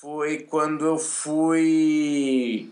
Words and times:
foi 0.00 0.38
quando 0.38 0.86
eu 0.86 0.98
fui 0.98 2.70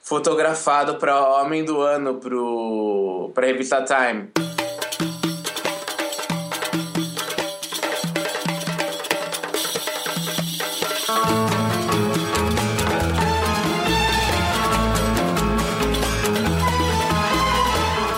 fotografado 0.00 0.94
para 0.94 1.20
Homem 1.20 1.62
do 1.62 1.82
Ano 1.82 2.14
pro 2.14 3.30
para 3.34 3.46
revista 3.48 3.84
Time. 3.84 4.30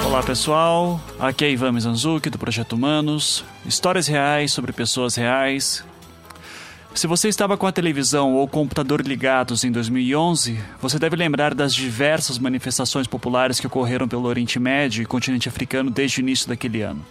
Olá 0.06 0.22
pessoal, 0.22 1.00
aqui 1.18 1.46
é 1.46 1.50
Ivan 1.50 1.72
Mizanzuki 1.72 2.30
do 2.30 2.38
Projeto 2.38 2.74
Humanos, 2.74 3.44
histórias 3.66 4.06
reais 4.06 4.52
sobre 4.52 4.72
pessoas 4.72 5.16
reais. 5.16 5.84
Se 6.94 7.06
você 7.06 7.28
estava 7.28 7.56
com 7.56 7.66
a 7.66 7.72
televisão 7.72 8.34
ou 8.34 8.46
computador 8.46 9.00
ligados 9.00 9.64
em 9.64 9.72
2011, 9.72 10.58
você 10.80 10.98
deve 10.98 11.16
lembrar 11.16 11.54
das 11.54 11.74
diversas 11.74 12.38
manifestações 12.38 13.06
populares 13.06 13.58
que 13.58 13.66
ocorreram 13.66 14.06
pelo 14.06 14.26
Oriente 14.26 14.60
Médio 14.60 15.02
e 15.02 15.06
continente 15.06 15.48
africano 15.48 15.90
desde 15.90 16.20
o 16.20 16.22
início 16.22 16.46
daquele 16.46 16.82
ano. 16.82 17.04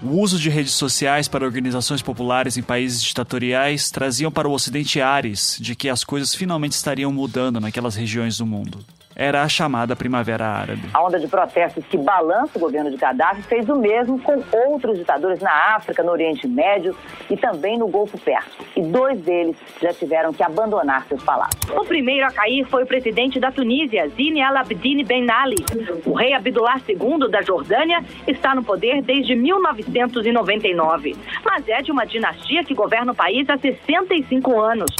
O 0.00 0.20
uso 0.20 0.38
de 0.38 0.48
redes 0.48 0.72
sociais 0.72 1.26
para 1.26 1.44
organizações 1.44 2.02
populares 2.02 2.56
em 2.56 2.62
países 2.62 3.02
ditatoriais 3.02 3.90
traziam 3.90 4.30
para 4.30 4.48
o 4.48 4.52
Ocidente 4.52 5.00
ares 5.00 5.58
de 5.60 5.74
que 5.74 5.88
as 5.88 6.04
coisas 6.04 6.34
finalmente 6.34 6.72
estariam 6.72 7.12
mudando 7.12 7.60
naquelas 7.60 7.96
regiões 7.96 8.38
do 8.38 8.46
mundo 8.46 8.84
era 9.16 9.42
a 9.42 9.48
chamada 9.48 9.96
Primavera 9.96 10.46
Árabe. 10.46 10.82
A 10.92 11.02
onda 11.02 11.18
de 11.18 11.26
protestos 11.26 11.82
que 11.86 11.96
balança 11.96 12.58
o 12.58 12.60
governo 12.60 12.90
de 12.90 12.98
Gaddafi 12.98 13.42
fez 13.42 13.66
o 13.66 13.76
mesmo 13.76 14.20
com 14.20 14.42
outros 14.52 14.98
ditadores 14.98 15.40
na 15.40 15.74
África, 15.74 16.02
no 16.02 16.12
Oriente 16.12 16.46
Médio 16.46 16.94
e 17.30 17.36
também 17.36 17.78
no 17.78 17.88
Golfo 17.88 18.18
Pérsico. 18.18 18.62
E 18.76 18.82
dois 18.82 19.18
deles 19.20 19.56
já 19.80 19.92
tiveram 19.94 20.34
que 20.34 20.42
abandonar 20.42 21.06
seus 21.06 21.22
palácios. 21.22 21.70
O 21.70 21.84
primeiro 21.86 22.26
a 22.26 22.30
cair 22.30 22.66
foi 22.66 22.82
o 22.82 22.86
presidente 22.86 23.40
da 23.40 23.50
Tunísia, 23.50 24.06
Zine 24.08 24.42
Al 24.42 24.58
Abidine 24.58 25.02
Ben 25.02 25.26
Ali. 25.30 25.64
O 26.04 26.12
rei 26.12 26.34
Abdullah 26.34 26.78
II 26.86 27.30
da 27.30 27.40
Jordânia 27.40 28.04
está 28.26 28.54
no 28.54 28.62
poder 28.62 29.00
desde 29.00 29.34
1999, 29.34 31.16
mas 31.42 31.66
é 31.68 31.80
de 31.80 31.90
uma 31.90 32.04
dinastia 32.04 32.62
que 32.62 32.74
governa 32.74 33.12
o 33.12 33.14
país 33.14 33.48
há 33.48 33.56
65 33.56 34.60
anos. 34.60 34.90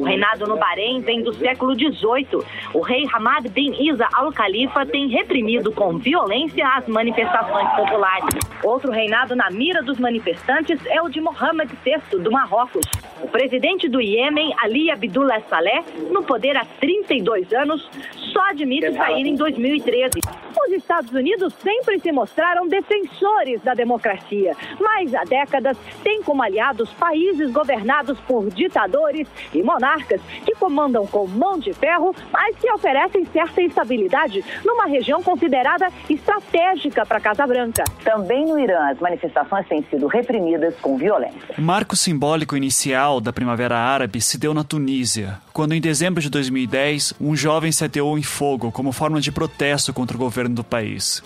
O 0.00 0.04
reinado 0.04 0.46
no 0.46 0.56
Bahrein 0.56 1.00
vem 1.00 1.22
do 1.22 1.34
século 1.34 1.74
XVIII. 1.74 2.44
O 2.72 2.80
rei 2.80 3.04
Hamad 3.12 3.48
bin 3.48 3.63
Isa 3.70 4.08
al-Khalifa 4.12 4.84
tem 4.86 5.08
reprimido 5.08 5.72
com 5.72 5.98
violência 5.98 6.66
as 6.66 6.86
manifestações 6.88 7.68
populares. 7.74 8.34
Outro 8.62 8.90
reinado 8.90 9.36
na 9.36 9.50
mira 9.50 9.82
dos 9.82 9.98
manifestantes 9.98 10.78
é 10.86 11.00
o 11.02 11.08
de 11.08 11.20
Mohammed 11.20 11.72
VI, 11.84 12.18
do 12.18 12.30
Marrocos. 12.30 12.86
O 13.22 13.28
presidente 13.28 13.88
do 13.88 14.00
Iêmen, 14.00 14.54
Ali 14.62 14.90
Abdullah 14.90 15.40
Saleh, 15.48 15.84
no 16.10 16.22
poder 16.22 16.56
há 16.56 16.64
32 16.80 17.52
anos, 17.52 17.88
só 18.32 18.50
admite 18.50 18.92
sair 18.92 19.26
em 19.26 19.36
2013. 19.36 20.20
Os 20.66 20.72
Estados 20.72 21.12
Unidos 21.12 21.52
sempre 21.54 21.98
se 21.98 22.10
mostraram 22.10 22.66
defensores 22.66 23.60
da 23.62 23.74
democracia, 23.74 24.56
mas 24.80 25.14
há 25.14 25.24
décadas 25.24 25.76
têm 26.02 26.22
como 26.22 26.42
aliados 26.42 26.90
países 26.92 27.50
governados 27.52 28.18
por 28.20 28.48
ditadores 28.50 29.28
e 29.52 29.62
monarcas 29.62 30.20
que 30.44 30.54
comandam 30.54 31.06
com 31.06 31.26
mão 31.26 31.58
de 31.58 31.72
ferro, 31.72 32.14
mas 32.32 32.56
que 32.56 32.70
oferecem 32.72 33.24
certa 33.26 33.53
instabilidade 33.62 34.44
numa 34.64 34.86
região 34.86 35.22
considerada 35.22 35.88
estratégica 36.08 37.04
para 37.06 37.18
a 37.18 37.20
Casa 37.20 37.46
Branca. 37.46 37.84
Também 38.02 38.44
no 38.46 38.58
Irã, 38.58 38.90
as 38.90 38.98
manifestações 38.98 39.66
têm 39.66 39.84
sido 39.90 40.06
reprimidas 40.06 40.74
com 40.80 40.96
violência. 40.96 41.54
O 41.56 41.62
marco 41.62 41.96
simbólico 41.96 42.56
inicial 42.56 43.20
da 43.20 43.32
Primavera 43.32 43.76
Árabe 43.76 44.20
se 44.20 44.38
deu 44.38 44.54
na 44.54 44.64
Tunísia, 44.64 45.38
quando 45.52 45.74
em 45.74 45.80
dezembro 45.80 46.20
de 46.20 46.30
2010 46.30 47.14
um 47.20 47.36
jovem 47.36 47.72
se 47.72 47.84
ateou 47.84 48.18
em 48.18 48.22
fogo 48.22 48.72
como 48.72 48.92
forma 48.92 49.20
de 49.20 49.32
protesto 49.32 49.92
contra 49.92 50.16
o 50.16 50.20
governo 50.20 50.54
do 50.54 50.64
país. 50.64 51.22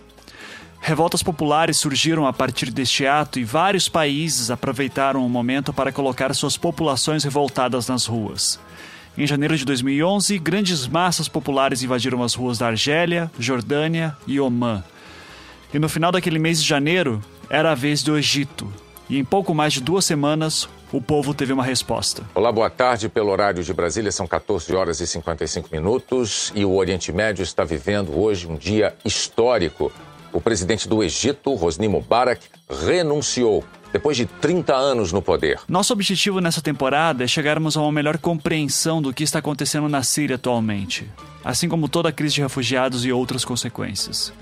Revoltas 0.80 1.22
populares 1.22 1.76
surgiram 1.76 2.26
a 2.26 2.32
partir 2.32 2.70
deste 2.70 3.06
ato 3.06 3.38
e 3.38 3.44
vários 3.44 3.88
países 3.88 4.50
aproveitaram 4.50 5.24
o 5.24 5.28
momento 5.28 5.72
para 5.72 5.92
colocar 5.92 6.32
suas 6.34 6.56
populações 6.56 7.24
revoltadas 7.24 7.88
nas 7.88 8.06
ruas. 8.06 8.60
Em 9.18 9.26
janeiro 9.26 9.56
de 9.56 9.64
2011, 9.64 10.38
grandes 10.38 10.86
massas 10.86 11.28
populares 11.28 11.82
invadiram 11.82 12.22
as 12.22 12.34
ruas 12.34 12.56
da 12.56 12.68
Argélia, 12.68 13.28
Jordânia 13.36 14.16
e 14.28 14.38
Omã. 14.38 14.84
E 15.74 15.78
no 15.80 15.88
final 15.88 16.12
daquele 16.12 16.38
mês 16.38 16.62
de 16.62 16.68
janeiro, 16.68 17.20
era 17.50 17.72
a 17.72 17.74
vez 17.74 18.04
do 18.04 18.16
Egito. 18.16 18.72
E 19.10 19.18
em 19.18 19.24
pouco 19.24 19.52
mais 19.52 19.72
de 19.72 19.80
duas 19.80 20.04
semanas, 20.04 20.68
o 20.92 21.02
povo 21.02 21.34
teve 21.34 21.52
uma 21.52 21.64
resposta. 21.64 22.22
Olá, 22.32 22.52
boa 22.52 22.70
tarde. 22.70 23.08
Pelo 23.08 23.30
horário 23.30 23.64
de 23.64 23.74
Brasília, 23.74 24.12
são 24.12 24.24
14 24.24 24.72
horas 24.72 25.00
e 25.00 25.06
55 25.08 25.68
minutos 25.72 26.52
e 26.54 26.64
o 26.64 26.76
Oriente 26.76 27.10
Médio 27.10 27.42
está 27.42 27.64
vivendo 27.64 28.16
hoje 28.16 28.46
um 28.46 28.54
dia 28.54 28.94
histórico. 29.04 29.90
O 30.32 30.40
presidente 30.40 30.88
do 30.88 31.02
Egito, 31.02 31.52
Hosni 31.60 31.88
Mubarak, 31.88 32.46
renunciou 32.70 33.64
depois 33.92 34.16
de 34.16 34.26
30 34.26 34.74
anos 34.74 35.12
no 35.12 35.22
poder. 35.22 35.60
Nosso 35.68 35.92
objetivo 35.92 36.40
nessa 36.40 36.60
temporada 36.60 37.24
é 37.24 37.26
chegarmos 37.26 37.76
a 37.76 37.80
uma 37.80 37.92
melhor 37.92 38.18
compreensão 38.18 39.00
do 39.00 39.12
que 39.12 39.24
está 39.24 39.38
acontecendo 39.38 39.88
na 39.88 40.02
Síria 40.02 40.36
atualmente, 40.36 41.08
assim 41.44 41.68
como 41.68 41.88
toda 41.88 42.08
a 42.08 42.12
crise 42.12 42.36
de 42.36 42.42
refugiados 42.42 43.04
e 43.04 43.12
outras 43.12 43.44
consequências. 43.44 44.32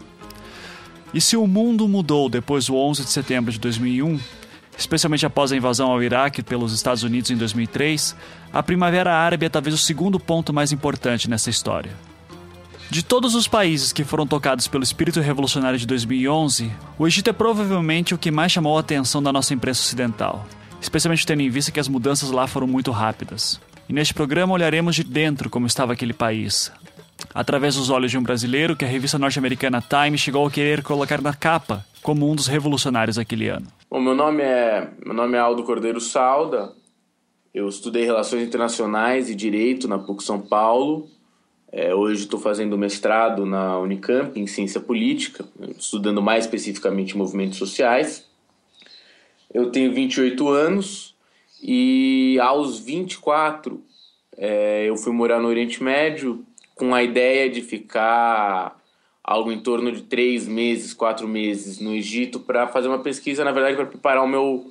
E 1.15 1.21
se 1.21 1.37
o 1.37 1.47
mundo 1.47 1.89
mudou 1.89 2.29
depois 2.29 2.67
do 2.67 2.77
11 2.77 3.05
de 3.05 3.11
setembro 3.11 3.53
de 3.53 3.59
2001, 3.59 4.19
especialmente 4.77 5.25
após 5.25 5.53
a 5.53 5.57
invasão 5.57 5.91
ao 5.91 6.03
Iraque 6.03 6.43
pelos 6.43 6.73
Estados 6.73 7.03
Unidos 7.03 7.31
em 7.31 7.37
2003, 7.37 8.15
a 8.53 8.63
Primavera 8.63 9.15
Árabe 9.15 9.47
é 9.47 9.49
talvez 9.49 9.75
o 9.75 9.79
segundo 9.79 10.21
ponto 10.21 10.53
mais 10.53 10.73
importante 10.73 11.31
nessa 11.31 11.49
história. 11.49 11.93
De 12.89 13.05
todos 13.05 13.35
os 13.35 13.49
países 13.49 13.93
que 13.93 14.05
foram 14.05 14.27
tocados 14.27 14.69
pelo 14.69 14.85
espírito 14.85 15.21
revolucionário 15.21 15.79
de 15.79 15.87
2011, 15.87 16.71
o 16.97 17.07
Egito 17.07 17.29
é 17.29 17.33
provavelmente 17.33 18.15
o 18.15 18.19
que 18.19 18.31
mais 18.31 18.53
chamou 18.53 18.77
a 18.77 18.81
atenção 18.81 19.21
da 19.21 19.33
nossa 19.33 19.53
imprensa 19.53 19.81
ocidental, 19.81 20.47
especialmente 20.81 21.27
tendo 21.27 21.43
em 21.43 21.51
vista 21.51 21.73
que 21.73 21.81
as 21.81 21.89
mudanças 21.89 22.31
lá 22.31 22.47
foram 22.47 22.67
muito 22.67 22.93
rápidas. 22.93 23.61
E 23.89 23.93
neste 23.93 24.15
programa 24.15 24.55
olharemos 24.55 24.95
de 24.95 25.03
dentro 25.03 25.51
como 25.51 25.67
estava 25.67 25.95
aquele 25.95 26.13
país, 26.13 26.71
através 27.35 27.75
dos 27.75 27.91
olhos 27.91 28.13
de 28.13 28.19
um 28.19 28.23
brasileiro 28.23 28.77
que 28.77 28.85
a 28.85 28.89
revista 28.89 29.19
norte-americana 29.19 29.83
Time 29.83 30.17
chegou 30.17 30.47
a 30.47 30.51
querer 30.51 30.83
colocar 30.83 31.21
na 31.21 31.35
capa 31.35 31.85
como 32.03 32.31
um 32.31 32.37
dos 32.37 32.47
revolucionários 32.47 33.17
daquele 33.17 33.49
ano. 33.49 33.67
Bom, 33.91 34.01
meu 34.01 34.15
nome 34.15 34.45
é 34.45 34.89
meu 35.05 35.15
nome 35.15 35.37
é 35.37 35.41
Aldo 35.41 35.65
Cordeiro 35.65 36.01
Salda. 36.01 36.73
Eu 37.53 37.69
estudei 37.69 38.05
Relações 38.05 38.47
Internacionais 38.47 39.29
e 39.29 39.35
Direito 39.35 39.89
na 39.89 39.99
PUC 39.99 40.23
São 40.23 40.41
Paulo 40.41 41.09
é, 41.77 41.95
hoje 41.95 42.23
estou 42.23 42.41
fazendo 42.41 42.79
mestrado 42.79 43.45
na 43.45 43.79
Unicamp 43.79 44.41
em 44.41 44.47
Ciência 44.47 44.81
Política, 44.81 45.45
estudando 45.79 46.23
mais 46.23 46.47
especificamente 46.47 47.19
movimentos 47.19 47.59
sociais. 47.59 48.27
Eu 49.53 49.71
tenho 49.71 49.93
28 49.93 50.49
anos 50.49 51.15
e 51.63 52.39
aos 52.41 52.79
24 52.79 53.85
é, 54.39 54.87
eu 54.87 54.97
fui 54.97 55.13
morar 55.13 55.39
no 55.39 55.49
Oriente 55.49 55.83
Médio 55.83 56.43
com 56.75 56.95
a 56.95 57.03
ideia 57.03 57.51
de 57.51 57.61
ficar 57.61 58.81
algo 59.23 59.53
em 59.53 59.61
torno 59.61 59.93
de 59.93 60.01
três 60.01 60.49
meses, 60.49 60.95
quatro 60.95 61.29
meses 61.29 61.79
no 61.79 61.95
Egito 61.95 62.41
para 62.41 62.67
fazer 62.69 62.89
uma 62.89 63.01
pesquisa, 63.01 63.45
na 63.45 63.53
verdade, 63.53 63.77
para 63.77 63.85
preparar 63.85 64.25
o 64.25 64.29
meu, 64.29 64.65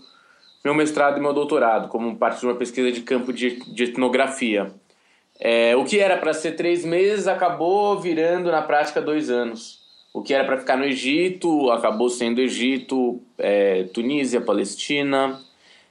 meu 0.63 0.73
mestrado 0.73 1.19
e 1.19 1.21
meu 1.21 1.33
doutorado, 1.33 1.87
como 1.87 2.15
parte 2.15 2.39
de 2.39 2.47
uma 2.47 2.55
pesquisa 2.55 2.91
de 2.91 3.01
campo 3.01 3.31
de, 3.31 3.59
de 3.71 3.83
etnografia. 3.83 4.73
É, 5.39 5.75
o 5.75 5.83
que 5.83 5.99
era 5.99 6.17
para 6.17 6.33
ser 6.33 6.53
três 6.53 6.85
meses 6.85 7.27
acabou 7.27 7.99
virando 7.99 8.51
na 8.51 8.61
prática 8.61 9.01
dois 9.01 9.29
anos. 9.29 9.83
O 10.13 10.21
que 10.21 10.33
era 10.33 10.45
para 10.45 10.57
ficar 10.57 10.77
no 10.77 10.85
Egito 10.85 11.69
acabou 11.71 12.09
sendo 12.09 12.39
Egito, 12.39 13.21
é, 13.37 13.83
Tunísia, 13.83 14.39
Palestina, 14.39 15.41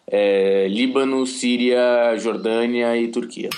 é, 0.06 0.66
Líbano, 0.69 1.27
Síria, 1.27 2.16
Jordânia 2.16 2.97
e 2.97 3.09
Turquia. 3.09 3.50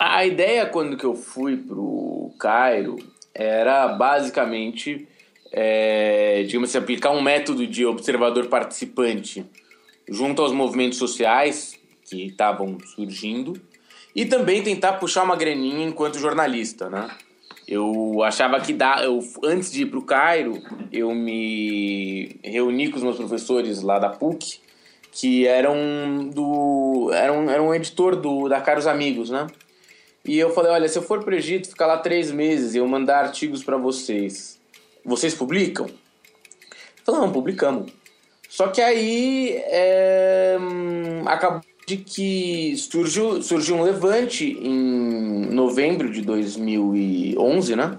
A 0.00 0.24
ideia 0.24 0.64
quando 0.66 0.96
que 0.96 1.04
eu 1.04 1.14
fui 1.14 1.56
para 1.56 1.76
o 1.76 2.34
Cairo 2.40 2.96
era 3.34 3.88
basicamente, 3.88 5.06
é, 5.52 6.44
digamos 6.46 6.70
assim, 6.70 6.78
aplicar 6.78 7.10
um 7.10 7.20
método 7.20 7.66
de 7.66 7.84
observador 7.84 8.46
participante 8.46 9.44
junto 10.12 10.42
aos 10.42 10.52
movimentos 10.52 10.98
sociais 10.98 11.78
que 12.04 12.26
estavam 12.26 12.78
surgindo 12.94 13.60
e 14.14 14.26
também 14.26 14.62
tentar 14.62 14.94
puxar 14.94 15.22
uma 15.22 15.36
graninha 15.36 15.86
enquanto 15.86 16.18
jornalista, 16.18 16.90
né? 16.90 17.08
Eu 17.66 18.22
achava 18.22 18.60
que 18.60 18.72
dá, 18.72 19.02
eu, 19.02 19.20
antes 19.44 19.72
de 19.72 19.82
ir 19.82 19.86
para 19.86 19.98
o 19.98 20.04
Cairo, 20.04 20.60
eu 20.92 21.14
me 21.14 22.36
reuni 22.44 22.90
com 22.90 22.96
os 22.98 23.02
meus 23.02 23.16
professores 23.16 23.80
lá 23.82 23.98
da 23.98 24.10
PUC, 24.10 24.60
que 25.12 25.46
eram 25.46 26.28
do 26.28 27.10
eram, 27.14 27.48
eram 27.48 27.68
um 27.68 27.74
editor 27.74 28.16
do 28.16 28.48
da 28.48 28.60
Caros 28.60 28.86
Amigos, 28.86 29.30
né? 29.30 29.46
E 30.24 30.38
eu 30.38 30.50
falei, 30.50 30.72
olha, 30.72 30.88
se 30.88 30.98
eu 30.98 31.02
for 31.02 31.24
para 31.24 31.34
o 31.34 31.36
Egito, 31.36 31.68
ficar 31.68 31.86
lá 31.86 31.98
três 31.98 32.30
meses 32.30 32.74
e 32.74 32.78
eu 32.78 32.86
mandar 32.86 33.24
artigos 33.24 33.64
para 33.64 33.76
vocês, 33.76 34.60
vocês 35.04 35.34
publicam? 35.34 35.88
Falei, 37.04 37.20
não, 37.20 37.32
publicamos. 37.32 37.92
Só 38.52 38.68
que 38.68 38.82
aí 38.82 39.62
é, 39.64 40.58
hum, 40.60 41.22
acabou 41.24 41.62
de 41.86 41.96
que 41.96 42.76
surgiu, 42.76 43.42
surgiu 43.42 43.76
um 43.76 43.82
levante 43.82 44.44
em 44.44 45.46
novembro 45.46 46.12
de 46.12 46.20
2011, 46.20 47.74
né? 47.74 47.96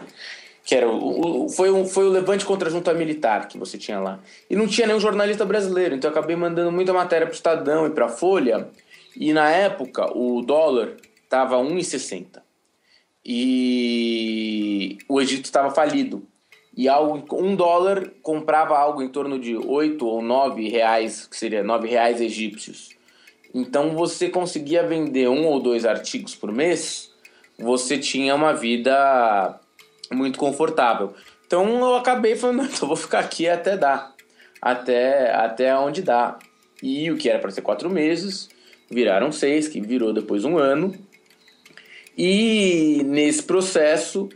Que 0.63 0.75
era 0.75 0.87
o, 0.87 1.49
foi, 1.49 1.71
um, 1.71 1.87
foi 1.87 2.05
o 2.05 2.11
levante 2.11 2.45
contra 2.45 2.69
a 2.69 2.71
junta 2.71 2.93
militar 2.93 3.47
que 3.47 3.57
você 3.57 3.79
tinha 3.79 3.99
lá. 3.99 4.19
E 4.47 4.55
não 4.55 4.67
tinha 4.67 4.85
nenhum 4.85 4.99
jornalista 4.99 5.43
brasileiro, 5.43 5.95
então 5.95 6.11
eu 6.11 6.15
acabei 6.15 6.35
mandando 6.35 6.71
muita 6.71 6.93
matéria 6.93 7.25
para 7.25 7.33
o 7.33 7.35
Estadão 7.35 7.87
e 7.87 7.89
para 7.89 8.05
a 8.05 8.09
Folha. 8.09 8.69
E 9.17 9.33
na 9.33 9.49
época 9.49 10.15
o 10.15 10.43
dólar 10.43 10.97
estava 11.23 11.57
1,60. 11.57 12.43
E 13.25 14.99
o 15.09 15.19
Egito 15.19 15.45
estava 15.45 15.71
falido. 15.71 16.27
E 16.75 16.89
algo, 16.89 17.23
um 17.35 17.55
dólar 17.55 18.09
comprava 18.21 18.77
algo 18.77 19.01
em 19.01 19.07
torno 19.07 19.37
de 19.37 19.55
8 19.55 20.05
ou 20.05 20.21
9 20.21 20.69
reais, 20.69 21.27
que 21.27 21.37
seria 21.37 21.63
9 21.63 21.87
reais 21.87 22.19
egípcios. 22.19 22.95
Então 23.53 23.91
você 23.91 24.29
conseguia 24.29 24.81
vender 24.81 25.29
um 25.29 25.45
ou 25.45 25.59
dois 25.59 25.85
artigos 25.85 26.33
por 26.33 26.51
mês, 26.51 27.11
você 27.59 27.99
tinha 27.99 28.33
uma 28.33 28.51
vida 28.51 29.59
muito 30.11 30.39
confortável. 30.39 31.13
Então 31.45 31.79
eu 31.81 31.95
acabei 31.95 32.35
falando, 32.35 32.63
então 32.73 32.87
vou 32.87 32.97
ficar 32.97 33.19
aqui 33.19 33.47
até 33.47 33.77
dar, 33.77 34.15
até, 34.59 35.31
até 35.31 35.77
onde 35.77 36.01
dá. 36.01 36.39
E 36.81 37.11
o 37.11 37.17
que 37.17 37.29
era 37.29 37.37
para 37.37 37.51
ser 37.51 37.61
quatro 37.61 37.89
meses, 37.89 38.49
viraram 38.89 39.31
seis, 39.31 39.67
que 39.67 39.79
virou 39.79 40.11
depois 40.11 40.43
um 40.43 40.57
ano. 40.57 40.93
E 42.17 43.03
nesse 43.05 43.43
processo 43.43 44.29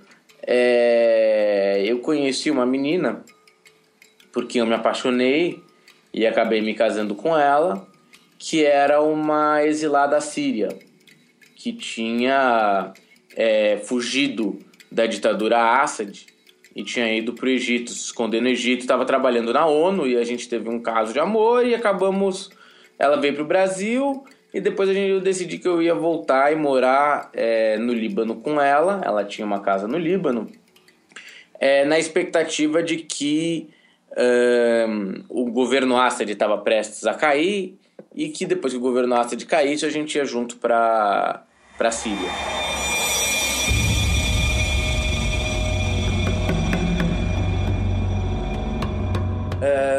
é, 0.48 1.84
eu 1.86 2.00
conheci 2.00 2.50
uma 2.50 2.66
menina 2.66 3.26
porque 4.32 4.62
eu 4.62 4.66
me 4.66 4.74
apaixonei 4.74 5.62
e 6.14 6.26
acabei 6.26 6.62
me 6.62 6.74
casando 6.74 7.14
com 7.14 7.38
ela, 7.38 7.86
que 8.40 8.64
era 8.64 9.02
uma 9.02 9.64
exilada 9.66 10.22
síria 10.22 10.70
que 11.56 11.74
tinha 11.74 12.94
é, 13.36 13.78
fugido 13.78 14.58
da 14.90 15.06
ditadura 15.06 15.82
Assad 15.82 16.26
e 16.74 16.84
tinha 16.84 17.12
ido 17.14 17.34
para 17.34 17.48
o 17.48 17.50
Egito, 17.50 17.92
se 17.92 18.06
esconder 18.06 18.42
no 18.42 18.48
Egito, 18.48 18.82
estava 18.82 19.04
trabalhando 19.04 19.52
na 19.52 19.66
ONU 19.66 20.08
e 20.08 20.16
a 20.16 20.24
gente 20.24 20.48
teve 20.48 20.70
um 20.70 20.80
caso 20.80 21.12
de 21.12 21.20
amor 21.20 21.66
e 21.66 21.76
acabamos. 21.76 22.52
Ela 22.98 23.18
veio 23.18 23.34
para 23.34 23.44
o 23.44 23.48
Brasil 23.48 24.24
e 24.54 24.62
depois 24.62 24.90
a 24.90 24.94
gente, 24.94 25.12
eu 25.12 25.22
decidi 25.22 25.58
que 25.58 25.68
eu 25.68 25.82
ia 25.82 25.94
voltar 25.94 26.52
e 26.52 26.56
morar 26.56 27.30
é, 27.34 27.78
no 27.78 27.94
Líbano 27.94 28.36
com 28.36 28.60
ela. 28.62 29.02
Ela 29.04 29.24
tinha 29.26 29.46
uma 29.46 29.60
casa 29.60 29.88
no 29.88 29.98
Líbano, 29.98 30.48
é, 31.60 31.84
na 31.86 32.00
expectativa 32.00 32.82
de 32.82 32.98
que 32.98 33.70
um, 34.18 35.24
o 35.30 35.52
governo 35.52 35.98
Assad 35.98 36.30
estava 36.30 36.58
prestes 36.58 37.06
a 37.06 37.14
cair 37.14 37.78
e 38.16 38.30
que 38.30 38.46
depois 38.46 38.74
que 38.74 38.80
o 38.80 38.82
governo 38.82 39.16
Assad 39.16 39.44
caísse, 39.46 39.86
a 39.86 39.90
gente 39.90 40.16
ia 40.16 40.26
junto 40.26 40.58
para 40.58 41.44
a 41.80 41.92
Síria. 41.92 42.30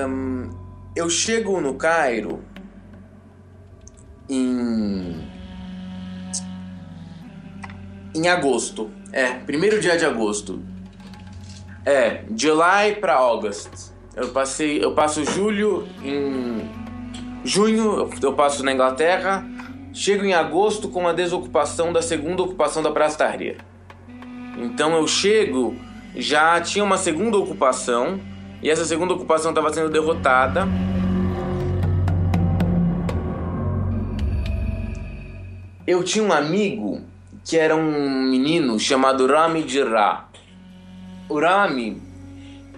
Um, 0.08 0.50
eu 0.96 1.10
chego 1.10 1.60
no 1.60 1.74
Cairo 1.74 2.42
em. 4.28 5.26
em 8.14 8.28
agosto. 8.28 8.90
É, 9.12 9.32
primeiro 9.34 9.80
dia 9.80 9.96
de 9.96 10.04
agosto. 10.04 10.62
É, 11.84 12.24
July 12.36 12.96
para 13.00 13.14
August. 13.14 13.92
Eu 14.14 14.28
passei, 14.28 14.84
eu 14.84 14.92
passo 14.92 15.24
julho 15.24 15.86
em 16.02 16.68
junho, 17.44 18.10
eu 18.22 18.32
passo 18.34 18.64
na 18.64 18.72
Inglaterra. 18.72 19.46
Chego 19.92 20.24
em 20.24 20.34
agosto 20.34 20.88
com 20.88 21.08
a 21.08 21.12
desocupação 21.12 21.92
da 21.92 22.02
segunda 22.02 22.42
ocupação 22.42 22.82
da 22.82 22.90
Praça 22.90 23.18
Tahrir. 23.18 23.56
Então 24.56 24.94
eu 24.94 25.06
chego, 25.06 25.74
já 26.14 26.60
tinha 26.60 26.84
uma 26.84 26.98
segunda 26.98 27.38
ocupação 27.38 28.20
e 28.60 28.68
essa 28.68 28.84
segunda 28.84 29.14
ocupação 29.14 29.50
estava 29.52 29.72
sendo 29.72 29.88
derrotada. 29.88 30.68
Eu 35.88 36.04
tinha 36.04 36.22
um 36.22 36.30
amigo 36.30 37.00
que 37.42 37.56
era 37.56 37.74
um 37.74 38.20
menino 38.20 38.78
chamado 38.78 39.26
Rami 39.26 39.66
Jirra. 39.66 40.28
O 41.30 41.40
Rami, 41.40 41.98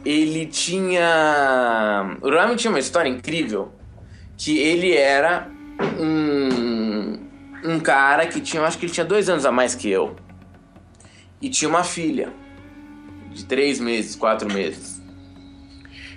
ele 0.05 0.47
tinha. 0.47 2.17
O 2.23 2.31
Rami 2.31 2.55
tinha 2.55 2.71
uma 2.71 2.79
história 2.79 3.09
incrível. 3.09 3.73
Que 4.39 4.61
ele 4.61 4.97
era 4.97 5.51
um, 5.99 7.19
um 7.65 7.81
cara 7.81 8.29
que 8.29 8.41
tinha. 8.41 8.63
Acho 8.63 8.79
que 8.79 8.87
ele 8.87 8.93
tinha 8.93 9.05
dois 9.05 9.29
anos 9.29 9.45
a 9.45 9.51
mais 9.51 9.75
que 9.75 9.91
eu. 9.91 10.15
E 11.43 11.51
tinha 11.51 11.69
uma 11.69 11.83
filha. 11.83 12.33
De 13.33 13.45
três 13.45 13.81
meses, 13.81 14.15
quatro 14.15 14.49
meses. 14.53 15.03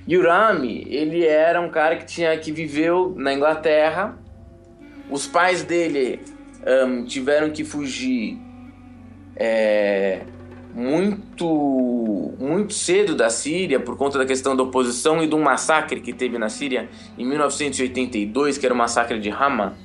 E 0.07 0.15
o 0.15 0.21
Rami, 0.21 0.85
ele 0.87 1.25
era 1.25 1.59
um 1.59 1.71
cara 1.71 1.95
que 1.95 2.05
tinha 2.05 2.37
que 2.37 2.51
viveu 2.51 3.15
na 3.17 3.33
Inglaterra. 3.33 4.15
Os 5.09 5.25
pais 5.25 5.63
dele 5.63 6.19
um, 6.65 7.03
tiveram 7.03 7.49
que 7.49 7.63
fugir 7.63 8.37
é, 9.35 10.21
muito 10.73 12.33
muito 12.39 12.73
cedo 12.73 13.15
da 13.15 13.29
Síria 13.29 13.79
por 13.79 13.97
conta 13.97 14.17
da 14.17 14.25
questão 14.25 14.55
da 14.55 14.63
oposição 14.63 15.23
e 15.23 15.27
de 15.27 15.35
um 15.35 15.41
massacre 15.41 15.99
que 15.99 16.13
teve 16.13 16.37
na 16.37 16.49
Síria 16.49 16.89
em 17.17 17.25
1982, 17.25 18.57
que 18.57 18.65
era 18.65 18.73
o 18.73 18.77
massacre 18.77 19.19
de 19.19 19.29
Hama. 19.29 19.77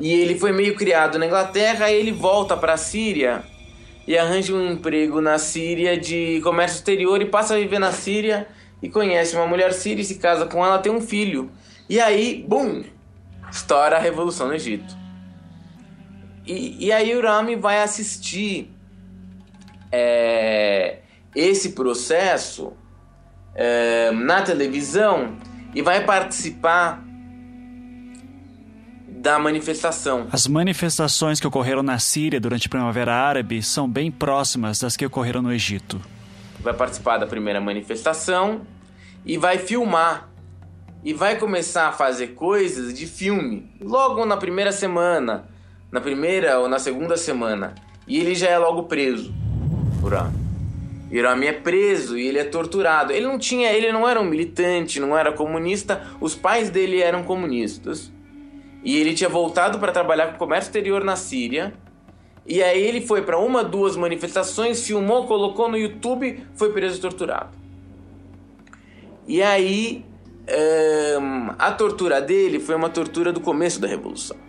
E 0.00 0.12
ele 0.12 0.36
foi 0.38 0.52
meio 0.52 0.74
criado 0.74 1.18
na 1.18 1.26
Inglaterra, 1.26 1.90
ele 1.90 2.10
volta 2.10 2.56
para 2.56 2.72
a 2.72 2.76
Síria 2.76 3.44
e 4.06 4.18
arranja 4.18 4.52
um 4.54 4.72
emprego 4.72 5.20
na 5.20 5.38
Síria 5.38 5.96
de 5.96 6.40
comércio 6.42 6.76
exterior 6.76 7.20
e 7.22 7.26
passa 7.26 7.54
a 7.54 7.58
viver 7.58 7.78
na 7.78 7.92
Síria 7.92 8.48
e 8.82 8.88
conhece 8.88 9.34
uma 9.34 9.46
mulher 9.46 9.72
síria 9.72 10.04
se 10.04 10.16
casa 10.16 10.46
com 10.46 10.64
ela, 10.64 10.78
tem 10.78 10.92
um 10.92 11.00
filho. 11.00 11.50
E 11.88 12.00
aí, 12.00 12.44
bum, 12.46 12.82
estoura 13.50 13.96
a 13.96 14.00
revolução 14.00 14.48
no 14.48 14.54
Egito. 14.54 15.03
E, 16.46 16.86
e 16.86 16.92
aí 16.92 17.16
o 17.16 17.22
Rami 17.22 17.56
vai 17.56 17.82
assistir 17.82 18.70
é, 19.90 20.98
esse 21.34 21.70
processo 21.70 22.72
é, 23.54 24.10
na 24.10 24.42
televisão 24.42 25.36
e 25.74 25.80
vai 25.82 26.04
participar 26.04 27.02
da 29.08 29.38
manifestação. 29.38 30.28
As 30.30 30.46
manifestações 30.46 31.40
que 31.40 31.46
ocorreram 31.46 31.82
na 31.82 31.98
Síria 31.98 32.38
durante 32.38 32.66
a 32.66 32.70
Primavera 32.70 33.14
Árabe 33.14 33.62
são 33.62 33.88
bem 33.88 34.10
próximas 34.10 34.80
das 34.80 34.96
que 34.96 35.06
ocorreram 35.06 35.40
no 35.40 35.52
Egito. 35.52 36.00
Vai 36.60 36.74
participar 36.74 37.16
da 37.16 37.26
primeira 37.26 37.60
manifestação 37.60 38.66
e 39.24 39.38
vai 39.38 39.56
filmar 39.56 40.28
e 41.02 41.14
vai 41.14 41.36
começar 41.38 41.88
a 41.88 41.92
fazer 41.92 42.28
coisas 42.28 42.92
de 42.92 43.06
filme 43.06 43.70
logo 43.80 44.26
na 44.26 44.36
primeira 44.36 44.72
semana 44.72 45.53
na 45.94 46.00
primeira 46.00 46.58
ou 46.58 46.68
na 46.68 46.80
segunda 46.80 47.16
semana. 47.16 47.72
E 48.04 48.18
ele 48.18 48.34
já 48.34 48.48
é 48.48 48.58
logo 48.58 48.82
preso 48.82 49.32
por 50.00 50.12
Rami. 50.12 50.36
E 51.08 51.22
Rami 51.22 51.46
é 51.46 51.52
preso 51.52 52.18
e 52.18 52.26
ele 52.26 52.40
é 52.40 52.42
torturado. 52.42 53.12
Ele 53.12 53.24
não 53.24 53.38
tinha, 53.38 53.72
ele 53.72 53.92
não 53.92 54.08
era 54.08 54.20
um 54.20 54.24
militante, 54.24 54.98
não 54.98 55.16
era 55.16 55.30
comunista. 55.30 56.04
Os 56.20 56.34
pais 56.34 56.68
dele 56.68 57.00
eram 57.00 57.22
comunistas. 57.22 58.10
E 58.82 58.98
ele 58.98 59.14
tinha 59.14 59.30
voltado 59.30 59.78
para 59.78 59.92
trabalhar 59.92 60.32
com 60.32 60.36
comércio 60.38 60.66
exterior 60.66 61.04
na 61.04 61.14
Síria. 61.14 61.72
E 62.44 62.60
aí 62.60 62.82
ele 62.82 63.00
foi 63.00 63.22
para 63.22 63.38
uma, 63.38 63.62
duas 63.62 63.96
manifestações, 63.96 64.84
filmou, 64.84 65.28
colocou 65.28 65.68
no 65.68 65.78
YouTube, 65.78 66.44
foi 66.56 66.72
preso 66.72 66.98
e 66.98 67.00
torturado. 67.00 67.56
E 69.28 69.40
aí 69.40 70.04
um, 71.20 71.54
a 71.56 71.70
tortura 71.70 72.20
dele 72.20 72.58
foi 72.58 72.74
uma 72.74 72.90
tortura 72.90 73.32
do 73.32 73.40
começo 73.40 73.80
da 73.80 73.86
revolução. 73.86 74.43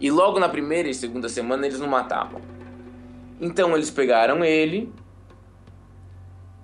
E 0.00 0.10
logo 0.10 0.38
na 0.38 0.48
primeira 0.48 0.88
e 0.88 0.94
segunda 0.94 1.28
semana 1.28 1.66
eles 1.66 1.80
não 1.80 1.88
matavam. 1.88 2.40
Então 3.40 3.74
eles 3.74 3.90
pegaram 3.90 4.44
ele 4.44 4.92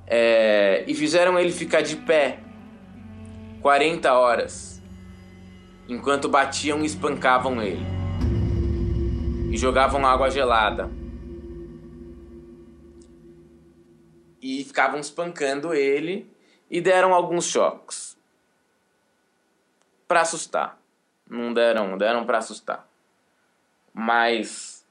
é, 0.07 0.85
e 0.87 0.95
fizeram 0.95 1.39
ele 1.39 1.53
ficar 1.53 1.83
de 1.83 1.97
pé 1.97 2.41
40 3.61 4.13
horas 4.13 4.83
enquanto 5.89 6.29
batiam 6.29 6.81
e 6.81 6.87
espancavam 6.87 7.63
ele 7.63 7.85
e 9.51 9.57
jogavam 9.57 10.07
água 10.07 10.31
gelada 10.31 10.91
e 14.41 14.65
ficavam 14.65 14.99
espancando 14.99 15.75
ele 15.75 16.31
e 16.71 16.81
deram 16.81 17.13
alguns 17.13 17.45
choques 17.45 18.17
para 20.09 20.23
assustar. 20.23 20.81
Não 21.29 21.53
deram, 21.53 21.97
deram 21.97 22.25
para 22.25 22.39
assustar. 22.39 22.90
Mas 23.93 24.85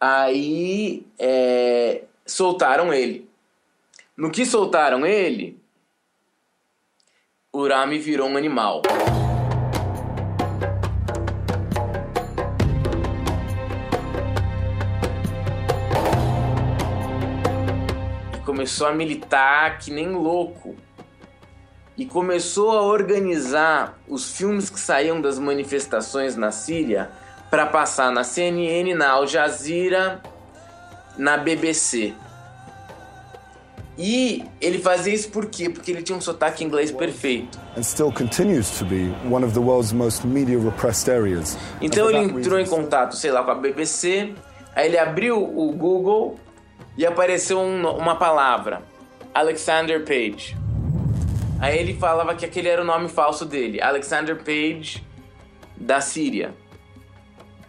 aí 0.00 1.06
é, 1.18 2.04
soltaram 2.26 2.92
ele. 2.92 3.28
No 4.16 4.30
que 4.30 4.44
soltaram 4.44 5.06
ele, 5.06 5.58
o 7.52 7.58
o 7.58 7.66
Rami 7.66 7.98
virou 7.98 8.28
um 8.28 8.36
animal. 8.36 8.82
E 18.36 18.40
começou 18.44 18.86
a 18.86 18.92
militar 18.92 19.78
que 19.78 19.90
nem 19.90 20.10
louco. 20.12 20.76
E 21.96 22.06
começou 22.06 22.70
a 22.70 22.82
organizar 22.82 23.98
os 24.06 24.30
filmes 24.36 24.70
que 24.70 24.78
saíam 24.78 25.20
das 25.20 25.38
manifestações 25.38 26.36
na 26.36 26.52
Síria 26.52 27.10
para 27.50 27.66
passar 27.66 28.10
na 28.10 28.24
CNN, 28.24 28.94
na 28.94 29.10
Al 29.10 29.26
Jazeera, 29.26 30.20
na 31.16 31.36
BBC. 31.36 32.14
E 33.96 34.44
ele 34.60 34.78
fazia 34.78 35.12
isso 35.12 35.28
por 35.30 35.46
quê? 35.46 35.68
Porque 35.68 35.90
ele 35.90 36.02
tinha 36.02 36.16
um 36.16 36.20
sotaque 36.20 36.62
inglês 36.62 36.92
perfeito. 36.92 37.58
Então 41.80 42.08
ele 42.08 42.18
entrou 42.18 42.60
em 42.60 42.66
contato, 42.66 43.16
sei 43.16 43.32
lá, 43.32 43.42
com 43.42 43.50
a 43.50 43.56
BBC, 43.56 44.34
aí 44.74 44.86
ele 44.86 44.98
abriu 44.98 45.42
o 45.42 45.72
Google 45.72 46.38
e 46.96 47.04
apareceu 47.04 47.58
um, 47.58 47.88
uma 47.90 48.14
palavra, 48.14 48.82
Alexander 49.34 50.04
Page. 50.04 50.56
Aí 51.60 51.76
ele 51.76 51.94
falava 51.94 52.36
que 52.36 52.44
aquele 52.44 52.68
era 52.68 52.82
o 52.82 52.84
nome 52.84 53.08
falso 53.08 53.44
dele, 53.44 53.80
Alexander 53.82 54.36
Page 54.36 55.04
da 55.76 56.00
Síria. 56.00 56.54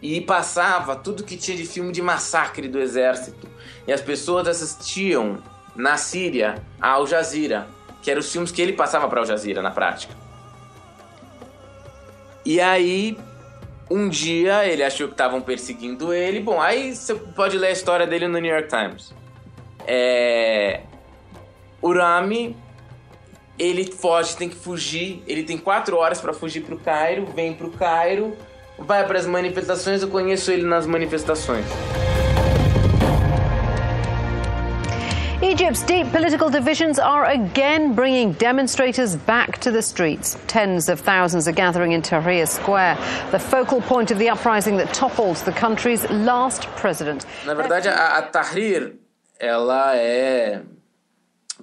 E 0.02 0.22
passava 0.22 0.96
tudo 0.96 1.24
que 1.24 1.36
tinha 1.36 1.58
de 1.58 1.66
filme 1.66 1.92
de 1.92 2.02
massacre 2.02 2.68
do 2.68 2.80
exército. 2.80 3.48
E 3.86 3.92
as 3.92 4.02
pessoas 4.02 4.48
assistiam 4.48 5.40
na 5.76 5.98
Síria 5.98 6.64
a 6.80 6.92
Al 6.92 7.08
Jazeera, 7.08 7.68
que 8.02 8.10
eram 8.10 8.20
os 8.20 8.32
filmes 8.32 8.52
que 8.52 8.62
ele 8.62 8.74
passava 8.74 9.08
para 9.08 9.20
Al 9.20 9.26
Jazeera 9.26 9.62
na 9.62 9.72
prática. 9.72 10.14
E 12.46 12.60
aí, 12.62 13.18
um 13.90 14.08
dia 14.08 14.66
ele 14.66 14.84
achou 14.84 15.08
que 15.08 15.14
estavam 15.14 15.42
perseguindo 15.42 16.14
ele. 16.14 16.40
Bom, 16.40 16.62
aí 16.62 16.96
você 16.96 17.16
pode 17.16 17.58
ler 17.58 17.68
a 17.68 17.72
história 17.72 18.08
dele 18.08 18.28
no 18.28 18.40
New 18.40 18.52
York 18.52 18.70
Times. 18.70 19.14
É... 19.86 20.82
O 21.82 21.94
Rami, 21.94 22.56
ele 23.58 23.92
foge, 23.92 24.36
tem 24.38 24.50
que 24.50 24.56
fugir. 24.56 25.24
Ele 25.28 25.44
tem 25.44 25.58
quatro 25.58 25.98
horas 25.98 26.22
para 26.22 26.34
fugir 26.34 26.62
para 26.62 26.76
o 26.76 26.80
Cairo. 26.80 27.26
Vem 27.36 27.54
para 27.54 27.68
o 27.68 27.72
Cairo, 27.72 28.38
vai 28.82 29.06
para 29.06 29.20
as 29.20 29.26
manifestações. 29.26 30.02
Eu 30.02 30.10
conheço 30.10 30.52
ele 30.52 30.66
nas 30.66 30.86
manifestações. 30.86 31.66
Egypt's 35.42 35.84
deep 35.84 36.12
political 36.12 36.50
divisions 36.50 37.00
are 37.00 37.24
again 37.24 37.94
bringing 37.94 38.34
demonstrators 38.34 39.16
back 39.16 39.58
to 39.62 39.72
the 39.72 39.82
streets. 39.82 40.38
Tens 40.48 40.90
of 40.90 41.00
thousands 41.00 41.48
are 41.48 41.54
gathering 41.54 41.94
in 41.94 42.02
Tahrir 42.02 42.46
Square, 42.46 42.98
the 43.32 43.40
focal 43.40 43.82
point 43.82 44.12
of 44.12 44.20
the 44.20 44.30
uprising 44.30 44.76
that 44.78 44.94
toppled 44.94 45.38
the 45.46 45.54
country's 45.54 46.04
last 46.10 46.68
president. 46.76 47.26
Na 47.46 47.54
verdade, 47.54 47.88
a, 47.88 48.18
a 48.18 48.22
Tahrir, 48.24 48.96
ela 49.40 49.96
é. 49.96 50.62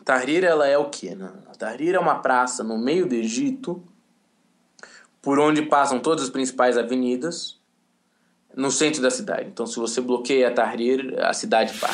Tahrir, 0.05 0.43
ela 0.43 0.67
é 0.67 0.79
o 0.79 0.87
quê? 0.87 1.15
Né? 1.15 1.31
A 1.47 1.55
Tahrir 1.55 1.95
é 1.95 1.99
uma 1.99 2.21
praça 2.21 2.65
no 2.65 2.79
meio 2.79 3.07
do 3.07 3.15
Egito, 3.15 3.85
por 5.27 5.41
onde 5.41 5.61
passam 5.61 5.99
todas 5.99 6.23
as 6.23 6.31
principais 6.31 6.79
avenidas, 6.79 7.59
no 8.55 8.71
centro 8.71 9.03
da 9.03 9.11
cidade. 9.11 9.49
Então, 9.53 9.67
se 9.67 9.77
você 9.77 10.01
bloqueia 10.01 10.47
a 10.47 10.53
Tahrir, 10.53 11.17
a 11.19 11.33
cidade 11.33 11.77
para. 11.81 11.93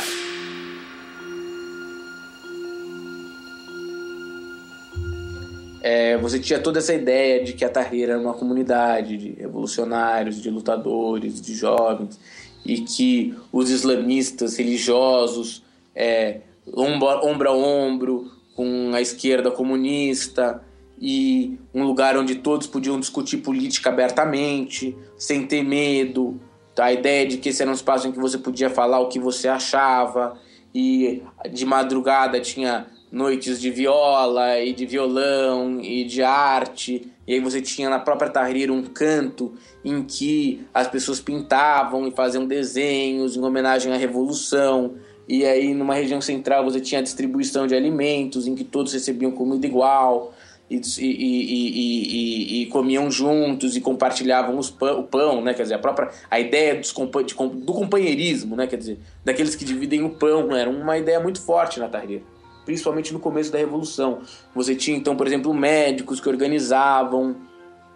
é, 5.82 6.18
você 6.18 6.38
tinha 6.38 6.58
toda 6.58 6.78
essa 6.78 6.92
ideia 6.92 7.42
de 7.42 7.54
que 7.54 7.64
a 7.64 7.70
Tahrir 7.70 8.10
era 8.10 8.18
uma 8.18 8.34
comunidade 8.34 9.16
de 9.16 9.30
revolucionários, 9.30 10.42
de 10.42 10.50
lutadores, 10.50 11.40
de 11.40 11.54
jovens, 11.54 12.20
e 12.66 12.82
que 12.82 13.34
os 13.50 13.70
islamistas 13.70 14.58
religiosos, 14.58 15.62
é, 15.94 16.40
ombro, 16.76 17.26
ombro 17.26 17.48
a 17.48 17.54
ombro 17.54 18.30
com 18.54 18.92
a 18.92 19.00
esquerda 19.00 19.50
comunista, 19.50 20.62
e 21.02 21.59
um 21.75 21.82
lugar 21.82 22.16
onde 22.16 22.37
todos 22.37 22.68
podiam 22.68 23.00
discutir 23.00 23.38
política 23.38 23.90
abertamente, 23.90 24.97
sem 25.18 25.44
ter 25.44 25.64
medo. 25.64 26.40
A 26.78 26.92
ideia 26.92 27.26
de 27.26 27.38
que 27.38 27.49
esse 27.49 27.61
era 27.61 27.71
um 27.71 27.75
espaço 27.75 28.06
em 28.06 28.12
que 28.12 28.21
você 28.21 28.38
podia 28.38 28.71
falar 28.71 29.00
o 29.00 29.09
que 29.09 29.18
você 29.18 29.49
achava, 29.49 30.38
e 30.73 31.21
de 31.50 31.66
madrugada 31.66 32.40
tinha 32.40 32.87
noites 33.11 33.61
de 33.61 33.68
viola 33.68 34.61
e 34.61 34.73
de 34.73 34.87
violão 34.87 35.80
e 35.80 36.04
de 36.04 36.23
arte. 36.23 37.11
E 37.26 37.35
aí 37.35 37.40
você 37.40 37.61
tinha 37.61 37.90
na 37.90 37.99
própria 37.99 38.30
Tahrir 38.30 38.71
um 38.71 38.82
canto 38.82 39.52
em 39.85 40.02
que 40.02 40.64
as 40.73 40.87
pessoas 40.87 41.21
pintavam 41.21 42.06
e 42.06 42.12
faziam 42.12 42.47
desenhos 42.47 43.37
em 43.37 43.42
homenagem 43.42 43.92
à 43.92 43.97
revolução. 43.97 44.94
E 45.28 45.44
aí 45.44 45.75
numa 45.75 45.94
região 45.94 46.21
central 46.21 46.64
você 46.64 46.80
tinha 46.80 47.00
a 47.00 47.02
distribuição 47.02 47.66
de 47.66 47.75
alimentos 47.75 48.47
em 48.47 48.54
que 48.54 48.64
todos 48.64 48.92
recebiam 48.94 49.32
comida 49.32 49.66
igual. 49.66 50.32
E, 50.72 50.80
e, 51.00 52.60
e, 52.60 52.62
e, 52.62 52.66
comiam 52.66 53.10
juntos 53.10 53.76
e 53.76 53.80
compartilhavam 53.80 54.56
os 54.56 54.70
pão, 54.70 55.00
o 55.00 55.02
pão, 55.02 55.42
né? 55.42 55.52
Quer 55.52 55.64
dizer, 55.64 55.74
a 55.74 55.78
própria 55.78 56.08
a 56.30 56.40
ideia 56.40 56.76
dos, 56.76 56.94
de, 57.26 57.34
do 57.34 57.72
companheirismo, 57.74 58.56
né? 58.56 58.66
Quer 58.66 58.76
dizer, 58.76 58.98
daqueles 59.22 59.54
que 59.54 59.66
dividem 59.66 60.02
o 60.02 60.10
pão, 60.10 60.56
era 60.56 60.70
uma 60.70 60.96
ideia 60.96 61.20
muito 61.20 61.42
forte 61.42 61.78
na 61.78 61.88
Tahrir 61.88 62.22
principalmente 62.64 63.12
no 63.12 63.18
começo 63.18 63.50
da 63.50 63.58
Revolução. 63.58 64.20
Você 64.54 64.74
tinha, 64.76 64.96
então, 64.96 65.16
por 65.16 65.26
exemplo, 65.26 65.52
médicos 65.52 66.20
que 66.20 66.28
organizavam 66.28 67.36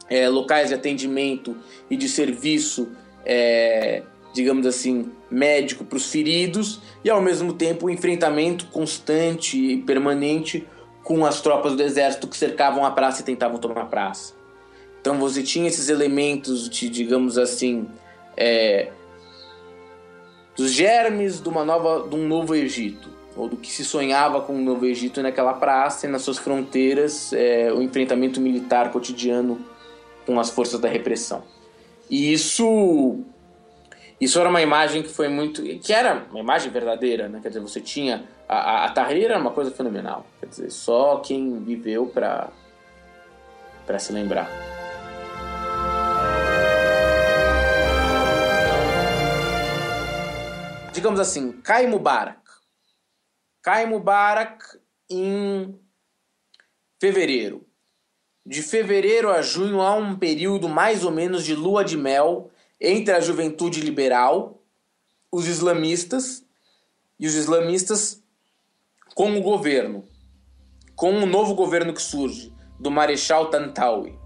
é, 0.09 0.29
locais 0.29 0.69
de 0.69 0.75
atendimento 0.75 1.57
e 1.91 1.97
de 1.97 2.09
serviço, 2.09 2.89
é, 3.25 4.03
digamos 4.33 4.67
assim, 4.67 5.11
médico 5.31 5.85
para 5.85 5.97
os 5.97 6.11
feridos, 6.11 6.81
e 7.05 7.11
ao 7.11 7.21
mesmo 7.21 7.53
tempo 7.53 7.87
o 7.87 7.89
um 7.89 7.93
enfrentamento 7.93 8.67
constante 8.67 9.57
e 9.57 9.77
permanente 9.79 10.67
com 11.07 11.25
as 11.25 11.41
tropas 11.41 11.77
do 11.77 11.83
exército 11.85 12.27
que 12.27 12.37
cercavam 12.37 12.85
a 12.85 12.91
praça 12.91 13.23
e 13.23 13.25
tentavam 13.25 13.59
tomar 13.59 13.83
a 13.83 13.87
praça. 13.87 14.35
Então 15.01 15.17
você 15.21 15.41
tinha 15.41 15.69
esses 15.69 15.89
elementos 15.89 16.69
de, 16.69 16.91
digamos 16.91 17.39
assim, 17.39 17.87
é, 18.37 18.89
dos 20.57 20.73
germes 20.73 21.41
de 21.41 21.49
uma 21.49 21.65
nova, 21.65 22.09
de 22.09 22.17
um 22.17 22.27
novo 22.27 22.57
Egito 22.57 23.09
ou 23.37 23.49
do 23.49 23.57
que 23.57 23.71
se 23.71 23.85
sonhava 23.85 24.41
com 24.41 24.57
o 24.57 24.61
Novo 24.61 24.85
Egito 24.85 25.23
naquela 25.23 25.55
praça 25.55 26.09
e 26.09 26.11
nas 26.11 26.23
suas 26.23 26.39
fronteiras 26.39 27.33
é, 27.33 27.73
o 27.73 27.81
enfrentamento 27.81 28.41
militar 28.41 28.91
cotidiano 28.91 29.61
com 30.27 30.41
as 30.41 30.51
forças 30.51 30.81
da 30.81 30.89
repressão. 30.89 31.45
E 32.11 32.33
isso 32.33 33.21
isso 34.21 34.41
era 34.41 34.49
uma 34.49 34.63
imagem 34.63 35.03
que 35.03 35.09
foi 35.09 35.29
muito 35.29 35.63
que 35.63 35.93
era 35.93 36.27
uma 36.31 36.41
imagem 36.41 36.71
verdadeira, 36.71 37.29
né? 37.29 37.41
Quer 37.43 37.49
dizer, 37.49 37.61
você 37.61 37.81
tinha 37.81 38.25
a, 38.49 38.57
a, 38.57 38.85
a 38.87 38.91
Tahrir 38.91 39.27
era 39.27 39.39
uma 39.39 39.51
coisa 39.51 39.71
fenomenal. 39.71 40.27
Quer 40.41 40.47
dizer, 40.47 40.71
só 40.71 41.19
quem 41.19 41.63
viveu 41.63 42.07
para 42.07 42.49
para 43.85 43.99
se 43.99 44.13
lembrar. 44.13 44.51
Digamos 50.93 51.21
assim, 51.21 51.53
Kai 51.61 51.87
Mubarak 51.87 52.47
Cai 53.63 53.85
Mubarak 53.85 54.65
em 55.11 55.79
fevereiro. 57.01 57.67
De 58.47 58.63
fevereiro 58.63 59.31
a 59.31 59.43
junho 59.43 59.81
há 59.81 59.93
um 59.95 60.17
período 60.17 60.69
mais 60.69 61.05
ou 61.05 61.11
menos 61.11 61.45
de 61.45 61.55
lua 61.55 61.85
de 61.85 61.97
mel 61.97 62.51
entre 62.81 63.15
a 63.15 63.21
juventude 63.21 63.81
liberal, 63.81 64.63
os 65.31 65.47
islamistas 65.47 66.45
e 67.19 67.27
os 67.27 67.35
islamistas 67.35 68.23
com 69.15 69.37
o 69.37 69.43
governo, 69.43 70.05
com 70.95 71.11
o 71.11 71.27
novo 71.27 71.55
governo 71.55 71.93
que 71.93 72.03
surge 72.03 72.53
do 72.79 72.91
Marechal 72.91 73.51
Tantawi. 73.51 74.19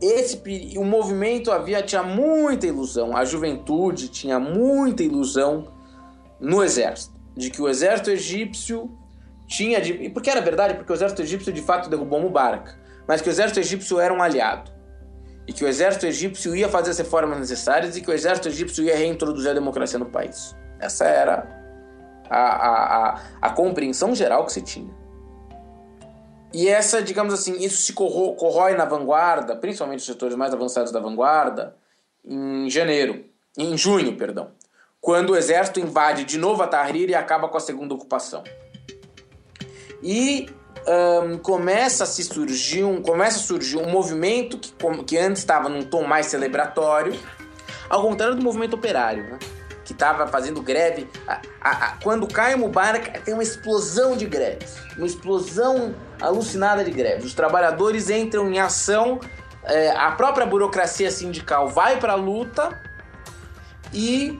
Esse 0.00 0.40
o 0.76 0.84
movimento 0.84 1.50
havia 1.50 1.82
tinha 1.82 2.04
muita 2.04 2.66
ilusão, 2.66 3.16
a 3.16 3.24
juventude 3.24 4.08
tinha 4.08 4.38
muita 4.38 5.02
ilusão 5.02 5.72
no 6.40 6.62
exército 6.62 7.18
de 7.36 7.50
que 7.50 7.62
o 7.62 7.68
exército 7.68 8.10
egípcio 8.10 8.90
tinha. 9.46 9.80
De, 9.80 10.10
porque 10.10 10.28
era 10.28 10.40
verdade, 10.40 10.74
porque 10.74 10.92
o 10.92 10.94
exército 10.94 11.22
egípcio 11.22 11.52
de 11.52 11.62
fato 11.62 11.88
derrubou 11.88 12.20
Mubarak, 12.20 12.72
mas 13.06 13.20
que 13.20 13.28
o 13.28 13.30
exército 13.30 13.60
egípcio 13.60 13.98
era 13.98 14.12
um 14.12 14.22
aliado. 14.22 14.70
E 15.48 15.52
que 15.52 15.64
o 15.64 15.68
exército 15.68 16.06
egípcio 16.06 16.54
ia 16.54 16.68
fazer 16.68 16.90
as 16.90 16.98
reformas 16.98 17.38
necessárias 17.38 17.96
e 17.96 18.00
que 18.00 18.10
o 18.10 18.12
exército 18.12 18.48
egípcio 18.48 18.84
ia 18.84 18.94
reintroduzir 18.94 19.50
a 19.50 19.54
democracia 19.54 19.98
no 19.98 20.06
país. 20.06 20.54
Essa 20.78 21.06
era 21.06 21.48
a, 22.30 22.38
a, 22.38 23.08
a, 23.08 23.22
a 23.40 23.50
compreensão 23.50 24.14
geral 24.14 24.44
que 24.44 24.52
se 24.52 24.62
tinha. 24.62 24.94
E 26.52 26.68
essa, 26.68 27.02
digamos 27.02 27.34
assim, 27.34 27.56
isso 27.58 27.82
se 27.82 27.92
corrói 27.94 28.74
na 28.74 28.84
vanguarda, 28.84 29.56
principalmente 29.56 30.00
os 30.00 30.06
setores 30.06 30.36
mais 30.36 30.52
avançados 30.52 30.92
da 30.92 31.00
vanguarda, 31.00 31.74
em 32.24 32.70
janeiro, 32.70 33.24
em 33.56 33.76
junho, 33.76 34.16
perdão 34.16 34.50
quando 35.00 35.30
o 35.30 35.36
exército 35.36 35.80
invade 35.80 36.24
de 36.24 36.38
novo 36.38 36.62
a 36.62 36.66
Tahrir 36.66 37.08
e 37.08 37.14
acaba 37.14 37.48
com 37.48 37.56
a 37.56 37.60
segunda 37.60 37.94
ocupação. 37.94 38.42
E 40.02 40.48
um, 40.88 41.38
começa 41.38 42.04
a 42.04 42.06
se 42.06 42.24
surgir 42.24 42.84
um, 42.84 43.02
começa 43.02 43.38
a 43.38 43.42
surgir 43.42 43.76
um 43.76 43.90
movimento 43.90 44.58
que, 44.58 44.72
que 45.04 45.18
antes 45.18 45.42
estava 45.42 45.68
num 45.68 45.82
tom 45.82 46.04
mais 46.04 46.26
celebratório, 46.26 47.18
ao 47.88 48.02
contrário 48.02 48.34
do 48.34 48.42
movimento 48.42 48.74
operário, 48.74 49.24
né? 49.24 49.38
que 49.84 49.92
estava 49.94 50.26
fazendo 50.26 50.60
greve. 50.60 51.08
A, 51.26 51.40
a, 51.60 51.70
a, 51.70 51.96
quando 52.02 52.26
cai 52.26 52.54
o 52.54 52.58
Mubarak, 52.58 53.20
tem 53.20 53.32
uma 53.32 53.42
explosão 53.42 54.16
de 54.16 54.26
greves, 54.26 54.76
uma 54.96 55.06
explosão 55.06 55.94
alucinada 56.20 56.84
de 56.84 56.90
greves. 56.90 57.24
Os 57.24 57.34
trabalhadores 57.34 58.10
entram 58.10 58.52
em 58.52 58.58
ação, 58.58 59.18
é, 59.64 59.90
a 59.90 60.10
própria 60.12 60.46
burocracia 60.46 61.10
sindical 61.10 61.68
vai 61.68 61.98
para 61.98 62.12
a 62.12 62.16
luta 62.16 62.78
e 63.92 64.38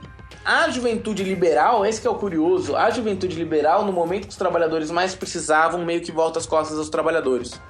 a 0.49 0.67
juventude 0.71 1.23
liberal, 1.23 1.85
esse 1.85 2.01
que 2.01 2.07
é 2.07 2.09
o 2.09 2.15
curioso, 2.15 2.75
a 2.75 2.89
juventude 2.89 3.35
liberal, 3.35 3.85
no 3.85 3.93
momento 3.93 4.23
que 4.23 4.31
os 4.31 4.35
trabalhadores 4.35 4.89
mais 4.89 5.13
precisavam, 5.13 5.85
meio 5.85 6.01
que 6.01 6.11
volta 6.11 6.39
as 6.39 6.47
costas 6.47 6.75
aos 6.75 6.89
trabalhadores. 6.89 7.61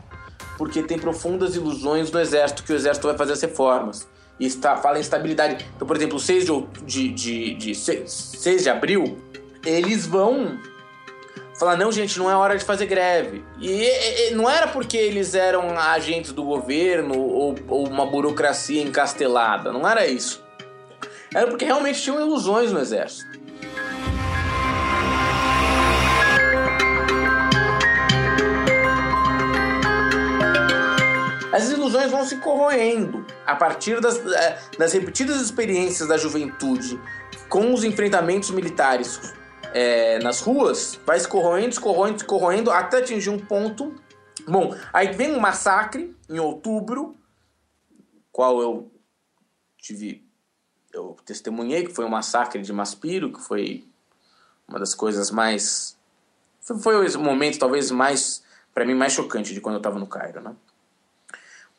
Porque 0.58 0.82
tem 0.82 0.98
profundas 0.98 1.58
ilusões 1.58 2.10
do 2.10 2.18
exército, 2.18 2.64
que 2.64 2.72
o 2.72 2.76
exército 2.76 3.06
vai 3.06 3.18
fazer 3.18 3.34
as 3.34 3.42
reformas. 3.42 4.08
E 4.40 4.46
está, 4.46 4.78
fala 4.78 4.98
em 4.98 5.02
estabilidade. 5.02 5.66
Então, 5.76 5.86
por 5.86 5.98
exemplo, 5.98 6.18
6 6.18 6.46
de, 6.46 6.64
de, 6.86 7.10
de, 7.10 7.54
de, 7.56 7.76
6 7.76 8.64
de 8.64 8.70
abril, 8.70 9.18
eles 9.66 10.08
vão 10.08 10.58
falar: 11.60 11.76
não, 11.76 11.92
gente, 11.92 12.18
não 12.18 12.32
é 12.32 12.36
hora 12.36 12.58
de 12.58 12.64
fazer 12.64 12.86
greve. 12.86 13.44
E, 13.60 13.72
e, 13.74 14.32
não 14.36 14.50
era 14.50 14.70
porque 14.70 14.96
eles 14.96 15.36
eram 15.36 15.78
agentes 15.78 16.32
do 16.32 16.44
governo 16.44 17.20
ou, 17.20 17.56
ou 17.68 17.90
uma 17.90 18.06
burocracia 18.06 18.82
encastelada, 18.82 19.70
não 19.74 19.86
era 19.86 20.08
isso 20.08 20.48
era 21.34 21.48
porque 21.48 21.66
realmente 21.66 22.02
tinham 22.02 22.20
ilusões 22.20 22.72
no 22.72 22.80
exército. 22.80 23.40
As 31.52 31.70
ilusões 31.70 32.12
vão 32.12 32.24
se 32.24 32.38
corroendo 32.38 33.26
a 33.46 33.56
partir 33.56 34.00
das, 34.00 34.18
eh, 34.18 34.60
das 34.78 34.94
repetidas 34.94 35.42
experiências 35.42 36.08
da 36.08 36.18
juventude 36.18 37.00
com 37.50 37.74
os 37.74 37.84
enfrentamentos 37.84 38.52
militares 38.52 39.34
é, 39.74 40.20
nas 40.20 40.40
ruas, 40.40 41.00
vai 41.06 41.20
se 41.20 41.28
corroendo, 41.28 41.74
se 41.74 41.80
corroendo, 41.80 42.20
se 42.20 42.26
corroendo, 42.26 42.72
até 42.72 43.00
atingir 43.00 43.30
um 43.30 43.40
ponto. 43.40 43.94
Bom, 44.48 44.76
aí 44.94 45.12
vem 45.12 45.32
um 45.32 45.40
massacre 45.40 46.16
em 46.30 46.40
outubro, 46.40 47.16
qual 48.32 48.62
eu 48.62 48.92
tive 49.78 50.29
eu 50.94 51.18
testemunhei, 51.26 51.86
que 51.86 51.94
foi 51.94 52.06
o 52.06 52.10
massacre 52.10 52.62
de 52.62 52.74
Maspiro, 52.74 53.32
que 53.32 53.40
foi 53.40 53.88
uma 54.68 54.80
das 54.80 54.94
coisas 54.94 55.32
mais. 55.32 55.98
Foi, 56.62 57.08
o 57.16 57.20
momento 57.20 57.58
talvez 57.58 57.90
mais, 57.90 58.44
para 58.74 58.86
mim, 58.86 58.94
mais 58.94 59.14
chocante 59.14 59.54
de 59.54 59.62
quando 59.62 59.76
eu 59.76 59.80
estava 59.80 60.00
no 60.00 60.08
Cairo, 60.08 60.42
né? 60.42 60.56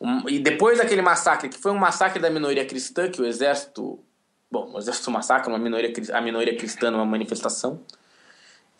Um, 0.00 0.28
e 0.28 0.38
depois 0.38 0.78
daquele 0.78 1.02
massacre, 1.02 1.48
que 1.48 1.58
foi 1.58 1.70
um 1.70 1.78
massacre 1.78 2.20
da 2.20 2.30
minoria 2.30 2.66
cristã, 2.66 3.10
que 3.10 3.20
o 3.20 3.26
exército. 3.26 4.02
Bom, 4.50 4.72
o 4.72 4.78
exército 4.78 5.10
massacra 5.10 5.48
uma 5.48 5.58
minoria, 5.58 5.92
a 6.12 6.20
minoria 6.20 6.56
cristã 6.56 6.90
numa 6.90 7.04
manifestação. 7.04 7.80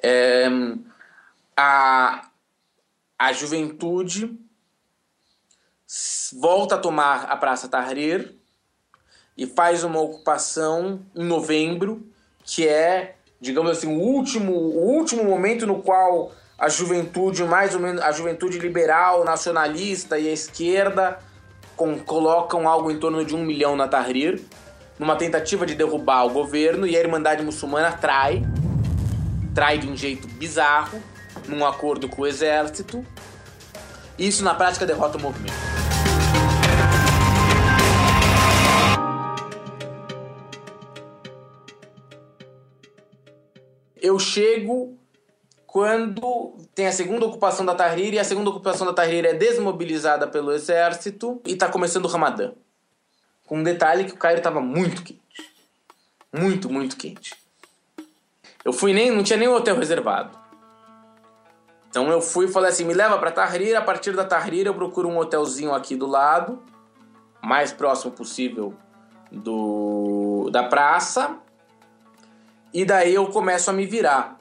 É, 0.03 0.49
a, 1.57 2.29
a 3.19 3.33
juventude 3.33 4.37
volta 6.33 6.77
a 6.77 6.79
tomar 6.79 7.25
a 7.25 7.37
Praça 7.37 7.69
Tahrir 7.69 8.40
e 9.41 9.47
faz 9.47 9.83
uma 9.83 9.99
ocupação 9.99 11.01
em 11.17 11.25
novembro, 11.25 12.07
que 12.45 12.69
é, 12.69 13.15
digamos 13.41 13.71
assim, 13.71 13.87
o 13.87 13.99
último, 13.99 14.53
o 14.53 14.97
último 14.99 15.25
momento 15.25 15.67
no 15.67 15.81
qual 15.81 16.31
a 16.59 16.69
juventude, 16.69 17.43
mais 17.45 17.75
ou 17.75 17.81
menos 17.81 18.03
a 18.03 18.13
juventude 18.13 18.59
liberal, 18.59 19.25
nacionalista 19.25 20.19
e 20.19 20.29
a 20.29 20.31
esquerda 20.31 21.19
com, 21.75 21.99
colocam 22.01 22.69
algo 22.69 22.91
em 22.91 22.99
torno 22.99 23.25
de 23.25 23.35
um 23.35 23.43
milhão 23.43 23.77
na 23.77 23.89
Tahrir, 23.89 24.43
numa 24.99 25.17
tentativa 25.17 25.65
de 25.65 25.75
derrubar 25.75 26.27
o 26.27 26.31
governo, 26.31 26.87
e 26.87 26.95
a 26.95 27.01
Irmandade 27.01 27.43
Muçulmana 27.43 27.93
trai, 27.93 28.45
trai 29.55 29.79
de 29.79 29.89
um 29.89 29.97
jeito 29.97 30.29
bizarro, 30.29 31.03
num 31.49 31.65
acordo 31.65 32.11
com 32.11 32.23
o 32.23 32.27
exército. 32.27 33.03
Isso 34.19 34.45
na 34.45 34.53
prática 34.53 34.85
derrota 34.85 35.17
o 35.17 35.21
movimento. 35.23 35.80
Eu 44.01 44.19
chego 44.19 44.99
quando 45.67 46.57
tem 46.75 46.89
a 46.89 46.93
segunda 46.93 47.27
ocupação 47.27 47.65
da 47.65 47.75
Tahrir 47.75 48.13
e 48.13 48.19
a 48.19 48.25
segunda 48.25 48.51
ocupação 48.51 48.87
da 48.87 48.93
Tahrir 48.93 49.25
é 49.25 49.33
desmobilizada 49.33 50.27
pelo 50.27 50.53
exército 50.53 51.41
e 51.47 51.53
está 51.53 51.69
começando 51.69 52.07
o 52.07 52.09
Ramadã. 52.09 52.53
Com 53.47 53.59
um 53.59 53.63
detalhe 53.63 54.05
que 54.05 54.13
o 54.13 54.17
Cairo 54.17 54.39
estava 54.39 54.61
muito 54.61 55.03
quente. 55.03 55.21
Muito, 56.33 56.69
muito 56.69 56.97
quente. 56.97 57.35
Eu 58.65 58.73
fui 58.73 58.93
nem, 58.93 59.11
não 59.11 59.23
tinha 59.23 59.39
nem 59.39 59.49
hotel 59.49 59.77
reservado. 59.77 60.37
Então 61.89 62.09
eu 62.11 62.21
fui 62.21 62.47
e 62.47 62.49
falei 62.49 62.71
assim, 62.71 62.85
me 62.85 62.95
leva 62.95 63.19
para 63.19 63.33
Tahrir, 63.33 63.77
a 63.77 63.83
partir 63.83 64.13
da 64.15 64.25
Tahrir 64.25 64.67
eu 64.67 64.75
procuro 64.75 65.09
um 65.09 65.19
hotelzinho 65.19 65.73
aqui 65.73 65.97
do 65.97 66.07
lado, 66.07 66.63
mais 67.43 67.73
próximo 67.73 68.13
possível 68.13 68.75
do 69.31 70.49
da 70.51 70.65
praça, 70.65 71.39
e 72.73 72.85
daí 72.85 73.15
eu 73.15 73.27
começo 73.27 73.71
a 73.71 73.73
me 73.73 73.87
virar. 73.87 74.39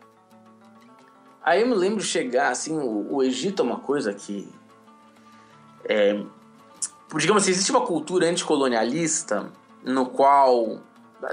Aí 1.44 1.62
eu 1.62 1.68
me 1.68 1.76
lembro 1.76 2.04
chegar, 2.04 2.52
assim, 2.52 2.78
o, 2.78 3.16
o 3.16 3.24
Egito 3.24 3.62
é 3.62 3.66
uma 3.66 3.80
coisa 3.80 4.14
que. 4.14 4.48
É, 5.86 6.14
digamos 7.18 7.44
assim, 7.44 7.52
existe 7.52 7.72
uma 7.72 7.82
cultura 7.82 8.28
anticolonialista 8.28 9.52
no 9.84 10.06
qual 10.06 10.80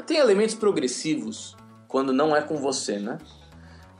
tem 0.06 0.18
elementos 0.18 0.54
progressivos 0.54 1.56
quando 1.86 2.12
não 2.12 2.34
é 2.34 2.40
com 2.40 2.56
você, 2.56 2.98
né? 2.98 3.18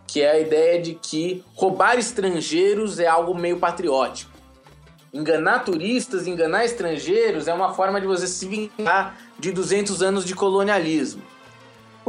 Que 0.07 0.23
é 0.23 0.31
a 0.31 0.41
ideia 0.41 0.81
de 0.81 0.95
que 0.95 1.45
roubar 1.55 1.99
estrangeiros 1.99 2.99
é 2.99 3.07
algo 3.07 3.35
meio 3.35 3.59
patriótico. 3.59 4.31
Enganar 5.13 5.61
turistas, 5.61 6.27
enganar 6.27 6.65
estrangeiros 6.65 7.49
é 7.49 7.55
uma 7.55 7.75
forma 7.75 8.01
de 8.01 8.07
você 8.07 8.27
se 8.27 8.47
vingar 8.47 9.19
de 9.39 9.53
200 9.53 10.03
anos 10.03 10.25
de 10.25 10.35
colonialismo. 10.35 11.23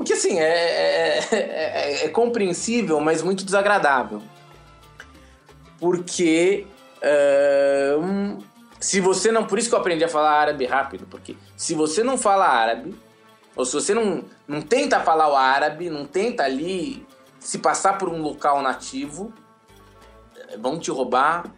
Que, 0.08 0.13
assim, 0.13 0.39
é, 0.39 1.20
é, 1.20 1.28
é, 1.32 2.06
é 2.06 2.10
compreensível, 2.10 3.02
mas 3.02 3.22
muito 3.22 3.43
desagradável. 3.43 4.22
Porque. 5.78 6.65
Uh, 7.00 8.38
se 8.80 9.02
você 9.02 9.34
não. 9.34 9.46
Por 9.46 9.60
isso 9.60 9.67
que 9.67 9.76
eu 9.76 9.80
aprendi 9.80 10.06
a 10.06 10.08
falar 10.08 10.32
árabe 10.32 10.65
rápido, 10.65 11.06
porque 11.10 11.36
se 11.58 11.76
você 11.76 12.06
não 12.06 12.17
fala 12.17 12.48
árabe, 12.48 12.96
ou 13.54 13.65
se 13.65 13.74
você 13.74 13.93
não, 13.93 14.24
não 14.48 14.62
tenta 14.62 15.02
falar 15.02 15.28
o 15.28 15.36
árabe, 15.36 15.89
não 15.89 16.06
tenta 16.06 16.43
ali 16.43 17.06
se 17.38 17.58
passar 17.58 17.98
por 17.98 18.08
um 18.08 18.22
local 18.22 18.62
nativo, 18.62 19.34
vão 20.58 20.80
te 20.80 20.89
roubar 20.89 21.52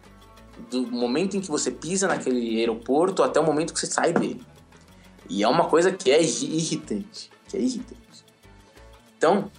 do 0.70 0.90
momento 0.90 1.36
em 1.36 1.40
que 1.40 1.48
você 1.48 1.70
pisa 1.70 2.08
naquele 2.08 2.58
aeroporto 2.58 3.22
até 3.22 3.38
o 3.38 3.44
momento 3.44 3.72
que 3.72 3.78
você 3.78 3.86
sai 3.86 4.12
dele. 4.12 4.44
E 5.28 5.44
é 5.44 5.48
uma 5.48 5.66
coisa 5.66 5.92
que 5.92 6.10
é 6.10 6.20
irritante. 6.20 7.30
Que 7.48 7.56
é 7.56 7.60
irritante. 7.60 7.99
Então, 9.20 9.50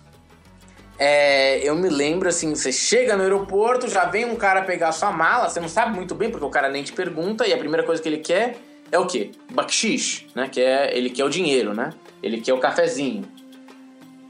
é, 0.97 1.59
eu 1.59 1.75
me 1.75 1.87
lembro 1.87 2.27
assim, 2.27 2.55
você 2.55 2.71
chega 2.71 3.15
no 3.15 3.21
aeroporto, 3.21 3.87
já 3.87 4.05
vem 4.05 4.25
um 4.25 4.35
cara 4.35 4.63
pegar 4.63 4.91
sua 4.91 5.11
mala, 5.11 5.47
você 5.47 5.59
não 5.59 5.69
sabe 5.69 5.95
muito 5.95 6.15
bem 6.15 6.31
porque 6.31 6.43
o 6.43 6.49
cara 6.49 6.67
nem 6.67 6.81
te 6.81 6.91
pergunta 6.91 7.45
e 7.45 7.53
a 7.53 7.57
primeira 7.59 7.85
coisa 7.85 8.01
que 8.01 8.09
ele 8.09 8.17
quer 8.17 8.57
é 8.91 8.97
o 8.97 9.05
quê? 9.05 9.29
Bakshish, 9.51 10.25
né? 10.33 10.49
Que 10.51 10.61
é, 10.61 10.97
ele 10.97 11.11
quer 11.11 11.25
o 11.25 11.29
dinheiro, 11.29 11.75
né? 11.75 11.91
Ele 12.23 12.41
quer 12.41 12.53
o 12.53 12.57
cafezinho. 12.57 13.23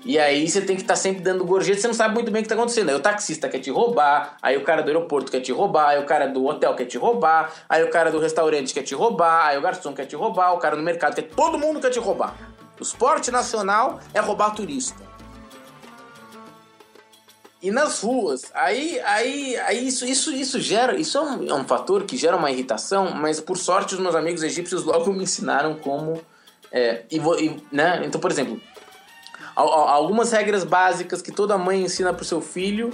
E 0.04 0.20
aí 0.20 0.50
você 0.50 0.60
tem 0.60 0.76
que 0.76 0.82
estar 0.82 0.96
tá 0.96 1.00
sempre 1.00 1.22
dando 1.22 1.46
gorjeta, 1.46 1.80
você 1.80 1.88
não 1.88 1.94
sabe 1.94 2.14
muito 2.14 2.30
bem 2.30 2.42
o 2.42 2.44
que 2.44 2.48
está 2.48 2.56
acontecendo. 2.56 2.90
Aí 2.90 2.96
o 2.96 3.00
taxista 3.00 3.48
quer 3.48 3.60
te 3.60 3.72
roubar, 3.72 4.36
aí 4.42 4.58
o 4.58 4.66
cara 4.66 4.82
do 4.82 4.88
aeroporto 4.90 5.32
quer 5.32 5.40
te 5.40 5.54
roubar, 5.54 5.92
aí 5.92 6.00
o 6.00 6.06
cara 6.06 6.28
do 6.28 6.46
hotel 6.46 6.76
quer 6.76 6.86
te 6.88 6.98
roubar, 6.98 7.54
aí 7.70 7.82
o 7.86 7.90
cara 7.90 8.12
do 8.12 8.20
restaurante 8.20 8.74
quer 8.74 8.84
te 8.84 8.94
roubar, 8.94 9.46
aí 9.46 9.58
o 9.58 9.62
garçom 9.62 9.94
quer 9.94 10.08
te 10.08 10.16
roubar, 10.18 10.52
o 10.54 10.58
cara 10.58 10.76
no 10.76 10.84
mercado 10.84 11.16
quer... 11.16 11.22
Todo 11.22 11.58
mundo 11.58 11.80
quer 11.80 11.90
te 11.90 12.00
roubar. 12.00 12.36
O 12.82 12.84
esporte 12.84 13.30
nacional 13.30 14.00
é 14.12 14.20
roubar 14.20 14.56
turista. 14.56 15.11
E 17.62 17.70
nas 17.70 18.02
ruas, 18.02 18.52
aí, 18.56 19.00
aí, 19.02 19.56
aí 19.58 19.88
isso, 19.88 20.04
isso, 20.04 20.34
isso 20.34 20.60
gera, 20.60 21.00
isso 21.00 21.18
é 21.18 21.22
um, 21.22 21.50
é 21.50 21.54
um 21.54 21.64
fator 21.64 22.04
que 22.04 22.18
gera 22.18 22.36
uma 22.36 22.50
irritação, 22.50 23.12
mas 23.12 23.40
por 23.40 23.56
sorte 23.56 23.94
os 23.94 24.00
meus 24.00 24.16
amigos 24.16 24.42
egípcios 24.42 24.84
logo 24.84 25.14
me 25.14 25.24
ensinaram 25.24 25.76
como, 25.76 26.20
é, 26.72 27.04
e, 27.12 27.18
e, 27.18 27.64
né? 27.72 28.02
Então, 28.04 28.20
por 28.20 28.32
exemplo, 28.32 28.60
algumas 29.56 30.32
regras 30.32 30.64
básicas 30.64 31.22
que 31.22 31.32
toda 31.32 31.56
mãe 31.58 31.84
ensina 31.84 32.12
para 32.12 32.24
o 32.24 32.26
seu 32.26 32.42
filho 32.42 32.90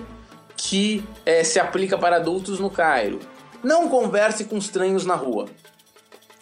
que 0.57 1.03
é, 1.25 1.43
se 1.43 1.59
aplica 1.59 1.97
para 1.97 2.17
adultos 2.17 2.59
no 2.59 2.69
Cairo. 2.69 3.19
Não 3.63 3.87
converse 3.87 4.45
com 4.45 4.57
estranhos 4.57 5.05
na 5.05 5.15
rua. 5.15 5.45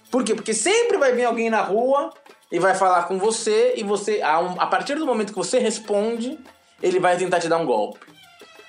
Por 0.10 0.24
quê? 0.24 0.34
Porque 0.34 0.54
sempre 0.54 0.98
vai 0.98 1.12
vir 1.12 1.26
alguém 1.26 1.50
na 1.50 1.62
rua 1.62 2.12
e 2.52 2.58
vai 2.58 2.74
falar 2.74 3.04
com 3.04 3.20
você 3.20 3.74
e 3.76 3.84
você, 3.84 4.22
a, 4.22 4.40
um, 4.40 4.60
a 4.60 4.66
partir 4.66 4.96
do 4.96 5.06
momento 5.06 5.30
que 5.32 5.38
você 5.38 5.60
responde, 5.60 6.40
ele 6.82 7.00
vai 7.00 7.18
tentar 7.18 7.40
te 7.40 7.50
dar 7.50 7.58
um 7.58 7.66
golpe. 7.66 8.05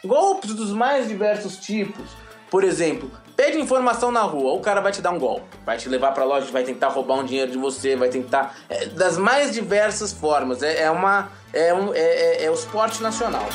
Golpes 0.05 0.55
dos 0.55 0.71
mais 0.71 1.09
diversos 1.09 1.57
tipos. 1.57 2.05
Por 2.51 2.63
exemplo, 2.63 3.11
pede 3.37 3.59
informação 3.59 4.11
na 4.13 4.23
rua, 4.23 4.53
o 4.53 4.61
cara 4.61 4.81
vai 4.81 4.93
te 4.93 5.03
dar 5.03 5.11
um 5.11 5.19
golpe, 5.19 5.45
vai 5.65 5.77
te 5.77 5.89
levar 5.89 6.13
pra 6.13 6.25
loja, 6.25 6.51
vai 6.51 6.63
tentar 6.63 6.89
roubar 6.89 7.19
um 7.19 7.25
dinheiro 7.25 7.51
de 7.51 7.59
você, 7.59 7.97
vai 7.97 8.09
tentar. 8.09 8.57
É, 8.69 8.87
das 8.87 9.19
mais 9.19 9.53
diversas 9.53 10.13
formas. 10.13 10.63
É, 10.63 10.83
é 10.85 10.91
uma. 10.91 11.31
É, 11.53 11.75
um, 11.75 11.93
é, 11.93 11.99
é, 11.99 12.45
é 12.45 12.51
o 12.51 12.55
esporte 12.55 13.03
nacional. 13.03 13.47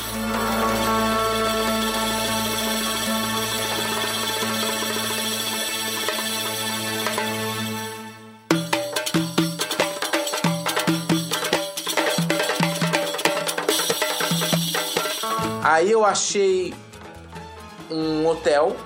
Aí 15.82 15.90
eu 15.90 16.04
achei 16.04 16.72
um 17.90 18.24
hotel, 18.24 18.76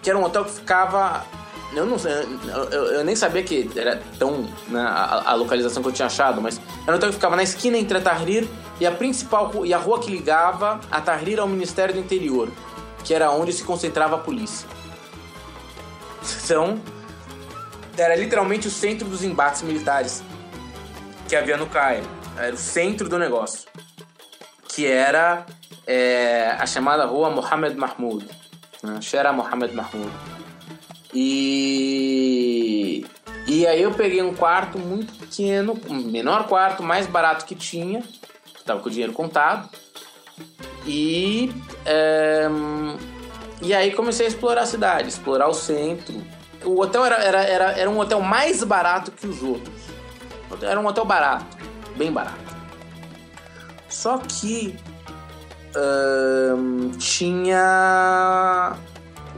que 0.00 0.08
era 0.08 0.16
um 0.16 0.22
hotel 0.22 0.44
que 0.44 0.52
ficava. 0.52 1.26
Eu 1.74 1.84
não 1.84 1.98
sei, 1.98 2.12
eu, 2.12 2.84
eu 2.92 3.04
nem 3.04 3.16
sabia 3.16 3.42
que 3.42 3.68
era 3.74 4.00
tão. 4.16 4.48
Né, 4.68 4.80
a, 4.80 5.32
a, 5.32 5.34
localização 5.34 5.82
que 5.82 5.88
eu 5.88 5.92
tinha 5.92 6.06
achado, 6.06 6.40
mas 6.40 6.60
era 6.84 6.92
um 6.92 6.94
hotel 6.94 7.08
que 7.08 7.16
ficava 7.16 7.34
na 7.34 7.42
esquina 7.42 7.76
entre 7.76 7.98
a 7.98 8.00
Tahrir 8.00 8.46
e 8.78 8.86
a 8.86 8.92
principal 8.92 9.66
e 9.66 9.74
a 9.74 9.78
rua 9.78 9.98
que 9.98 10.12
ligava 10.12 10.78
a 10.92 11.00
Tahrir 11.00 11.40
ao 11.40 11.48
Ministério 11.48 11.92
do 11.92 11.98
Interior, 11.98 12.48
que 13.02 13.12
era 13.12 13.32
onde 13.32 13.52
se 13.52 13.64
concentrava 13.64 14.14
a 14.14 14.18
polícia. 14.18 14.68
Então, 16.44 16.80
era 17.96 18.14
literalmente 18.14 18.68
o 18.68 18.70
centro 18.70 19.08
dos 19.08 19.24
embates 19.24 19.62
militares 19.62 20.22
que 21.28 21.34
havia 21.34 21.56
no 21.56 21.66
Cairo. 21.66 22.06
Era 22.36 22.54
o 22.54 22.58
centro 22.58 23.08
do 23.08 23.18
negócio. 23.18 23.68
Que 24.68 24.86
era 24.86 25.44
é, 25.86 26.56
a 26.58 26.66
chamada 26.66 27.04
rua 27.04 27.30
Mohammed 27.30 27.76
Mahmoud, 27.76 28.26
né? 28.82 29.00
Shera 29.00 29.32
Mohammed 29.32 29.74
Mahmoud. 29.74 30.10
E, 31.12 33.04
e 33.46 33.66
aí 33.66 33.82
eu 33.82 33.92
peguei 33.92 34.22
um 34.22 34.34
quarto 34.34 34.78
muito 34.78 35.12
pequeno, 35.14 35.72
o 35.88 35.94
menor 35.94 36.46
quarto, 36.46 36.82
mais 36.82 37.06
barato 37.06 37.44
que 37.44 37.54
tinha, 37.54 38.02
tava 38.64 38.80
com 38.80 38.88
o 38.88 38.90
dinheiro 38.90 39.12
contado. 39.12 39.68
E, 40.86 41.52
é, 41.84 42.48
e 43.60 43.74
aí 43.74 43.92
comecei 43.92 44.26
a 44.26 44.28
explorar 44.28 44.62
a 44.62 44.66
cidade, 44.66 45.08
explorar 45.08 45.48
o 45.48 45.54
centro. 45.54 46.22
O 46.64 46.80
hotel 46.80 47.04
era, 47.04 47.16
era, 47.16 47.42
era, 47.42 47.72
era 47.72 47.90
um 47.90 47.98
hotel 47.98 48.20
mais 48.20 48.62
barato 48.62 49.10
que 49.10 49.26
os 49.26 49.42
outros. 49.42 49.74
Era 50.62 50.80
um 50.80 50.86
hotel 50.86 51.04
barato, 51.04 51.56
bem 51.96 52.12
barato. 52.12 52.38
Só 53.88 54.18
que 54.18 54.76
tinha 56.98 58.76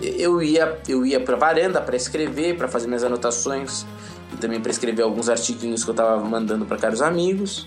eu 0.00 0.42
ia 0.42 0.80
eu 0.88 1.04
ia 1.04 1.20
para 1.20 1.36
varanda 1.36 1.80
para 1.80 1.96
escrever, 1.96 2.56
para 2.56 2.68
fazer 2.68 2.86
minhas 2.86 3.04
anotações 3.04 3.86
e 4.32 4.36
também 4.36 4.60
para 4.60 4.70
escrever 4.70 5.02
alguns 5.02 5.28
artiguinhos 5.28 5.84
que 5.84 5.90
eu 5.90 5.94
tava 5.94 6.22
mandando 6.24 6.64
para 6.64 6.76
caros 6.76 7.02
amigos. 7.02 7.66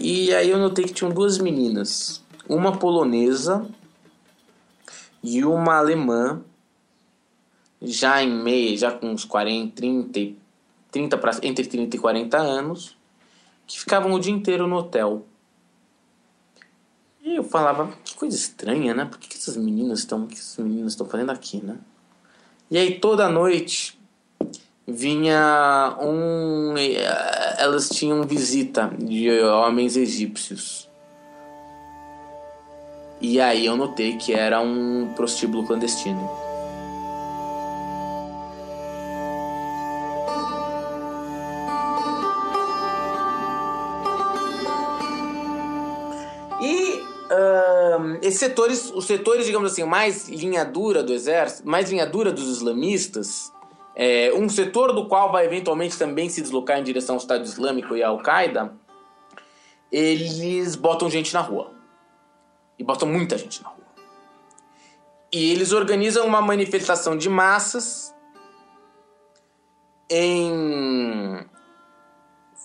E 0.00 0.34
aí 0.34 0.50
eu 0.50 0.58
notei 0.58 0.84
que 0.84 0.92
tinham 0.92 1.12
duas 1.12 1.38
meninas, 1.38 2.22
uma 2.48 2.76
polonesa 2.78 3.66
e 5.22 5.44
uma 5.44 5.78
alemã, 5.78 6.42
já 7.80 8.22
em 8.22 8.30
meia, 8.30 8.76
já 8.76 8.90
com 8.90 9.10
uns 9.10 9.24
40, 9.24 9.76
30, 9.76 10.34
30 10.90 11.18
pra, 11.18 11.32
entre 11.42 11.64
30 11.64 11.96
e 11.96 11.98
40 11.98 12.36
anos, 12.38 12.96
que 13.66 13.78
ficavam 13.78 14.12
o 14.12 14.18
dia 14.18 14.32
inteiro 14.32 14.66
no 14.66 14.76
hotel. 14.76 15.24
E 17.32 17.36
eu 17.36 17.44
falava, 17.44 17.88
que 18.04 18.14
coisa 18.14 18.36
estranha, 18.36 18.92
né? 18.92 19.06
Por 19.06 19.18
que, 19.18 19.26
que 19.26 19.38
essas 19.38 19.56
meninas 19.56 20.00
estão. 20.00 20.26
que 20.26 20.34
essas 20.34 20.62
meninas 20.62 20.92
estão 20.92 21.06
fazendo 21.06 21.32
aqui, 21.32 21.64
né? 21.64 21.78
E 22.70 22.76
aí 22.76 23.00
toda 23.00 23.26
noite 23.30 23.98
vinha 24.86 25.96
um. 25.98 26.74
Elas 27.56 27.88
tinham 27.88 28.22
visita 28.24 28.92
de 28.98 29.30
homens 29.44 29.96
egípcios. 29.96 30.90
E 33.18 33.40
aí 33.40 33.64
eu 33.64 33.76
notei 33.76 34.18
que 34.18 34.34
era 34.34 34.60
um 34.60 35.14
prostíbulo 35.16 35.66
clandestino. 35.66 36.28
Esses 48.20 48.38
setores, 48.38 48.90
os 48.90 49.06
setores, 49.06 49.46
digamos 49.46 49.72
assim, 49.72 49.84
mais 49.84 50.28
linha 50.28 50.64
dura 50.64 51.02
do 51.02 51.12
exército, 51.12 51.68
mais 51.68 51.90
linha 51.90 52.06
dura 52.06 52.32
dos 52.32 52.48
islamistas, 52.48 53.52
é, 53.94 54.32
um 54.34 54.48
setor 54.48 54.92
do 54.92 55.06
qual 55.06 55.30
vai 55.30 55.44
eventualmente 55.44 55.98
também 55.98 56.28
se 56.28 56.40
deslocar 56.40 56.78
em 56.78 56.82
direção 56.82 57.16
ao 57.16 57.20
Estado 57.20 57.44
Islâmico 57.44 57.96
e 57.96 58.02
à 58.02 58.08
Al-Qaeda, 58.08 58.74
eles 59.90 60.74
botam 60.74 61.10
gente 61.10 61.32
na 61.34 61.40
rua. 61.40 61.70
E 62.78 62.84
botam 62.84 63.06
muita 63.06 63.36
gente 63.36 63.62
na 63.62 63.68
rua. 63.68 63.82
E 65.30 65.50
eles 65.50 65.72
organizam 65.72 66.26
uma 66.26 66.40
manifestação 66.40 67.16
de 67.16 67.28
massas 67.28 68.14
em 70.10 71.46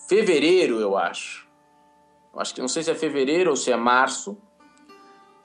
fevereiro, 0.08 0.80
eu 0.80 0.96
acho. 0.96 1.46
Acho 2.36 2.54
que 2.54 2.60
não 2.60 2.68
sei 2.68 2.82
se 2.82 2.90
é 2.90 2.94
fevereiro 2.94 3.50
ou 3.50 3.56
se 3.56 3.72
é 3.72 3.76
março 3.76 4.38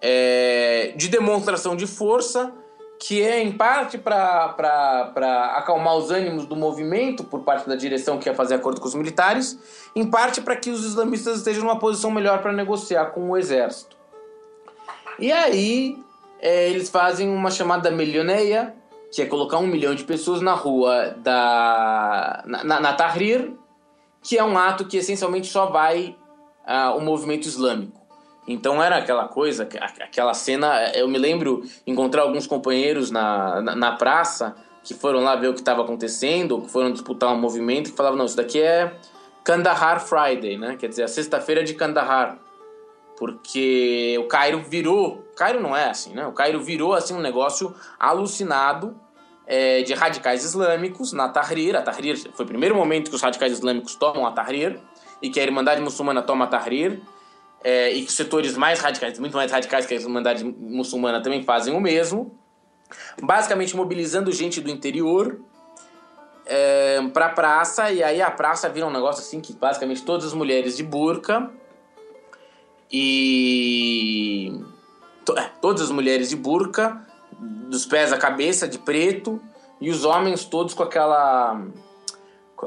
é, 0.05 0.93
de 0.97 1.07
demonstração 1.07 1.77
de 1.77 1.87
força, 1.87 2.53
que 2.99 3.21
é 3.21 3.41
em 3.41 3.53
parte 3.53 3.97
para 3.97 5.55
acalmar 5.55 5.95
os 5.95 6.11
ânimos 6.11 6.45
do 6.45 6.57
movimento 6.57 7.23
por 7.23 7.39
parte 7.39 7.67
da 7.67 7.75
direção 7.75 8.17
que 8.17 8.27
ia 8.27 8.35
fazer 8.35 8.55
acordo 8.55 8.81
com 8.81 8.87
os 8.87 8.95
militares, 8.95 9.57
em 9.95 10.05
parte 10.05 10.41
para 10.41 10.57
que 10.57 10.69
os 10.69 10.85
islamistas 10.85 11.37
estejam 11.37 11.63
numa 11.63 11.79
posição 11.79 12.11
melhor 12.11 12.41
para 12.41 12.51
negociar 12.51 13.07
com 13.07 13.29
o 13.29 13.37
exército. 13.37 13.95
E 15.17 15.31
aí 15.31 15.97
é, 16.39 16.69
eles 16.69 16.89
fazem 16.89 17.29
uma 17.29 17.49
chamada 17.49 17.89
milioneia, 17.89 18.75
que 19.09 19.21
é 19.21 19.25
colocar 19.25 19.57
um 19.57 19.67
milhão 19.67 19.95
de 19.95 20.03
pessoas 20.03 20.41
na 20.41 20.53
rua 20.53 21.15
da 21.19 22.43
na, 22.45 22.79
na 22.81 22.93
Tahrir, 22.93 23.53
que 24.21 24.37
é 24.37 24.43
um 24.43 24.57
ato 24.57 24.85
que 24.85 24.97
essencialmente 24.97 25.47
só 25.47 25.67
vai 25.67 26.17
uh, 26.67 26.97
o 26.97 27.01
movimento 27.01 27.47
islâmico. 27.47 28.02
Então 28.47 28.83
era 28.83 28.97
aquela 28.97 29.27
coisa, 29.27 29.67
aquela 30.01 30.33
cena. 30.33 30.91
Eu 30.93 31.07
me 31.07 31.17
lembro 31.17 31.63
encontrar 31.87 32.23
alguns 32.23 32.45
companheiros 32.45 33.09
na, 33.09 33.61
na, 33.61 33.75
na 33.75 33.91
praça 33.93 34.55
que 34.83 34.93
foram 34.93 35.21
lá 35.21 35.35
ver 35.35 35.47
o 35.47 35.53
que 35.53 35.61
estava 35.61 35.81
acontecendo, 35.81 36.61
que 36.61 36.69
foram 36.69 36.91
disputar 36.91 37.31
um 37.33 37.39
movimento, 37.39 37.91
que 37.91 37.95
falavam: 37.95 38.17
não, 38.17 38.25
isso 38.25 38.35
daqui 38.35 38.61
é 38.61 38.93
Kandahar 39.43 40.01
Friday, 40.01 40.57
né? 40.57 40.75
Quer 40.77 40.89
dizer, 40.89 41.03
a 41.03 41.07
sexta-feira 41.07 41.63
de 41.63 41.73
Kandahar. 41.73 42.37
Porque 43.17 44.17
o 44.19 44.27
Cairo 44.27 44.59
virou. 44.59 45.23
Cairo 45.35 45.61
não 45.61 45.75
é 45.75 45.89
assim, 45.89 46.13
né? 46.13 46.27
O 46.27 46.33
Cairo 46.33 46.61
virou 46.61 46.93
assim 46.93 47.13
um 47.13 47.21
negócio 47.21 47.73
alucinado 47.97 48.95
é, 49.47 49.81
de 49.83 49.93
radicais 49.93 50.43
islâmicos 50.43 51.13
na 51.13 51.29
Tahrir. 51.29 51.75
A 51.75 51.81
Tahrir 51.81 52.17
foi 52.33 52.43
o 52.43 52.47
primeiro 52.47 52.75
momento 52.75 53.09
que 53.09 53.15
os 53.15 53.21
radicais 53.21 53.53
islâmicos 53.53 53.95
tomam 53.95 54.25
a 54.25 54.31
Tahrir 54.31 54.79
e 55.21 55.29
que 55.29 55.39
a 55.39 55.43
Irmandade 55.43 55.79
Muçulmana 55.79 56.21
toma 56.21 56.45
a 56.45 56.47
Tahrir 56.47 56.99
é, 57.63 57.91
e 57.91 58.05
que 58.05 58.11
setores 58.11 58.57
mais 58.57 58.79
radicais, 58.79 59.17
muito 59.17 59.35
mais 59.35 59.51
radicais 59.51 59.85
que 59.85 59.93
a 59.93 59.97
Irmandade 59.97 60.43
Muçulmana 60.43 61.21
também 61.23 61.43
fazem 61.43 61.73
o 61.73 61.79
mesmo, 61.79 62.37
basicamente 63.21 63.75
mobilizando 63.75 64.31
gente 64.31 64.59
do 64.59 64.69
interior 64.69 65.39
é, 66.45 67.01
para 67.13 67.27
a 67.27 67.29
praça, 67.29 67.89
e 67.91 68.03
aí 68.03 68.21
a 68.21 68.29
praça 68.29 68.67
vira 68.67 68.85
um 68.85 68.91
negócio 68.91 69.21
assim 69.21 69.39
que 69.39 69.53
basicamente 69.53 70.03
todas 70.03 70.27
as 70.27 70.33
mulheres 70.33 70.75
de 70.75 70.83
burca 70.83 71.49
e. 72.91 74.53
To, 75.25 75.37
é, 75.37 75.49
todas 75.61 75.83
as 75.83 75.89
mulheres 75.89 76.29
de 76.29 76.35
burca, 76.35 77.01
dos 77.39 77.85
pés 77.85 78.11
à 78.11 78.17
cabeça, 78.17 78.67
de 78.67 78.77
preto, 78.77 79.41
e 79.79 79.89
os 79.89 80.03
homens 80.03 80.43
todos 80.43 80.73
com 80.73 80.83
aquela. 80.83 81.61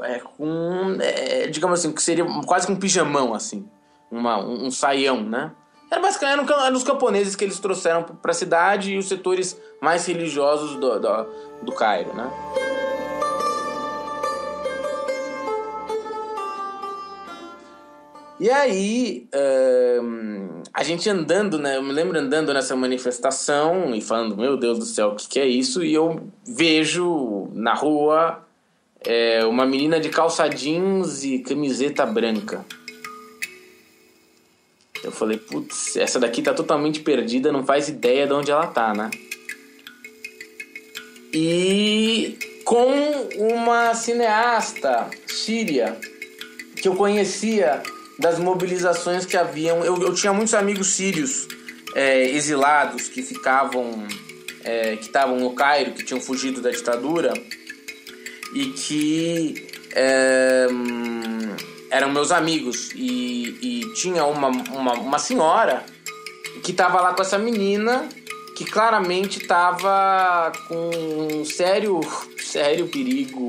É, 0.01 0.19
com. 0.19 0.97
É, 0.99 1.47
digamos 1.47 1.79
assim, 1.79 1.91
que 1.91 2.01
seria 2.01 2.25
quase 2.47 2.65
com 2.65 2.73
um 2.73 2.79
pijamão 2.79 3.35
assim 3.35 3.69
uma, 4.11 4.37
um, 4.39 4.65
um 4.65 4.71
saião, 4.71 5.21
né? 5.21 5.51
Era 5.89 6.01
basicamente 6.01 6.51
eram, 6.51 6.73
os 6.75 6.83
camponeses 6.83 7.35
que 7.35 7.45
eles 7.45 7.59
trouxeram 7.59 8.03
para 8.03 8.31
a 8.31 8.33
cidade 8.33 8.93
e 8.93 8.97
os 8.97 9.07
setores 9.07 9.59
mais 9.81 10.05
religiosos 10.05 10.75
do, 10.75 10.99
do, 10.99 11.25
do 11.63 11.71
Cairo, 11.71 12.13
né? 12.13 12.29
E 18.39 18.51
aí, 18.51 19.27
um, 20.03 20.61
a 20.71 20.83
gente 20.83 21.09
andando, 21.09 21.57
né? 21.57 21.77
Eu 21.77 21.81
me 21.81 21.91
lembro 21.91 22.19
andando 22.19 22.53
nessa 22.53 22.75
manifestação 22.75 23.95
e 23.95 24.01
falando, 24.01 24.37
meu 24.37 24.55
Deus 24.55 24.77
do 24.77 24.85
céu, 24.85 25.09
o 25.09 25.15
que, 25.15 25.27
que 25.27 25.39
é 25.39 25.47
isso? 25.47 25.83
E 25.83 25.93
eu 25.93 26.21
vejo 26.45 27.49
na 27.53 27.73
rua 27.73 28.45
é, 29.03 29.43
uma 29.45 29.65
menina 29.65 29.99
de 29.99 30.09
calça 30.09 30.47
jeans 30.47 31.23
e 31.23 31.39
camiseta 31.39 32.05
branca. 32.05 32.63
Eu 35.07 35.11
falei, 35.11 35.37
putz, 35.37 35.95
essa 35.97 36.19
daqui 36.19 36.41
tá 36.41 36.53
totalmente 36.53 36.99
perdida, 36.99 37.51
não 37.51 37.65
faz 37.65 37.89
ideia 37.89 38.27
de 38.27 38.33
onde 38.33 38.51
ela 38.51 38.67
tá, 38.67 38.93
né? 38.93 39.09
e 41.33 42.37
com 42.63 42.87
uma 43.37 43.93
cineasta 43.93 45.07
síria 45.27 45.97
que 46.75 46.87
eu 46.87 46.95
conhecia 46.95 47.81
das 48.19 48.39
mobilizações 48.39 49.25
que 49.25 49.37
haviam. 49.37 49.83
Eu, 49.85 50.01
eu 50.01 50.13
tinha 50.13 50.33
muitos 50.33 50.53
amigos 50.53 50.87
sírios 50.87 51.47
é, 51.95 52.29
exilados 52.29 53.07
que 53.07 53.21
ficavam, 53.21 54.07
é, 54.63 54.95
que 54.95 55.03
estavam 55.03 55.37
no 55.39 55.53
Cairo, 55.53 55.93
que 55.93 56.03
tinham 56.03 56.19
fugido 56.19 56.61
da 56.61 56.71
ditadura 56.71 57.33
e 58.53 58.65
que 58.67 59.67
é, 59.93 60.67
eram 61.89 62.09
meus 62.09 62.31
amigos. 62.31 62.91
E, 62.95 63.57
e 63.61 63.93
tinha 63.93 64.25
uma, 64.25 64.47
uma, 64.47 64.93
uma 64.93 65.19
senhora 65.19 65.85
que 66.63 66.71
estava 66.71 67.01
lá 67.01 67.13
com 67.13 67.21
essa 67.21 67.37
menina 67.37 68.07
que 68.55 68.65
claramente 68.65 69.39
estava 69.39 70.51
com 70.67 70.89
um 71.39 71.45
sério, 71.45 72.01
sério 72.39 72.87
perigo 72.87 73.47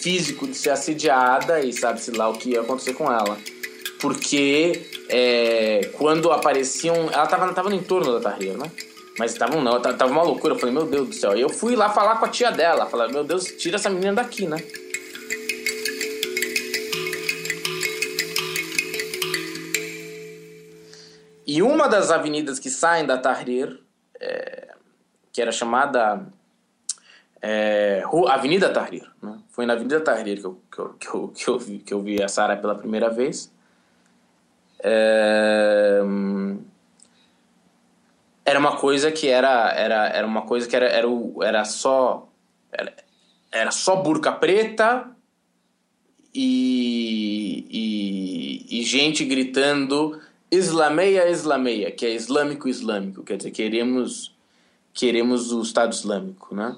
físico 0.00 0.46
de 0.46 0.56
ser 0.56 0.70
assediada 0.70 1.60
e 1.60 1.72
sabe-se 1.72 2.10
lá 2.10 2.28
o 2.30 2.34
que 2.34 2.50
ia 2.50 2.62
acontecer 2.62 2.94
com 2.94 3.12
ela. 3.12 3.36
Porque 4.00 4.82
é, 5.08 5.90
quando 5.94 6.32
apareciam. 6.32 7.10
Ela 7.12 7.26
tava, 7.26 7.52
tava 7.52 7.68
no 7.68 7.76
entorno 7.76 8.12
da 8.12 8.30
Tahrir, 8.30 8.56
né? 8.56 8.70
Mas 9.18 9.34
tava, 9.34 9.60
não, 9.60 9.80
tava 9.80 10.10
uma 10.10 10.22
loucura. 10.22 10.54
Eu 10.54 10.58
falei, 10.58 10.74
meu 10.74 10.86
Deus 10.86 11.08
do 11.08 11.14
céu. 11.14 11.36
E 11.36 11.40
eu 11.40 11.48
fui 11.48 11.76
lá 11.76 11.90
falar 11.90 12.16
com 12.16 12.24
a 12.24 12.28
tia 12.28 12.50
dela. 12.50 12.86
Falei, 12.86 13.12
meu 13.12 13.24
Deus, 13.24 13.44
tira 13.44 13.76
essa 13.76 13.90
menina 13.90 14.14
daqui, 14.14 14.46
né? 14.46 14.56
E 21.54 21.62
uma 21.62 21.88
das 21.88 22.10
avenidas 22.10 22.58
que 22.58 22.68
saem 22.68 23.06
da 23.06 23.16
Tahrir, 23.16 23.80
é, 24.20 24.74
que 25.32 25.40
era 25.40 25.52
chamada 25.52 26.26
é, 27.40 28.02
Avenida 28.28 28.70
Tahrir, 28.70 29.08
né? 29.22 29.38
foi 29.50 29.64
na 29.64 29.74
Avenida 29.74 30.00
Tahrir 30.00 30.40
que 30.40 30.46
eu, 30.46 30.60
que 30.68 30.80
eu, 30.80 30.88
que 30.98 31.08
eu, 31.08 31.28
que 31.28 31.48
eu, 31.48 31.58
vi, 31.60 31.78
que 31.78 31.94
eu 31.94 32.02
vi 32.02 32.20
a 32.20 32.26
Sara 32.26 32.56
pela 32.56 32.74
primeira 32.74 33.08
vez. 33.08 33.52
É, 34.82 36.00
era 38.44 38.58
uma 38.58 38.76
coisa 38.76 39.12
que 39.12 39.28
era, 39.28 39.70
era, 39.74 40.08
era 40.08 40.26
uma 40.26 40.42
coisa 40.42 40.66
que 40.66 40.74
era, 40.74 40.86
era, 40.86 41.06
era 41.40 41.64
só 41.64 42.28
era, 42.72 42.92
era 43.52 43.70
só 43.70 43.94
burca 43.94 44.32
preta 44.32 45.08
e, 46.34 47.64
e, 47.70 48.80
e 48.80 48.82
gente 48.82 49.24
gritando 49.24 50.20
Islameia, 50.50 51.28
Islameia, 51.28 51.90
que 51.90 52.06
é 52.06 52.10
islâmico, 52.10 52.68
islâmico, 52.68 53.22
quer 53.22 53.36
dizer, 53.36 53.50
queremos, 53.50 54.34
queremos 54.92 55.52
o 55.52 55.62
Estado 55.62 55.92
Islâmico, 55.92 56.54
né? 56.54 56.76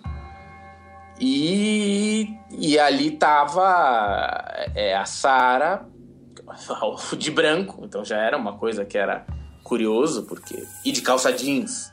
E, 1.20 2.28
e 2.50 2.78
ali 2.78 3.10
tava 3.12 4.44
é, 4.74 4.94
a 4.94 5.04
Sara 5.04 5.86
de 7.16 7.30
branco, 7.30 7.82
então 7.84 8.04
já 8.04 8.18
era 8.18 8.36
uma 8.36 8.56
coisa 8.56 8.84
que 8.84 8.98
era 8.98 9.26
curioso, 9.62 10.24
porque. 10.24 10.66
E 10.84 10.92
de 10.92 11.02
calça 11.02 11.32
jeans. 11.32 11.92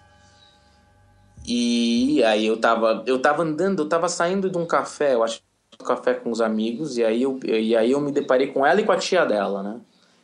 E 1.46 2.24
aí 2.24 2.46
eu 2.46 2.58
tava, 2.58 3.04
eu 3.06 3.20
tava 3.20 3.44
andando, 3.44 3.82
eu 3.82 3.90
tava 3.90 4.08
saindo 4.08 4.50
de 4.50 4.58
um 4.58 4.66
café, 4.66 5.14
eu 5.14 5.24
acho 5.24 5.42
um 5.82 5.86
café 5.86 6.14
com 6.14 6.32
os 6.32 6.40
amigos, 6.40 6.98
e 6.98 7.04
aí 7.04 7.24
eu, 7.24 7.40
e 7.44 7.76
aí 7.76 7.92
eu 7.92 8.00
me 8.00 8.12
deparei 8.12 8.48
com 8.48 8.66
ela 8.66 8.80
e 8.80 8.86
com 8.86 8.92
a 8.92 8.98
tia 8.98 9.26
dela, 9.26 9.62
né? 9.62 9.82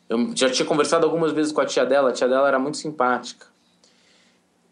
Eu 0.10 0.36
já 0.36 0.50
tinha 0.50 0.66
conversado 0.66 1.06
algumas 1.06 1.32
vezes 1.32 1.52
com 1.52 1.62
a 1.62 1.66
tia 1.66 1.86
dela, 1.86 2.10
a 2.10 2.12
tia 2.12 2.28
dela 2.28 2.48
era 2.48 2.58
muito 2.58 2.78
simpática. 2.78 3.46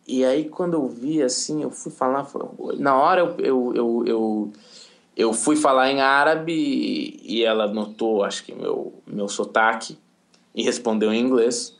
E 0.07 0.25
aí 0.25 0.49
quando 0.49 0.73
eu 0.73 0.87
vi 0.87 1.21
assim, 1.21 1.61
eu 1.61 1.69
fui 1.69 1.91
falar, 1.91 2.27
na 2.77 2.95
hora 2.95 3.21
eu, 3.21 3.35
eu, 3.37 3.73
eu, 3.75 4.03
eu, 4.07 4.53
eu 5.15 5.33
fui 5.33 5.55
falar 5.55 5.91
em 5.91 6.01
árabe 6.01 7.19
e 7.23 7.43
ela 7.43 7.67
notou, 7.67 8.23
acho 8.23 8.43
que 8.43 8.53
meu, 8.55 8.93
meu 9.05 9.27
sotaque 9.27 9.97
e 10.55 10.63
respondeu 10.63 11.13
em 11.13 11.21
inglês, 11.21 11.77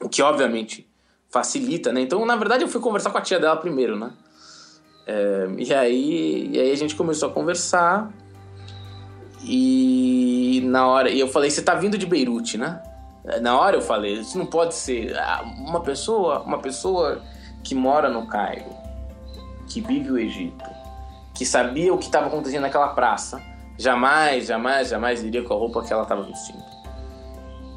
o 0.00 0.08
que 0.08 0.20
obviamente 0.20 0.84
facilita, 1.28 1.92
né? 1.92 2.00
Então, 2.00 2.26
na 2.26 2.34
verdade, 2.34 2.64
eu 2.64 2.68
fui 2.68 2.80
conversar 2.80 3.10
com 3.10 3.18
a 3.18 3.20
tia 3.20 3.38
dela 3.38 3.56
primeiro, 3.56 3.96
né? 3.96 4.12
É, 5.06 5.48
e, 5.58 5.72
aí, 5.72 6.50
e 6.52 6.60
aí 6.60 6.72
a 6.72 6.76
gente 6.76 6.96
começou 6.96 7.28
a 7.28 7.32
conversar 7.32 8.12
e 9.44 10.29
na 10.58 10.86
hora. 10.86 11.10
E 11.10 11.20
eu 11.20 11.28
falei, 11.28 11.50
você 11.50 11.60
tá 11.60 11.74
vindo 11.74 11.98
de 11.98 12.06
Beirute, 12.06 12.56
né? 12.56 12.80
Na 13.42 13.58
hora 13.58 13.76
eu 13.76 13.82
falei, 13.82 14.14
isso 14.14 14.38
não 14.38 14.46
pode 14.46 14.74
ser. 14.74 15.14
Ah, 15.18 15.42
uma 15.58 15.80
pessoa, 15.80 16.40
uma 16.40 16.58
pessoa 16.58 17.20
que 17.62 17.74
mora 17.74 18.08
no 18.08 18.26
Cairo, 18.26 18.64
que 19.68 19.80
vive 19.80 20.10
o 20.10 20.18
Egito, 20.18 20.64
que 21.34 21.44
sabia 21.44 21.92
o 21.92 21.98
que 21.98 22.06
estava 22.06 22.26
acontecendo 22.26 22.62
naquela 22.62 22.88
praça, 22.88 23.40
jamais, 23.78 24.46
jamais, 24.46 24.88
jamais 24.88 25.22
iria 25.22 25.42
com 25.44 25.54
a 25.54 25.56
roupa 25.56 25.82
que 25.82 25.92
ela 25.92 26.02
estava 26.02 26.22
vestindo. 26.22 26.64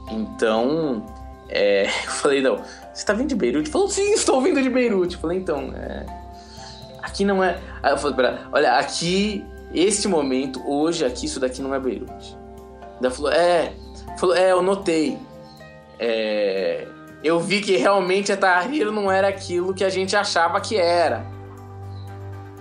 Então, 0.09 1.05
é, 1.49 1.83
eu 2.05 2.11
falei, 2.11 2.41
não, 2.41 2.59
você 2.93 3.05
tá 3.05 3.13
vindo 3.13 3.29
de 3.29 3.35
Beirute? 3.35 3.69
Falou, 3.69 3.89
sim, 3.89 4.13
estou 4.13 4.41
vindo 4.41 4.61
de 4.61 4.69
Beirute. 4.69 5.15
Eu 5.15 5.21
falei, 5.21 5.37
então, 5.37 5.73
é, 5.75 6.05
aqui 7.01 7.25
não 7.25 7.43
é. 7.43 7.59
Eu 7.83 7.97
falei, 7.97 8.39
olha, 8.51 8.77
aqui 8.77 9.45
este 9.73 10.07
momento, 10.07 10.61
hoje 10.65 11.03
aqui, 11.03 11.25
isso 11.25 11.39
daqui 11.39 11.61
não 11.61 11.73
é 11.73 11.79
Beirute. 11.79 12.37
Ela 13.05 13.13
falou, 13.13 13.31
é, 13.31 13.73
falou, 14.17 14.35
é, 14.35 14.51
eu 14.51 14.61
notei. 14.61 15.17
É, 15.99 16.87
eu 17.23 17.39
vi 17.39 17.61
que 17.61 17.77
realmente 17.77 18.31
a 18.31 18.37
Tahrir 18.37 18.91
não 18.91 19.11
era 19.11 19.27
aquilo 19.27 19.73
que 19.73 19.83
a 19.83 19.89
gente 19.89 20.15
achava 20.15 20.59
que 20.59 20.77
era. 20.77 21.25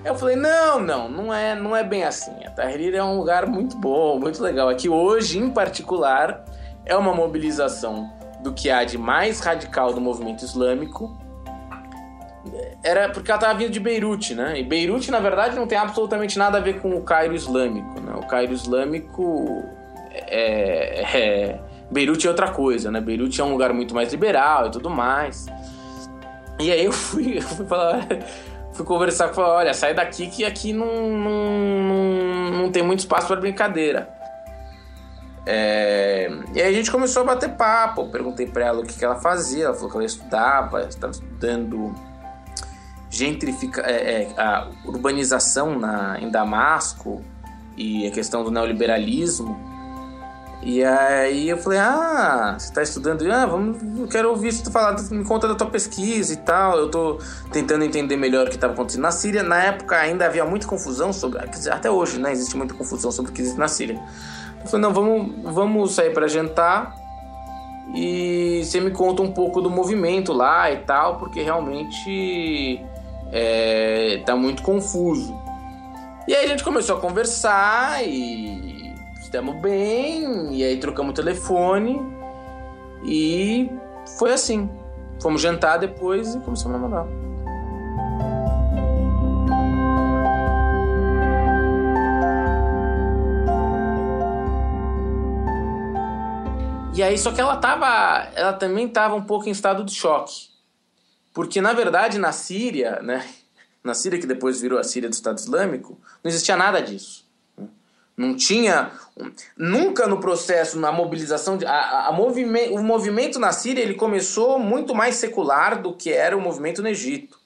Eu 0.04 0.14
falei, 0.16 0.36
não, 0.36 0.80
não, 0.80 1.08
não 1.08 1.34
é, 1.34 1.54
não 1.54 1.76
é 1.76 1.84
bem 1.84 2.04
assim. 2.04 2.32
A 2.44 2.50
Tahrir 2.50 2.94
é 2.94 3.02
um 3.02 3.18
lugar 3.18 3.46
muito 3.46 3.76
bom, 3.76 4.18
muito 4.18 4.42
legal. 4.42 4.68
Aqui 4.68 4.88
hoje, 4.88 5.38
em 5.38 5.50
particular, 5.50 6.44
é 6.84 6.96
uma 6.96 7.14
mobilização 7.14 8.10
do 8.40 8.52
que 8.52 8.70
há 8.70 8.84
de 8.84 8.98
mais 8.98 9.40
radical 9.40 9.92
do 9.92 10.00
movimento 10.00 10.44
islâmico 10.44 11.16
era 12.82 13.08
porque 13.08 13.30
ela 13.30 13.38
estava 13.38 13.58
vindo 13.58 13.70
de 13.70 13.78
Beirute, 13.78 14.34
né? 14.34 14.58
E 14.58 14.64
Beirute, 14.64 15.10
na 15.10 15.20
verdade, 15.20 15.54
não 15.54 15.66
tem 15.66 15.78
absolutamente 15.78 16.36
nada 16.38 16.58
a 16.58 16.60
ver 16.60 16.80
com 16.80 16.96
o 16.96 17.02
Cairo 17.02 17.34
Islâmico, 17.34 18.00
né? 18.00 18.14
O 18.16 18.26
Cairo 18.26 18.52
Islâmico 18.52 19.64
é, 20.32 21.18
é 21.18 21.60
Beirute 21.90 22.26
é 22.26 22.30
outra 22.30 22.50
coisa, 22.50 22.90
né? 22.90 23.00
Beirute 23.00 23.40
é 23.40 23.44
um 23.44 23.52
lugar 23.52 23.72
muito 23.74 23.94
mais 23.94 24.10
liberal 24.10 24.66
e 24.66 24.70
tudo 24.70 24.88
mais. 24.88 25.46
E 26.58 26.72
aí 26.72 26.84
eu 26.84 26.92
fui, 26.92 27.36
eu 27.38 27.42
fui 27.42 27.66
falar, 27.66 28.06
fui 28.72 28.86
conversar 28.86 29.28
com 29.28 29.42
ela, 29.42 29.56
olha, 29.56 29.74
sai 29.74 29.92
daqui 29.92 30.26
que 30.28 30.44
aqui 30.44 30.72
não, 30.72 31.10
não, 31.10 31.82
não, 31.82 32.50
não 32.62 32.72
tem 32.72 32.82
muito 32.82 33.00
espaço 33.00 33.26
para 33.26 33.36
brincadeira. 33.36 34.08
É, 35.44 36.30
e 36.54 36.62
aí 36.62 36.68
a 36.68 36.72
gente 36.72 36.90
começou 36.90 37.22
a 37.22 37.26
bater 37.26 37.50
papo. 37.50 38.08
Perguntei 38.10 38.46
para 38.46 38.64
ela 38.64 38.80
o 38.80 38.86
que, 38.86 38.94
que 38.94 39.04
ela 39.04 39.16
fazia. 39.16 39.66
Ela 39.66 39.74
falou 39.74 39.90
que 39.90 39.96
ela 39.96 40.06
estudava, 40.06 40.82
estava 40.82 41.12
estudando 41.12 41.94
gentrifica, 43.10 43.82
é, 43.82 44.22
é, 44.22 44.40
a 44.40 44.68
urbanização 44.86 45.78
na, 45.78 46.18
em 46.18 46.30
Damasco 46.30 47.22
e 47.76 48.06
a 48.06 48.10
questão 48.10 48.42
do 48.42 48.50
neoliberalismo. 48.50 49.71
E 50.64 50.84
aí 50.84 51.48
eu 51.48 51.58
falei, 51.58 51.80
ah, 51.80 52.54
você 52.56 52.68
está 52.68 52.82
estudando? 52.82 53.28
Ah, 53.32 53.44
vamos, 53.46 53.82
eu 53.98 54.06
quero 54.06 54.30
ouvir 54.30 54.54
tu 54.62 54.70
falar, 54.70 54.96
me 55.10 55.24
conta 55.24 55.48
da 55.48 55.56
tua 55.56 55.66
pesquisa 55.66 56.32
e 56.32 56.36
tal. 56.36 56.78
Eu 56.78 56.88
tô 56.88 57.18
tentando 57.50 57.84
entender 57.84 58.16
melhor 58.16 58.46
o 58.46 58.48
que 58.48 58.54
estava 58.54 58.72
acontecendo 58.72 59.02
na 59.02 59.10
Síria. 59.10 59.42
Na 59.42 59.60
época 59.64 59.96
ainda 59.96 60.24
havia 60.24 60.44
muita 60.44 60.68
confusão 60.68 61.12
sobre, 61.12 61.40
até 61.68 61.90
hoje, 61.90 62.20
né, 62.20 62.30
existe 62.30 62.56
muita 62.56 62.74
confusão 62.74 63.10
sobre 63.10 63.32
o 63.32 63.34
que 63.34 63.40
existe 63.40 63.58
na 63.58 63.66
Síria. 63.66 64.00
Eu 64.60 64.66
falei, 64.68 64.82
não, 64.82 64.94
vamos, 64.94 65.52
vamos 65.52 65.94
sair 65.94 66.14
para 66.14 66.28
jantar 66.28 66.94
e 67.92 68.62
você 68.64 68.80
me 68.80 68.92
conta 68.92 69.20
um 69.20 69.32
pouco 69.32 69.60
do 69.60 69.68
movimento 69.68 70.32
lá 70.32 70.70
e 70.70 70.76
tal, 70.78 71.18
porque 71.18 71.42
realmente 71.42 72.80
é, 73.32 74.22
tá 74.24 74.36
muito 74.36 74.62
confuso. 74.62 75.36
E 76.28 76.34
aí 76.36 76.44
a 76.44 76.48
gente 76.48 76.62
começou 76.62 76.96
a 76.96 77.00
conversar 77.00 78.06
e 78.06 78.71
estamos 79.32 79.62
bem, 79.62 80.54
e 80.54 80.62
aí 80.62 80.78
trocamos 80.78 81.12
o 81.12 81.14
telefone 81.14 81.98
e 83.02 83.70
foi 84.18 84.30
assim. 84.30 84.68
Fomos 85.22 85.40
jantar 85.40 85.78
depois 85.78 86.34
e 86.34 86.40
começamos 86.40 86.76
a 86.76 86.78
namorar. 86.78 87.06
E 96.94 97.02
aí, 97.02 97.16
só 97.16 97.32
que 97.32 97.40
ela 97.40 97.56
tava. 97.56 98.28
Ela 98.34 98.52
também 98.52 98.86
tava 98.86 99.14
um 99.14 99.22
pouco 99.22 99.48
em 99.48 99.52
estado 99.52 99.82
de 99.82 99.94
choque. 99.94 100.50
Porque, 101.32 101.62
na 101.62 101.72
verdade, 101.72 102.18
na 102.18 102.32
Síria, 102.32 103.00
né? 103.00 103.26
Na 103.82 103.94
Síria, 103.94 104.20
que 104.20 104.28
depois 104.28 104.60
virou 104.60 104.78
a 104.78 104.84
Síria 104.84 105.08
do 105.08 105.12
Estado 105.12 105.38
Islâmico, 105.38 105.98
não 106.22 106.28
existia 106.28 106.56
nada 106.56 106.80
disso. 106.80 107.21
Não 108.16 108.36
tinha. 108.36 108.92
Nunca 109.56 110.06
no 110.06 110.20
processo, 110.20 110.78
na 110.78 110.92
mobilização. 110.92 111.56
De, 111.56 111.66
a, 111.66 112.08
a 112.08 112.12
movimento, 112.12 112.74
o 112.74 112.82
movimento 112.82 113.38
na 113.38 113.52
Síria 113.52 113.82
ele 113.82 113.94
começou 113.94 114.58
muito 114.58 114.94
mais 114.94 115.16
secular 115.16 115.80
do 115.80 115.94
que 115.94 116.12
era 116.12 116.36
o 116.36 116.40
movimento 116.40 116.82
no 116.82 116.88
Egito. 116.88 117.38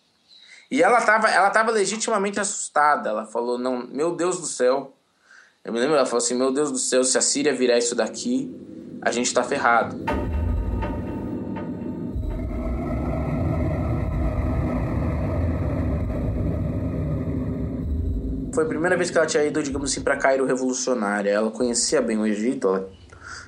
E 0.70 0.78
E 0.78 0.82
ela 0.82 0.98
estava 0.98 1.28
ela 1.28 1.50
tava 1.50 1.70
legitimamente 1.70 2.40
assustada. 2.40 3.10
Ela 3.10 3.26
falou: 3.26 3.58
não, 3.58 3.86
meu 3.86 4.14
Deus 4.14 4.40
do 4.40 4.46
céu. 4.46 4.92
Eu 5.64 5.72
me 5.72 5.80
lembro, 5.80 5.96
ela 5.96 6.06
falou 6.06 6.18
assim: 6.18 6.34
meu 6.34 6.52
Deus 6.52 6.70
do 6.70 6.78
céu, 6.78 7.02
se 7.04 7.16
a 7.16 7.22
Síria 7.22 7.54
virar 7.54 7.78
isso 7.78 7.94
daqui, 7.94 8.54
a 9.02 9.10
gente 9.10 9.26
está 9.26 9.42
ferrado. 9.42 9.96
Foi 18.56 18.64
a 18.64 18.66
primeira 18.66 18.96
vez 18.96 19.10
que 19.10 19.18
ela 19.18 19.26
tinha 19.26 19.44
ido, 19.44 19.62
digamos 19.62 19.92
assim, 19.92 20.00
para 20.00 20.16
Cairo 20.16 20.46
revolucionária. 20.46 21.28
Ela 21.28 21.50
conhecia 21.50 22.00
bem 22.00 22.16
o 22.16 22.26
Egito. 22.26 22.68
Ela... 22.68 22.88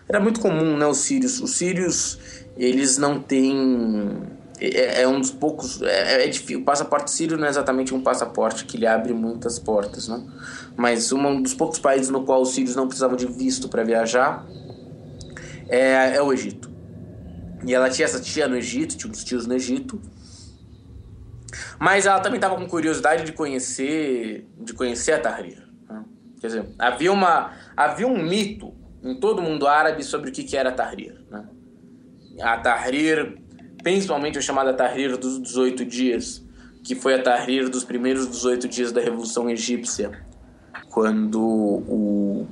Era 0.07 0.21
muito 0.21 0.39
comum, 0.39 0.77
né, 0.77 0.87
os 0.87 0.99
sírios. 0.99 1.41
Os 1.41 1.53
sírios, 1.53 2.19
eles 2.59 2.99
não 2.99 3.19
têm... 3.19 4.21
É, 4.61 5.01
é 5.01 5.09
um 5.09 5.19
dos 5.19 5.31
poucos... 5.31 5.81
É, 5.81 6.25
é 6.25 6.29
difícil. 6.29 6.61
O 6.61 6.63
passaporte 6.63 7.11
sírio 7.11 7.39
não 7.39 7.47
é 7.47 7.49
exatamente 7.49 7.95
um 7.95 8.03
passaporte 8.03 8.67
que 8.67 8.77
lhe 8.77 8.87
abre 8.87 9.15
muitas 9.15 9.59
portas, 9.59 10.09
né? 10.09 10.23
Mas 10.77 11.11
um 11.11 11.41
dos 11.41 11.55
poucos 11.55 11.79
países 11.79 12.11
no 12.11 12.27
qual 12.27 12.43
os 12.43 12.53
sírios 12.53 12.77
não 12.77 12.87
precisavam 12.87 13.17
de 13.17 13.25
visto 13.27 13.67
para 13.67 13.83
viajar 13.83 14.47
é, 15.71 16.17
é 16.17 16.23
o 16.23 16.31
Egito. 16.35 16.71
E 17.65 17.75
ela 17.75 17.89
tinha 17.89 18.05
essa 18.05 18.21
tia 18.21 18.47
no 18.47 18.59
Egito, 18.59 18.95
tinha 18.95 19.11
uns 19.11 19.25
tios 19.25 19.47
no 19.47 19.55
Egito. 19.55 19.99
Mas 21.79 22.07
ela 22.07 22.21
também 22.21 22.39
estava 22.39 22.57
com 22.57 22.67
curiosidade 22.67 23.25
de 23.25 23.33
conhecer, 23.33 24.47
de 24.59 24.73
conhecer 24.75 25.13
a 25.13 25.21
Tahrir. 25.21 25.63
Né? 25.89 26.05
Quer 26.41 26.47
dizer, 26.49 26.69
havia, 26.79 27.13
uma, 27.13 27.53
havia 27.77 28.07
um 28.07 28.21
mito 28.23 28.75
em 29.03 29.15
todo 29.15 29.39
o 29.39 29.43
mundo 29.43 29.67
árabe 29.67 30.03
sobre 30.03 30.31
o 30.31 30.33
que, 30.33 30.43
que 30.43 30.57
era 30.57 30.71
a 30.71 30.73
Tahrir. 30.73 31.21
Né? 31.31 31.45
A 32.41 32.57
Tahrir, 32.59 33.39
principalmente 33.83 34.39
a 34.39 34.43
chamada 34.43 34.75
Tahrir 34.75 35.17
dos 35.17 35.41
18 35.41 35.85
dias, 35.85 36.45
que 36.83 36.97
foi 36.97 37.15
a 37.15 37.23
Tahrir 37.23 37.69
dos 37.69 37.85
primeiros 37.85 38.29
18 38.29 38.69
dias 38.69 38.91
da 38.91 39.01
Revolução 39.01 39.49
Egípcia, 39.49 40.27
quando 40.91 41.41
o, 41.41 42.49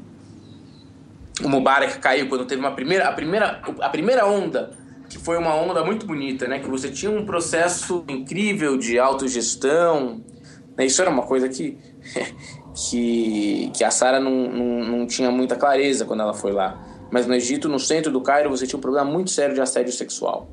o 1.43 1.49
Mubarak 1.49 1.99
caiu, 1.99 2.29
quando 2.29 2.45
teve 2.45 2.61
uma 2.61 2.73
primeira, 2.73 3.09
a, 3.09 3.13
primeira, 3.13 3.61
a 3.81 3.89
primeira 3.89 4.27
onda 4.27 4.86
que 5.09 5.19
foi 5.19 5.37
uma 5.37 5.55
onda 5.55 5.85
muito 5.85 6.07
bonita, 6.07 6.47
né? 6.49 6.59
Que 6.59 6.69
você 6.69 6.91
tinha 6.91 7.11
um 7.11 7.25
processo 7.25 8.05
incrível 8.09 8.77
de 8.77 8.99
autogestão. 8.99 10.21
Né? 10.77 10.87
Isso 10.87 11.01
era 11.01 11.11
uma 11.11 11.23
coisa 11.23 11.49
que, 11.49 11.79
que, 12.75 13.71
que 13.75 13.85
a 13.85 13.91
Sara 13.91 14.19
não, 14.19 14.51
não, 14.51 14.85
não 14.85 15.07
tinha 15.07 15.31
muita 15.31 15.57
clareza 15.57 16.05
quando 16.05 16.21
ela 16.21 16.35
foi 16.35 16.53
lá. 16.53 16.83
Mas 17.11 17.27
no 17.27 17.35
Egito, 17.35 17.69
no 17.69 17.79
centro 17.79 18.11
do 18.11 18.21
Cairo, 18.21 18.51
você 18.51 18.67
tinha 18.67 18.79
um 18.79 18.81
problema 18.81 19.09
muito 19.09 19.31
sério 19.31 19.55
de 19.55 19.61
assédio 19.61 19.93
sexual. 19.93 20.51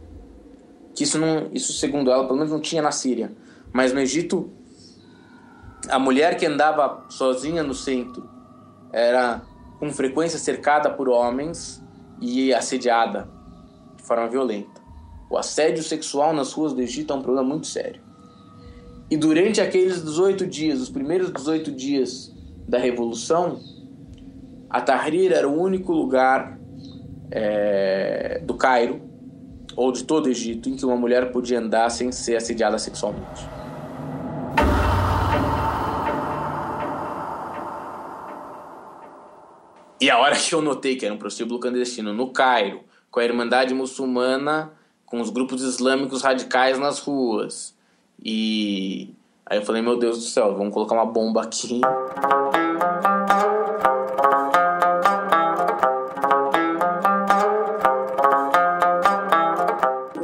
Que 0.93 1.03
isso, 1.03 1.17
não, 1.17 1.49
isso 1.51 1.73
segundo 1.73 2.11
ela, 2.11 2.25
pelo 2.25 2.37
menos 2.37 2.51
não 2.51 2.59
tinha 2.59 2.81
na 2.81 2.91
Síria. 2.91 3.31
Mas 3.71 3.91
no 3.91 3.99
Egito, 3.99 4.51
a 5.89 5.97
mulher 5.97 6.37
que 6.37 6.45
andava 6.45 7.05
sozinha 7.09 7.63
no 7.63 7.73
centro 7.73 8.29
era 8.91 9.41
com 9.79 9.91
frequência 9.91 10.37
cercada 10.37 10.91
por 10.91 11.09
homens 11.09 11.83
e 12.21 12.53
assediada 12.53 13.27
de 14.03 14.07
forma 14.07 14.27
violenta. 14.27 14.81
O 15.29 15.37
assédio 15.37 15.81
sexual 15.81 16.33
nas 16.33 16.51
ruas 16.51 16.73
do 16.73 16.81
Egito 16.81 17.13
é 17.13 17.15
um 17.15 17.21
problema 17.21 17.47
muito 17.47 17.67
sério. 17.67 18.01
E 19.09 19.15
durante 19.15 19.61
aqueles 19.61 20.03
18 20.03 20.45
dias, 20.45 20.81
os 20.81 20.89
primeiros 20.89 21.31
18 21.31 21.71
dias 21.71 22.31
da 22.67 22.77
Revolução, 22.77 23.61
a 24.69 24.81
Tahrir 24.81 25.31
era 25.31 25.47
o 25.47 25.57
único 25.57 25.93
lugar 25.93 26.59
é, 27.31 28.41
do 28.43 28.55
Cairo, 28.55 29.01
ou 29.75 29.91
de 29.91 30.03
todo 30.03 30.25
o 30.25 30.29
Egito, 30.29 30.69
em 30.69 30.75
que 30.75 30.85
uma 30.85 30.97
mulher 30.97 31.31
podia 31.31 31.59
andar 31.59 31.89
sem 31.89 32.11
ser 32.11 32.35
assediada 32.35 32.77
sexualmente. 32.77 33.47
E 39.99 40.09
a 40.09 40.19
hora 40.19 40.35
que 40.35 40.53
eu 40.53 40.61
notei 40.61 40.97
que 40.97 41.05
era 41.05 41.15
um 41.15 41.17
prostíbulo 41.17 41.59
clandestino 41.59 42.13
no 42.13 42.31
Cairo, 42.33 42.81
com 43.13 43.19
a 43.19 43.23
Irmandade 43.23 43.75
Muçulmana, 43.75 44.71
com 45.05 45.21
os 45.21 45.29
grupos 45.29 45.61
islâmicos 45.61 46.23
radicais 46.23 46.79
nas 46.79 46.97
ruas. 46.97 47.75
E 48.19 49.13
aí 49.45 49.59
eu 49.59 49.61
falei, 49.63 49.83
meu 49.83 49.99
Deus 49.99 50.17
do 50.17 50.23
céu, 50.23 50.55
vamos 50.55 50.73
colocar 50.73 50.95
uma 50.95 51.05
bomba 51.05 51.43
aqui. 51.43 51.79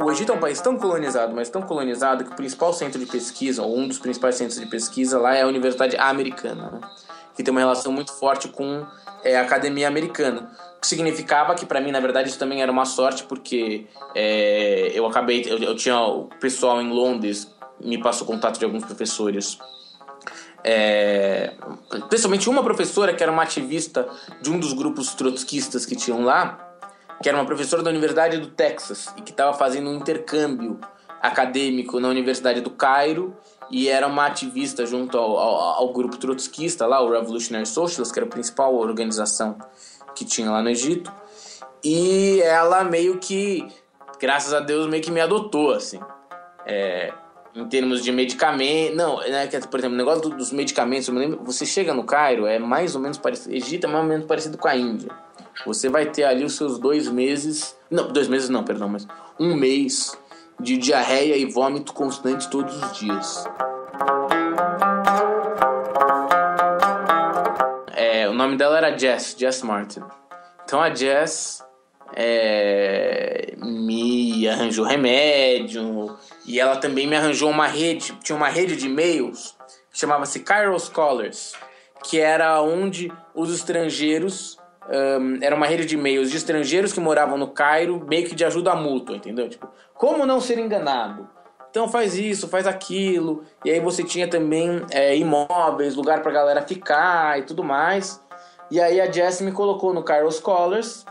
O 0.04 0.10
Egito 0.10 0.32
é 0.32 0.34
um 0.34 0.40
país 0.40 0.60
tão 0.60 0.76
colonizado, 0.76 1.32
mas 1.32 1.48
tão 1.48 1.62
colonizado 1.62 2.24
que 2.24 2.32
o 2.32 2.34
principal 2.34 2.72
centro 2.72 2.98
de 2.98 3.06
pesquisa, 3.06 3.62
ou 3.62 3.78
um 3.78 3.86
dos 3.86 4.00
principais 4.00 4.34
centros 4.34 4.58
de 4.58 4.66
pesquisa 4.66 5.16
lá 5.16 5.36
é 5.36 5.42
a 5.42 5.46
Universidade 5.46 5.96
Americana, 5.96 6.72
né? 6.72 6.80
que 7.36 7.44
tem 7.44 7.52
uma 7.52 7.60
relação 7.60 7.92
muito 7.92 8.12
forte 8.12 8.48
com 8.48 8.84
é, 9.22 9.38
a 9.38 9.42
academia 9.42 9.86
americana 9.86 10.50
significava 10.82 11.54
que 11.54 11.66
para 11.66 11.80
mim 11.80 11.90
na 11.90 12.00
verdade 12.00 12.28
isso 12.28 12.38
também 12.38 12.62
era 12.62 12.72
uma 12.72 12.84
sorte 12.84 13.24
porque 13.24 13.86
é, 14.14 14.90
eu 14.94 15.06
acabei 15.06 15.44
eu, 15.46 15.58
eu, 15.58 15.76
tinha 15.76 16.00
o 16.00 16.24
pessoal 16.40 16.80
em 16.80 16.90
Londres 16.90 17.52
me 17.82 17.98
passou 17.98 18.26
contato 18.26 18.58
de 18.58 18.64
alguns 18.64 18.84
professores. 18.84 19.58
É, 20.62 21.54
principalmente 22.10 22.50
uma 22.50 22.62
professora 22.62 23.14
que 23.14 23.22
era 23.22 23.32
uma 23.32 23.42
ativista 23.42 24.06
de 24.42 24.50
um 24.50 24.60
dos 24.60 24.74
grupos 24.74 25.14
trotskistas 25.14 25.86
que 25.86 25.96
tinham 25.96 26.22
lá 26.22 26.70
que 27.22 27.28
era 27.28 27.36
uma 27.36 27.44
professora 27.44 27.82
da 27.82 27.90
Universidade 27.90 28.38
do 28.38 28.46
Texas 28.46 29.12
e 29.16 29.22
que 29.22 29.30
estava 29.30 29.56
fazendo 29.56 29.90
um 29.90 29.94
intercâmbio 29.94 30.78
acadêmico 31.20 32.00
na 32.00 32.08
Universidade 32.08 32.60
do 32.62 32.70
Cairo 32.70 33.36
e 33.70 33.88
era 33.88 34.06
uma 34.06 34.26
ativista 34.26 34.86
junto 34.86 35.16
ao, 35.18 35.38
ao, 35.38 35.54
ao 35.80 35.92
grupo 35.92 36.16
trotskista 36.16 36.86
lá, 36.86 37.00
o 37.00 37.10
Revolutionary 37.10 37.66
Socialist, 37.66 38.12
que 38.12 38.18
era 38.18 38.26
a 38.26 38.30
principal 38.30 38.74
organização 38.74 39.56
que 40.14 40.24
tinha 40.24 40.50
lá 40.50 40.62
no 40.62 40.70
Egito. 40.70 41.12
E 41.82 42.40
ela 42.42 42.84
meio 42.84 43.18
que, 43.18 43.66
graças 44.20 44.52
a 44.52 44.60
Deus, 44.60 44.86
meio 44.86 45.02
que 45.02 45.10
me 45.10 45.20
adotou, 45.20 45.72
assim. 45.72 46.00
É, 46.66 47.12
em 47.54 47.66
termos 47.66 48.02
de 48.02 48.12
medicamento. 48.12 48.94
Não, 48.94 49.18
né, 49.18 49.46
por 49.70 49.80
exemplo, 49.80 49.94
o 49.94 49.98
negócio 49.98 50.30
dos 50.30 50.52
medicamentos, 50.52 51.08
lembro, 51.08 51.40
você 51.42 51.64
chega 51.66 51.94
no 51.94 52.04
Cairo, 52.04 52.46
é 52.46 52.58
mais 52.58 52.94
ou 52.94 53.00
menos 53.00 53.18
parecido. 53.18 53.54
Egito 53.54 53.86
é 53.86 53.90
mais 53.90 54.02
ou 54.02 54.08
menos 54.08 54.26
parecido 54.26 54.58
com 54.58 54.68
a 54.68 54.76
Índia. 54.76 55.10
Você 55.66 55.88
vai 55.88 56.06
ter 56.06 56.24
ali 56.24 56.44
os 56.44 56.56
seus 56.56 56.78
dois 56.78 57.08
meses. 57.08 57.76
Não, 57.90 58.08
dois 58.08 58.28
meses 58.28 58.48
não, 58.48 58.64
perdão, 58.64 58.88
mas 58.88 59.06
um 59.38 59.54
mês 59.54 60.16
de 60.58 60.76
diarreia 60.76 61.36
e 61.36 61.46
vômito 61.46 61.92
constante 61.92 62.48
todos 62.50 62.76
os 62.76 62.98
dias. 62.98 63.44
Nome 68.40 68.56
dela 68.56 68.78
era 68.78 68.96
Jess, 68.96 69.36
Jess 69.38 69.62
Martin. 69.62 70.02
Então 70.64 70.80
a 70.80 70.94
Jess 70.94 71.64
é, 72.14 73.54
me 73.58 74.48
arranjou 74.48 74.84
remédio 74.84 76.16
e 76.46 76.58
ela 76.58 76.76
também 76.76 77.06
me 77.06 77.16
arranjou 77.16 77.50
uma 77.50 77.66
rede, 77.66 78.16
tinha 78.22 78.36
uma 78.36 78.48
rede 78.48 78.76
de 78.76 78.86
e-mails 78.86 79.56
que 79.92 79.98
chamava-se 79.98 80.40
Cairo 80.40 80.78
Scholars, 80.78 81.54
que 82.04 82.18
era 82.18 82.62
onde 82.62 83.12
os 83.34 83.52
estrangeiros 83.52 84.58
um, 84.88 85.38
era 85.40 85.54
uma 85.54 85.66
rede 85.66 85.84
de 85.84 85.94
e-mails 85.94 86.30
de 86.30 86.36
estrangeiros 86.36 86.92
que 86.92 87.00
moravam 87.00 87.38
no 87.38 87.48
Cairo, 87.48 88.04
meio 88.08 88.26
que 88.26 88.34
de 88.34 88.44
ajuda 88.44 88.74
mútua, 88.74 89.16
entendeu? 89.16 89.48
Tipo, 89.48 89.68
como 89.94 90.26
não 90.26 90.40
ser 90.40 90.58
enganado? 90.58 91.28
Então 91.70 91.88
faz 91.88 92.16
isso, 92.16 92.48
faz 92.48 92.66
aquilo. 92.66 93.44
E 93.64 93.70
aí 93.70 93.78
você 93.78 94.02
tinha 94.02 94.26
também 94.26 94.84
é, 94.90 95.16
imóveis, 95.16 95.94
lugar 95.94 96.22
pra 96.22 96.32
galera 96.32 96.62
ficar 96.62 97.38
e 97.38 97.42
tudo 97.42 97.62
mais. 97.62 98.20
E 98.70 98.80
aí 98.80 99.00
a 99.00 99.10
Jess 99.10 99.40
me 99.40 99.52
colocou 99.52 99.92
no 99.92 100.02
Cairo 100.02 100.30
Scholars. 100.30 101.04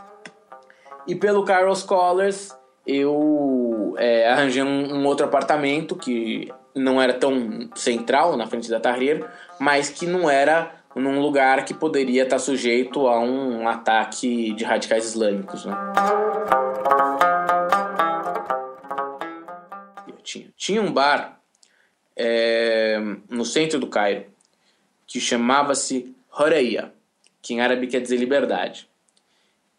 E 1.06 1.14
pelo 1.14 1.44
Cairo 1.44 1.74
Scholars 1.74 2.56
eu 2.86 3.94
é, 3.98 4.28
arranjei 4.28 4.62
um, 4.62 4.94
um, 4.94 5.06
outro 5.06 5.26
apartamento 5.26 5.94
que 5.94 6.52
não 6.74 7.00
era 7.00 7.12
tão 7.12 7.68
central 7.74 8.36
na 8.36 8.46
frente 8.46 8.70
da 8.70 8.80
Tahrir, 8.80 9.24
mas 9.58 9.90
que 9.90 10.06
não 10.06 10.30
era 10.30 10.72
num 10.94 11.20
lugar 11.20 11.64
que 11.64 11.74
poderia 11.74 12.24
estar 12.24 12.38
sujeito 12.38 13.06
a 13.06 13.20
um 13.20 13.68
ataque 13.68 14.52
de 14.54 14.64
radicais 14.64 15.04
islâmicos. 15.04 15.64
Né? 15.64 15.76
tinha. 20.30 20.52
Tinha 20.56 20.82
um 20.82 20.92
bar 20.92 21.40
é, 22.16 22.98
no 23.28 23.44
centro 23.44 23.78
do 23.78 23.88
Cairo 23.88 24.26
que 25.06 25.20
chamava-se 25.20 26.14
Horeia, 26.32 26.92
que 27.42 27.54
em 27.54 27.60
árabe 27.60 27.86
quer 27.86 28.00
dizer 28.00 28.16
liberdade, 28.16 28.88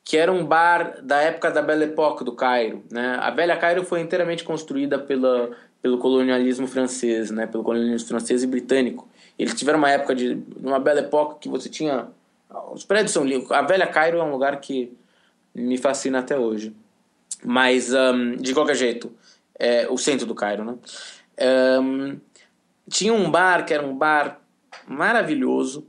que 0.03 0.17
era 0.17 0.31
um 0.31 0.45
bar 0.45 1.01
da 1.01 1.21
época 1.21 1.51
da 1.51 1.61
Belle 1.61 1.85
Époque 1.85 2.23
do 2.23 2.33
Cairo. 2.33 2.83
Né? 2.91 3.17
A 3.19 3.29
Velha 3.29 3.55
Cairo 3.57 3.83
foi 3.83 4.01
inteiramente 4.01 4.43
construída 4.43 4.97
pela, 4.97 5.51
pelo 5.81 5.97
colonialismo 5.97 6.67
francês, 6.67 7.29
né? 7.29 7.45
pelo 7.45 7.63
colonialismo 7.63 8.07
francês 8.07 8.43
e 8.43 8.47
britânico. 8.47 9.07
Eles 9.37 9.53
tiveram 9.53 9.79
uma 9.79 9.91
época 9.91 10.15
de 10.15 10.41
uma 10.61 10.79
Belle 10.79 11.01
Époque 11.01 11.39
que 11.41 11.49
você 11.49 11.69
tinha 11.69 12.07
os 12.71 12.83
prédios 12.83 13.11
são 13.11 13.23
lindos. 13.23 13.51
A 13.51 13.61
Velha 13.61 13.87
Cairo 13.87 14.17
é 14.17 14.23
um 14.23 14.31
lugar 14.31 14.59
que 14.59 14.91
me 15.53 15.77
fascina 15.77 16.19
até 16.19 16.37
hoje. 16.37 16.75
Mas, 17.43 17.93
um, 17.93 18.35
de 18.35 18.53
qualquer 18.53 18.75
jeito, 18.75 19.11
é, 19.57 19.87
o 19.89 19.97
centro 19.97 20.25
do 20.25 20.35
Cairo, 20.35 20.63
né? 20.63 20.75
Um, 21.81 22.19
tinha 22.89 23.13
um 23.13 23.31
bar 23.31 23.65
que 23.65 23.73
era 23.73 23.85
um 23.85 23.95
bar 23.95 24.39
maravilhoso, 24.87 25.87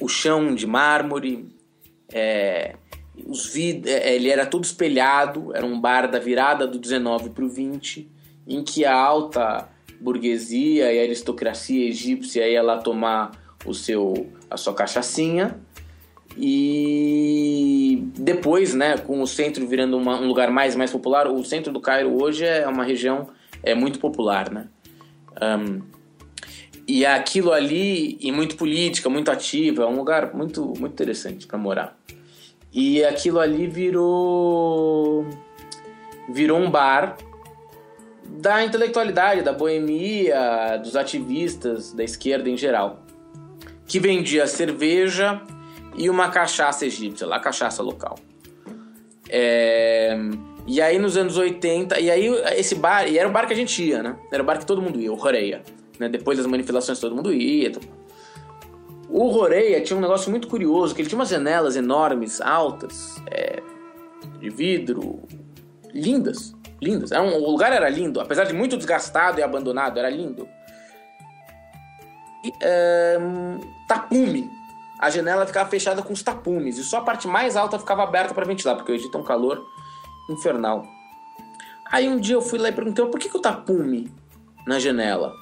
o 0.00 0.08
chão 0.08 0.54
de 0.54 0.66
mármore, 0.66 1.48
é, 2.12 2.74
os 3.26 3.46
vid 3.46 3.88
é, 3.88 4.14
ele 4.14 4.30
era 4.30 4.46
todo 4.46 4.64
espelhado, 4.64 5.54
era 5.54 5.64
um 5.64 5.80
bar 5.80 6.10
da 6.10 6.18
virada 6.18 6.66
do 6.66 6.78
19 6.78 7.30
para 7.30 7.44
o 7.44 7.48
20, 7.48 8.10
em 8.46 8.62
que 8.62 8.84
a 8.84 8.94
alta 8.94 9.68
burguesia 10.00 10.92
e 10.92 10.98
a 10.98 11.02
aristocracia 11.02 11.88
egípcia 11.88 12.48
ia 12.48 12.62
lá 12.62 12.78
tomar 12.78 13.32
o 13.64 13.74
seu, 13.74 14.28
a 14.50 14.56
sua 14.56 14.74
cachaçinha. 14.74 15.58
E 16.36 18.08
depois, 18.16 18.72
né, 18.72 18.96
com 18.96 19.20
o 19.20 19.26
centro 19.26 19.66
virando 19.66 19.96
uma, 19.98 20.18
um 20.18 20.26
lugar 20.26 20.50
mais 20.50 20.76
mais 20.76 20.90
popular, 20.90 21.26
o 21.28 21.44
centro 21.44 21.72
do 21.72 21.80
Cairo 21.80 22.22
hoje 22.22 22.44
é 22.44 22.66
uma 22.66 22.84
região 22.84 23.28
é 23.62 23.74
muito 23.74 23.98
popular, 23.98 24.50
né? 24.50 24.68
Um, 25.42 25.82
e 26.90 27.06
aquilo 27.06 27.52
ali, 27.52 28.18
e 28.20 28.32
muito 28.32 28.56
política, 28.56 29.08
muito 29.08 29.30
ativa, 29.30 29.84
é 29.84 29.86
um 29.86 29.94
lugar 29.94 30.34
muito, 30.34 30.74
muito 30.76 30.92
interessante 30.92 31.46
para 31.46 31.56
morar. 31.56 31.96
E 32.72 33.04
aquilo 33.04 33.38
ali 33.38 33.68
virou 33.68 35.24
virou 36.28 36.58
um 36.58 36.68
bar 36.68 37.16
da 38.26 38.64
intelectualidade, 38.64 39.42
da 39.42 39.52
boemia, 39.52 40.78
dos 40.82 40.96
ativistas 40.96 41.92
da 41.92 42.02
esquerda 42.02 42.50
em 42.50 42.56
geral, 42.56 43.04
que 43.86 44.00
vendia 44.00 44.48
cerveja 44.48 45.40
e 45.96 46.10
uma 46.10 46.28
cachaça 46.28 46.84
egípcia, 46.86 47.24
lá 47.24 47.38
cachaça 47.38 47.84
local. 47.84 48.18
É... 49.28 50.18
E 50.66 50.82
aí 50.82 50.98
nos 50.98 51.16
anos 51.16 51.36
80, 51.36 52.00
e 52.00 52.10
aí 52.10 52.26
esse 52.56 52.74
bar, 52.74 53.08
e 53.08 53.16
era 53.16 53.28
o 53.28 53.32
bar 53.32 53.46
que 53.46 53.52
a 53.52 53.56
gente 53.56 53.80
ia, 53.80 54.02
né? 54.02 54.16
Era 54.32 54.42
o 54.42 54.46
bar 54.46 54.58
que 54.58 54.66
todo 54.66 54.82
mundo 54.82 55.00
ia, 55.00 55.12
o 55.12 55.14
Roreia. 55.14 55.62
Né? 56.00 56.08
Depois 56.08 56.38
das 56.38 56.46
manifestações 56.46 56.98
todo 56.98 57.14
mundo 57.14 57.30
ia. 57.32 57.70
O 59.06 59.28
Roreia 59.28 59.82
tinha 59.82 59.96
um 59.96 60.00
negócio 60.00 60.30
muito 60.30 60.48
curioso, 60.48 60.94
que 60.94 61.02
ele 61.02 61.08
tinha 61.08 61.18
umas 61.18 61.28
janelas 61.28 61.76
enormes, 61.76 62.40
altas, 62.40 63.22
é, 63.30 63.62
de 64.38 64.48
vidro, 64.48 65.20
lindas, 65.92 66.54
lindas. 66.80 67.12
Era 67.12 67.22
um, 67.22 67.34
o 67.34 67.50
lugar 67.50 67.70
era 67.72 67.88
lindo, 67.90 68.18
apesar 68.18 68.44
de 68.44 68.54
muito 68.54 68.78
desgastado 68.78 69.40
e 69.40 69.42
abandonado, 69.42 69.98
era 69.98 70.08
lindo. 70.08 70.48
E, 72.42 72.52
é, 72.62 73.18
tapume. 73.86 74.48
A 74.98 75.10
janela 75.10 75.46
ficava 75.46 75.68
fechada 75.68 76.02
com 76.02 76.12
os 76.12 76.22
tapumes 76.22 76.76
e 76.76 76.84
só 76.84 76.98
a 76.98 77.02
parte 77.02 77.26
mais 77.26 77.56
alta 77.56 77.78
ficava 77.78 78.02
aberta 78.02 78.34
para 78.34 78.44
ventilar, 78.46 78.76
porque 78.76 78.92
o 78.92 78.94
Egito 78.94 79.16
é 79.16 79.20
um 79.20 79.24
calor 79.24 79.66
infernal. 80.30 80.86
Aí 81.90 82.08
um 82.08 82.18
dia 82.18 82.36
eu 82.36 82.42
fui 82.42 82.58
lá 82.58 82.68
e 82.68 82.72
perguntei, 82.72 83.04
por 83.06 83.18
que, 83.18 83.28
que 83.28 83.36
o 83.36 83.40
tapume 83.40 84.10
na 84.66 84.78
janela? 84.78 85.34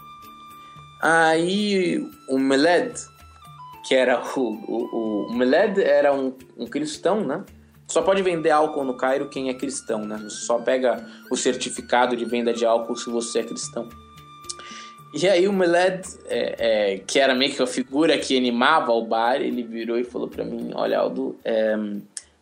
Aí 1.00 2.04
o 2.28 2.38
Meled, 2.38 2.94
que 3.86 3.94
era 3.94 4.20
o, 4.36 4.40
o, 4.40 5.26
o 5.28 5.34
Meled 5.34 5.80
era 5.82 6.12
um, 6.12 6.34
um 6.56 6.66
cristão, 6.66 7.24
né? 7.24 7.44
Só 7.86 8.02
pode 8.02 8.22
vender 8.22 8.50
álcool 8.50 8.84
no 8.84 8.94
Cairo 8.94 9.30
quem 9.30 9.48
é 9.48 9.54
cristão, 9.54 10.04
né? 10.04 10.18
Você 10.18 10.44
só 10.44 10.58
pega 10.58 11.06
o 11.30 11.36
certificado 11.36 12.16
de 12.16 12.24
venda 12.24 12.52
de 12.52 12.66
álcool 12.66 12.96
se 12.96 13.08
você 13.08 13.38
é 13.38 13.44
cristão. 13.44 13.88
E 15.14 15.26
aí 15.26 15.48
o 15.48 15.52
Meled, 15.52 16.02
é, 16.26 16.56
é, 16.58 16.98
que 16.98 17.18
era 17.18 17.34
meio 17.34 17.54
que 17.54 17.62
a 17.62 17.66
figura 17.66 18.18
que 18.18 18.36
animava 18.36 18.92
o 18.92 19.06
bar, 19.06 19.36
ele 19.36 19.62
virou 19.62 19.98
e 19.98 20.04
falou 20.04 20.28
para 20.28 20.44
mim, 20.44 20.70
olha 20.74 20.98
Aldo, 20.98 21.38
é, 21.42 21.74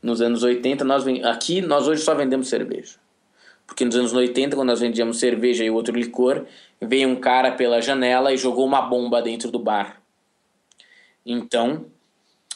nos 0.03 0.21
anos 0.21 0.43
80 0.43 0.85
nós 0.85 1.05
aqui 1.25 1.61
nós 1.61 1.87
hoje 1.87 2.03
só 2.03 2.15
vendemos 2.15 2.49
cerveja. 2.49 2.95
Porque 3.67 3.85
nos 3.85 3.97
anos 3.97 4.13
80, 4.13 4.55
quando 4.57 4.69
nós 4.69 4.81
vendíamos 4.81 5.19
cerveja 5.19 5.65
e 5.65 5.71
outro 5.71 5.97
licor, 5.97 6.47
veio 6.81 7.09
um 7.09 7.17
cara 7.17 7.53
pela 7.53 7.83
janela 7.83 8.33
e 8.33 8.37
jogou 8.37 8.65
uma 8.65 8.83
bomba 8.83 9.21
dentro 9.21 9.51
do 9.51 9.59
bar. 9.59 10.01
Então, 11.25 11.87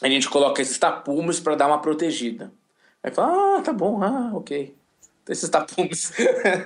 a 0.01 0.07
gente 0.07 0.29
coloca 0.29 0.61
esses 0.61 0.77
tapumes 0.77 1.39
para 1.39 1.55
dar 1.55 1.67
uma 1.67 1.81
protegida. 1.81 2.51
Aí 3.03 3.11
fala, 3.11 3.57
ah, 3.57 3.61
tá 3.61 3.73
bom, 3.73 4.01
ah, 4.01 4.31
ok. 4.33 4.73
Esses 5.27 5.49
tapumes. 5.49 6.13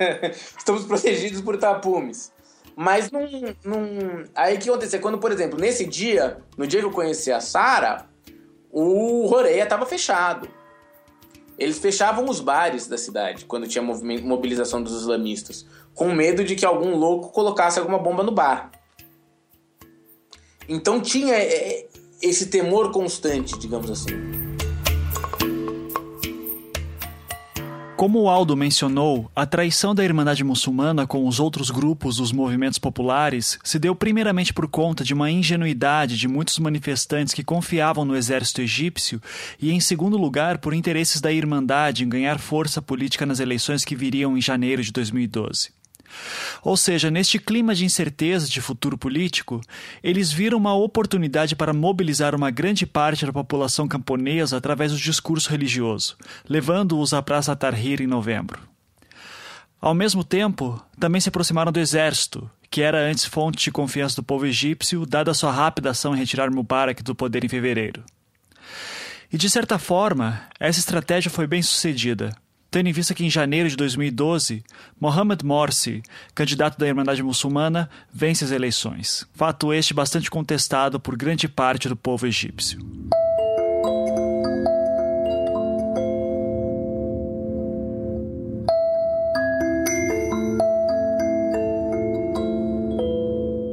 Estamos 0.58 0.86
protegidos 0.86 1.41
por 1.41 1.58
tapumes. 1.58 2.32
Mas 2.76 3.10
não, 3.10 3.22
não. 3.64 4.24
Aí 4.36 4.56
o 4.56 4.60
que 4.60 4.70
aconteceu? 4.70 5.00
Quando, 5.00 5.18
por 5.18 5.32
exemplo, 5.32 5.60
nesse 5.60 5.86
dia, 5.86 6.38
no 6.58 6.68
dia 6.68 6.82
que 6.82 6.86
eu 6.86 6.91
conheci 6.91 7.32
a 7.32 7.39
Sara, 7.39 8.06
o 8.72 9.26
Roreia 9.28 9.64
estava 9.64 9.86
fechado. 9.86 10.50
Eles 11.58 11.80
fechavam 11.80 12.30
os 12.30 12.39
bares 12.39 12.88
da 12.88 12.97
cidade 12.97 13.45
quando 13.45 13.68
tinha 13.68 13.82
mobilização 13.82 14.84
dos 14.84 14.93
islamistas, 15.01 15.66
com 15.93 16.14
medo 16.14 16.43
de 16.43 16.56
que 16.56 16.66
algum 16.66 16.95
louco 16.95 17.32
colocasse 17.32 17.80
alguma 17.80 17.97
bomba 17.97 18.24
no 18.24 18.32
bar. 18.32 18.72
Então 20.68 20.99
tinha 20.99 21.36
é, 21.36 21.45
é, 21.45 21.88
esse 22.22 22.47
temor 22.47 22.91
constante, 22.91 23.58
digamos 23.58 23.89
assim. 23.89 24.45
Como 27.96 28.20
o 28.20 28.30
Aldo 28.30 28.58
mencionou, 28.58 29.32
a 29.34 29.46
traição 29.46 29.96
da 29.96 30.04
Irmandade 30.04 30.43
Muçulmana 30.43 31.08
com 31.08 31.26
os 31.26 31.39
outros 31.39 31.72
grupos 31.72 32.18
dos 32.18 32.34
movimentos 32.34 32.78
populares 32.78 33.58
se 33.64 33.80
deu 33.80 33.96
primeiramente 33.96 34.54
por 34.54 34.68
conta 34.68 35.02
de 35.02 35.14
uma 35.14 35.32
ingenuidade 35.32 36.18
de 36.18 36.28
muitos 36.28 36.60
manifestantes 36.60 37.34
que 37.34 37.41
confiavam 37.41 38.04
no 38.04 38.14
exército 38.14 38.62
egípcio 38.62 39.22
e, 39.62 39.72
em 39.72 39.80
segundo 39.80 40.18
lugar, 40.18 40.58
por 40.58 40.74
interesses 40.74 41.22
da 41.22 41.32
Irmandade 41.32 42.04
em 42.04 42.10
ganhar 42.10 42.38
força 42.38 42.82
política 42.82 43.26
nas 43.26 43.39
eleições 43.39 43.86
que 43.86 43.96
viriam 43.96 44.38
em 44.38 44.41
janeiro 44.41 44.84
de 44.84 44.91
2012. 44.91 45.75
Ou 46.63 46.76
seja, 46.76 47.11
neste 47.11 47.38
clima 47.38 47.76
de 47.76 47.86
incerteza 47.86 48.47
de 48.47 48.61
futuro 48.61 48.97
político, 48.97 49.61
eles 50.03 50.32
viram 50.32 50.57
uma 50.57 50.74
oportunidade 50.74 51.55
para 51.55 51.74
mobilizar 51.74 52.34
uma 52.36 52.49
grande 52.49 52.86
parte 52.86 53.26
da 53.26 53.34
população 53.34 53.88
camponesa 53.88 54.57
através 54.57 54.91
do 54.91 54.97
discurso 54.97 55.49
religioso, 55.49 56.18
levando-os 56.47 57.13
à 57.13 57.22
Praça 57.22 57.55
Tahrir 57.55 58.01
em 58.01 58.07
novembro. 58.07 58.59
Ao 59.80 59.93
mesmo 59.93 60.24
tempo, 60.24 60.84
também 60.99 61.22
se 61.22 61.30
aproximaram 61.30 61.72
do 61.72 61.80
exército, 61.80 62.49
que 62.72 62.82
era 62.82 63.07
antes 63.07 63.26
fonte 63.26 63.66
de 63.66 63.72
confiança 63.72 64.16
do 64.16 64.24
povo 64.24 64.45
egípcio, 64.45 65.05
dada 65.05 65.34
sua 65.34 65.51
rápida 65.51 65.91
ação 65.91 66.16
em 66.16 66.18
retirar 66.18 66.49
Mubarak 66.49 67.03
do 67.03 67.13
poder 67.13 67.43
em 67.43 67.47
fevereiro. 67.47 68.03
E 69.32 69.38
de 69.38 69.49
certa 69.49 69.78
forma, 69.78 70.41
essa 70.59 70.80
estratégia 70.80 71.30
foi 71.30 71.45
bem 71.45 71.61
sucedida, 71.61 72.36
tendo 72.76 72.90
em 72.90 72.92
vista 72.92 73.14
que 73.14 73.24
em 73.24 73.30
janeiro 73.30 73.70
de 73.70 73.78
2012, 73.78 74.62
Mohamed 75.00 75.46
Morsi, 75.46 76.04
candidato 76.34 76.78
da 76.78 76.86
Irmandade 76.86 77.24
Muçulmana, 77.24 77.90
vence 78.14 78.44
as 78.44 78.52
eleições. 78.52 79.26
Fato 79.34 79.72
este 79.72 79.94
bastante 79.94 80.30
contestado 80.30 81.00
por 81.00 81.16
grande 81.16 81.48
parte 81.48 81.88
do 81.88 81.96
povo 81.96 82.28
egípcio. 82.28 82.78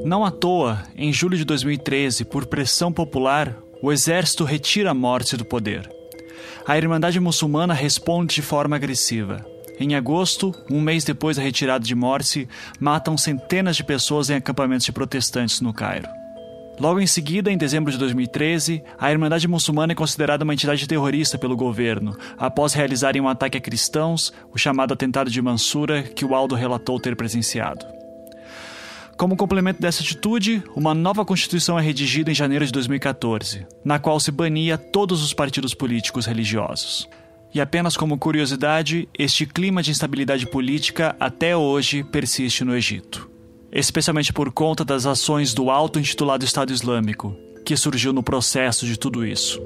Não 0.04 0.24
à 0.24 0.30
toa, 0.30 0.80
em 0.94 1.12
julho 1.12 1.36
de 1.36 1.44
2013, 1.44 2.24
por 2.24 2.46
pressão 2.46 2.92
popular, 2.92 3.58
o 3.82 3.90
exército 3.90 4.44
retira 4.44 4.94
Morsi 4.94 5.36
do 5.36 5.44
poder 5.44 6.01
a 6.66 6.76
Irmandade 6.76 7.18
Muçulmana 7.18 7.74
responde 7.74 8.36
de 8.36 8.42
forma 8.42 8.76
agressiva. 8.76 9.44
Em 9.78 9.94
agosto, 9.94 10.54
um 10.70 10.80
mês 10.80 11.04
depois 11.04 11.36
da 11.36 11.42
retirada 11.42 11.84
de 11.84 11.94
Morsi, 11.94 12.48
matam 12.78 13.16
centenas 13.16 13.76
de 13.76 13.82
pessoas 13.82 14.30
em 14.30 14.34
acampamentos 14.34 14.86
de 14.86 14.92
protestantes 14.92 15.60
no 15.60 15.72
Cairo. 15.72 16.08
Logo 16.78 17.00
em 17.00 17.06
seguida, 17.06 17.50
em 17.50 17.56
dezembro 17.56 17.92
de 17.92 17.98
2013, 17.98 18.82
a 18.98 19.10
Irmandade 19.10 19.46
Muçulmana 19.46 19.92
é 19.92 19.96
considerada 19.96 20.44
uma 20.44 20.54
entidade 20.54 20.86
terrorista 20.86 21.36
pelo 21.36 21.56
governo, 21.56 22.16
após 22.38 22.72
realizarem 22.72 23.20
um 23.20 23.28
ataque 23.28 23.58
a 23.58 23.60
cristãos, 23.60 24.32
o 24.52 24.58
chamado 24.58 24.94
atentado 24.94 25.30
de 25.30 25.42
Mansura, 25.42 26.02
que 26.02 26.24
o 26.24 26.34
Aldo 26.34 26.54
relatou 26.54 26.98
ter 26.98 27.14
presenciado. 27.14 28.01
Como 29.16 29.36
complemento 29.36 29.80
dessa 29.80 30.02
atitude, 30.02 30.62
uma 30.74 30.94
nova 30.94 31.24
Constituição 31.24 31.78
é 31.78 31.82
redigida 31.82 32.30
em 32.30 32.34
janeiro 32.34 32.64
de 32.64 32.72
2014, 32.72 33.66
na 33.84 33.98
qual 33.98 34.18
se 34.18 34.30
bania 34.30 34.76
todos 34.76 35.22
os 35.22 35.32
partidos 35.32 35.74
políticos 35.74 36.26
religiosos. 36.26 37.08
E 37.54 37.60
apenas 37.60 37.96
como 37.96 38.18
curiosidade, 38.18 39.08
este 39.16 39.44
clima 39.44 39.82
de 39.82 39.90
instabilidade 39.90 40.46
política 40.46 41.14
até 41.20 41.56
hoje 41.56 42.02
persiste 42.02 42.64
no 42.64 42.74
Egito. 42.74 43.30
Especialmente 43.70 44.32
por 44.32 44.50
conta 44.50 44.84
das 44.84 45.06
ações 45.06 45.52
do 45.52 45.70
auto-intitulado 45.70 46.44
Estado 46.44 46.72
Islâmico, 46.72 47.36
que 47.64 47.76
surgiu 47.76 48.12
no 48.12 48.22
processo 48.22 48.86
de 48.86 48.98
tudo 48.98 49.24
isso. 49.24 49.60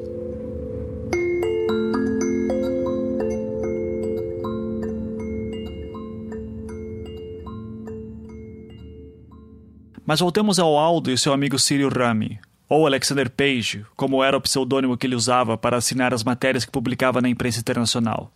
Mas 10.06 10.20
voltemos 10.20 10.60
ao 10.60 10.78
Aldo 10.78 11.10
e 11.10 11.18
seu 11.18 11.32
amigo 11.32 11.58
Cyril 11.58 11.88
Rami, 11.88 12.38
ou 12.68 12.86
Alexander 12.86 13.28
Page, 13.28 13.84
como 13.96 14.22
era 14.22 14.36
o 14.36 14.40
pseudônimo 14.40 14.96
que 14.96 15.04
ele 15.04 15.16
usava 15.16 15.58
para 15.58 15.76
assinar 15.76 16.14
as 16.14 16.22
matérias 16.22 16.64
que 16.64 16.70
publicava 16.70 17.20
na 17.20 17.28
imprensa 17.28 17.58
internacional. 17.58 18.30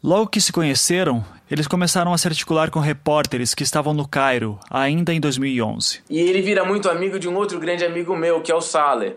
Logo 0.00 0.28
que 0.28 0.40
se 0.40 0.52
conheceram, 0.52 1.24
eles 1.50 1.66
começaram 1.66 2.12
a 2.12 2.18
se 2.18 2.28
articular 2.28 2.70
com 2.70 2.78
repórteres 2.78 3.54
que 3.54 3.64
estavam 3.64 3.92
no 3.92 4.06
Cairo, 4.06 4.56
ainda 4.70 5.12
em 5.12 5.18
2011. 5.18 6.04
E 6.08 6.20
ele 6.20 6.40
vira 6.42 6.64
muito 6.64 6.88
amigo 6.88 7.18
de 7.18 7.28
um 7.28 7.34
outro 7.34 7.58
grande 7.58 7.84
amigo 7.84 8.14
meu, 8.14 8.40
que 8.40 8.52
é 8.52 8.54
o 8.54 8.60
Saleh. 8.60 9.16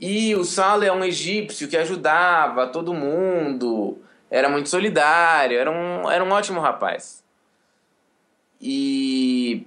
E 0.00 0.34
o 0.34 0.44
Saleh 0.44 0.88
é 0.88 0.92
um 0.92 1.04
egípcio 1.04 1.68
que 1.68 1.76
ajudava 1.76 2.68
todo 2.68 2.94
mundo, 2.94 3.98
era 4.30 4.48
muito 4.48 4.70
solidário, 4.70 5.58
era 5.58 5.70
um, 5.70 6.10
era 6.10 6.24
um 6.24 6.30
ótimo 6.30 6.58
rapaz. 6.60 7.22
E, 8.58 9.66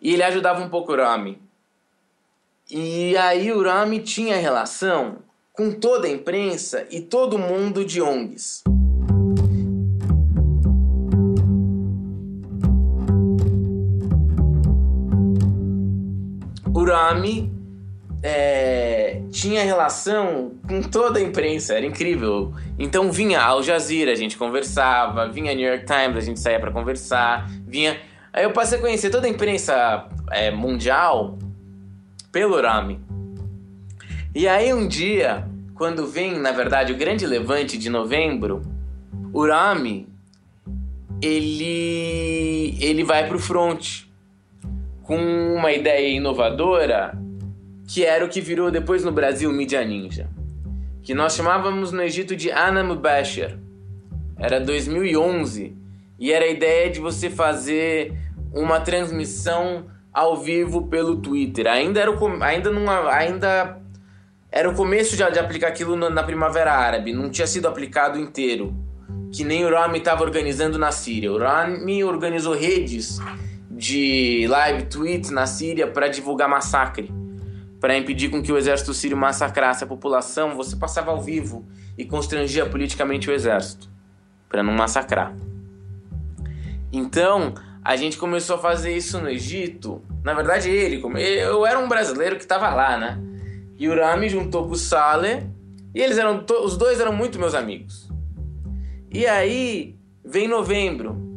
e 0.00 0.14
ele 0.14 0.22
ajudava 0.22 0.62
um 0.62 0.68
pouco 0.68 0.92
o 0.92 0.96
Rami. 0.96 1.40
E 2.70 3.16
aí 3.16 3.50
o 3.52 3.62
Rami 3.62 4.00
tinha 4.00 4.36
relação 4.36 5.18
com 5.52 5.72
toda 5.72 6.06
a 6.06 6.10
imprensa 6.10 6.86
e 6.90 7.00
todo 7.00 7.38
mundo 7.38 7.84
de 7.84 8.00
ONGs. 8.00 8.62
O 16.74 16.84
Rami 16.84 17.52
é, 18.22 19.22
tinha 19.30 19.64
relação 19.64 20.52
com 20.68 20.82
toda 20.82 21.18
a 21.18 21.22
imprensa, 21.22 21.74
era 21.74 21.86
incrível. 21.86 22.52
Então 22.78 23.10
vinha 23.10 23.40
Al 23.40 23.62
Jazeera, 23.62 24.12
a 24.12 24.14
gente 24.14 24.36
conversava, 24.36 25.28
vinha 25.28 25.54
New 25.54 25.66
York 25.66 25.86
Times, 25.86 26.16
a 26.16 26.20
gente 26.20 26.38
saía 26.38 26.60
para 26.60 26.70
conversar, 26.70 27.50
vinha. 27.66 27.98
Aí 28.38 28.44
eu 28.44 28.52
passei 28.52 28.78
a 28.78 28.80
conhecer 28.80 29.10
toda 29.10 29.26
a 29.26 29.30
imprensa 29.30 30.06
é, 30.30 30.48
mundial 30.52 31.36
pelo 32.30 32.62
Rami. 32.62 33.00
E 34.32 34.46
aí 34.46 34.72
um 34.72 34.86
dia, 34.86 35.44
quando 35.74 36.06
vem, 36.06 36.38
na 36.38 36.52
verdade, 36.52 36.92
o 36.92 36.96
grande 36.96 37.26
levante 37.26 37.76
de 37.76 37.90
novembro, 37.90 38.62
o 39.32 39.44
Rami 39.44 40.06
ele 41.20 42.78
ele 42.80 43.02
vai 43.02 43.26
pro 43.26 43.40
front 43.40 44.04
com 45.02 45.16
uma 45.56 45.72
ideia 45.72 46.08
inovadora 46.08 47.20
que 47.88 48.04
era 48.04 48.24
o 48.24 48.28
que 48.28 48.40
virou 48.40 48.70
depois 48.70 49.02
no 49.02 49.10
Brasil 49.10 49.52
Media 49.52 49.84
Ninja, 49.84 50.28
que 51.02 51.12
nós 51.12 51.34
chamávamos 51.34 51.90
no 51.90 52.02
Egito 52.02 52.36
de 52.36 52.52
Anam 52.52 52.94
Basher. 52.94 53.58
Era 54.38 54.60
2011 54.60 55.76
e 56.20 56.32
era 56.32 56.44
a 56.44 56.48
ideia 56.48 56.88
de 56.88 57.00
você 57.00 57.28
fazer 57.28 58.27
uma 58.52 58.80
transmissão 58.80 59.86
ao 60.12 60.36
vivo 60.36 60.86
pelo 60.88 61.16
Twitter. 61.16 61.66
Ainda 61.66 62.00
era 62.00 62.10
o, 62.10 62.42
ainda 62.42 62.70
numa, 62.70 63.12
ainda 63.12 63.80
era 64.50 64.68
o 64.68 64.74
começo 64.74 65.16
de, 65.16 65.30
de 65.30 65.38
aplicar 65.38 65.68
aquilo 65.68 65.96
na, 65.96 66.10
na 66.10 66.22
Primavera 66.22 66.72
Árabe, 66.72 67.12
não 67.12 67.30
tinha 67.30 67.46
sido 67.46 67.68
aplicado 67.68 68.18
inteiro. 68.18 68.74
Que 69.32 69.44
nem 69.44 69.64
o 69.64 69.70
Rami 69.70 69.98
estava 69.98 70.22
organizando 70.22 70.78
na 70.78 70.90
Síria. 70.90 71.30
O 71.30 71.38
Rami 71.38 72.02
organizou 72.02 72.54
redes 72.54 73.18
de 73.70 74.46
live 74.48 74.84
tweets 74.86 75.30
na 75.30 75.46
Síria 75.46 75.86
para 75.86 76.08
divulgar 76.08 76.48
massacre 76.48 77.12
para 77.80 77.96
impedir 77.96 78.28
com 78.28 78.42
que 78.42 78.52
o 78.52 78.58
exército 78.58 78.92
sírio 78.92 79.16
massacrasse 79.16 79.84
a 79.84 79.86
população, 79.86 80.56
você 80.56 80.76
passava 80.76 81.10
ao 81.10 81.22
vivo 81.22 81.64
e 81.96 82.04
constrangia 82.04 82.66
politicamente 82.66 83.30
o 83.30 83.32
exército 83.32 83.88
para 84.48 84.62
não 84.62 84.72
massacrar. 84.72 85.34
Então, 86.92 87.54
a 87.84 87.96
gente 87.96 88.16
começou 88.16 88.56
a 88.56 88.58
fazer 88.58 88.96
isso 88.96 89.20
no 89.20 89.28
Egito. 89.28 90.02
Na 90.22 90.34
verdade, 90.34 90.70
ele, 90.70 91.02
eu 91.40 91.66
era 91.66 91.78
um 91.78 91.88
brasileiro 91.88 92.36
que 92.36 92.42
estava 92.42 92.68
lá, 92.74 92.96
né? 92.96 93.18
E 93.78 93.88
o 93.88 93.94
Rami 93.94 94.28
juntou 94.28 94.66
com 94.66 94.72
o 94.72 94.76
Saleh 94.76 95.46
e 95.94 96.00
eles 96.00 96.18
eram 96.18 96.44
os 96.62 96.76
dois 96.76 97.00
eram 97.00 97.12
muito 97.12 97.38
meus 97.38 97.54
amigos. 97.54 98.08
E 99.10 99.26
aí, 99.26 99.96
vem 100.24 100.46
novembro, 100.46 101.28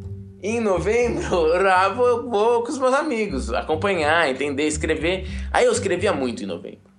em 0.43 0.59
novembro, 0.59 1.23
eu 1.31 1.95
vou, 1.95 2.29
vou 2.29 2.63
com 2.63 2.71
os 2.71 2.79
meus 2.79 2.93
amigos 2.93 3.53
acompanhar, 3.53 4.29
entender, 4.29 4.67
escrever. 4.67 5.27
Aí 5.51 5.65
eu 5.65 5.71
escrevia 5.71 6.11
muito 6.11 6.43
em 6.43 6.47
novembro. 6.47 6.91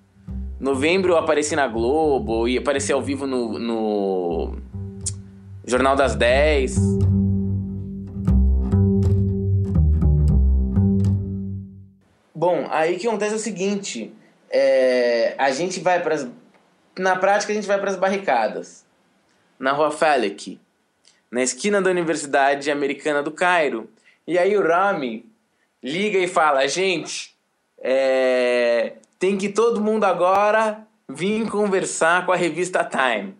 Novembro 0.60 1.12
eu 1.12 1.18
apareci 1.18 1.56
na 1.56 1.66
Globo, 1.66 2.46
e 2.46 2.56
apareci 2.56 2.92
ao 2.92 3.02
vivo 3.02 3.26
no, 3.26 3.58
no 3.58 4.56
Jornal 5.66 5.96
das 5.96 6.14
10. 6.14 6.76
Bom, 12.42 12.66
aí 12.72 12.96
o 12.96 12.98
que 12.98 13.06
acontece 13.06 13.34
é 13.34 13.36
o 13.36 13.38
seguinte: 13.38 14.12
é, 14.50 15.36
a 15.38 15.52
gente 15.52 15.78
vai 15.78 16.02
para 16.02 16.28
Na 16.98 17.14
prática, 17.14 17.52
a 17.52 17.54
gente 17.54 17.68
vai 17.68 17.78
para 17.78 17.88
as 17.88 17.94
barricadas. 17.94 18.84
Na 19.60 19.70
rua 19.70 19.92
Falek 19.92 20.60
na 21.30 21.40
esquina 21.40 21.80
da 21.80 21.88
Universidade 21.88 22.68
Americana 22.68 23.22
do 23.22 23.30
Cairo. 23.30 23.88
E 24.26 24.36
aí 24.36 24.56
o 24.56 24.66
Rami 24.66 25.24
liga 25.80 26.18
e 26.18 26.26
fala: 26.26 26.66
gente, 26.66 27.32
é, 27.80 28.94
tem 29.20 29.38
que 29.38 29.48
todo 29.48 29.80
mundo 29.80 30.02
agora 30.02 30.84
vir 31.08 31.48
conversar 31.48 32.26
com 32.26 32.32
a 32.32 32.36
revista 32.36 32.82
Time. 32.82 33.36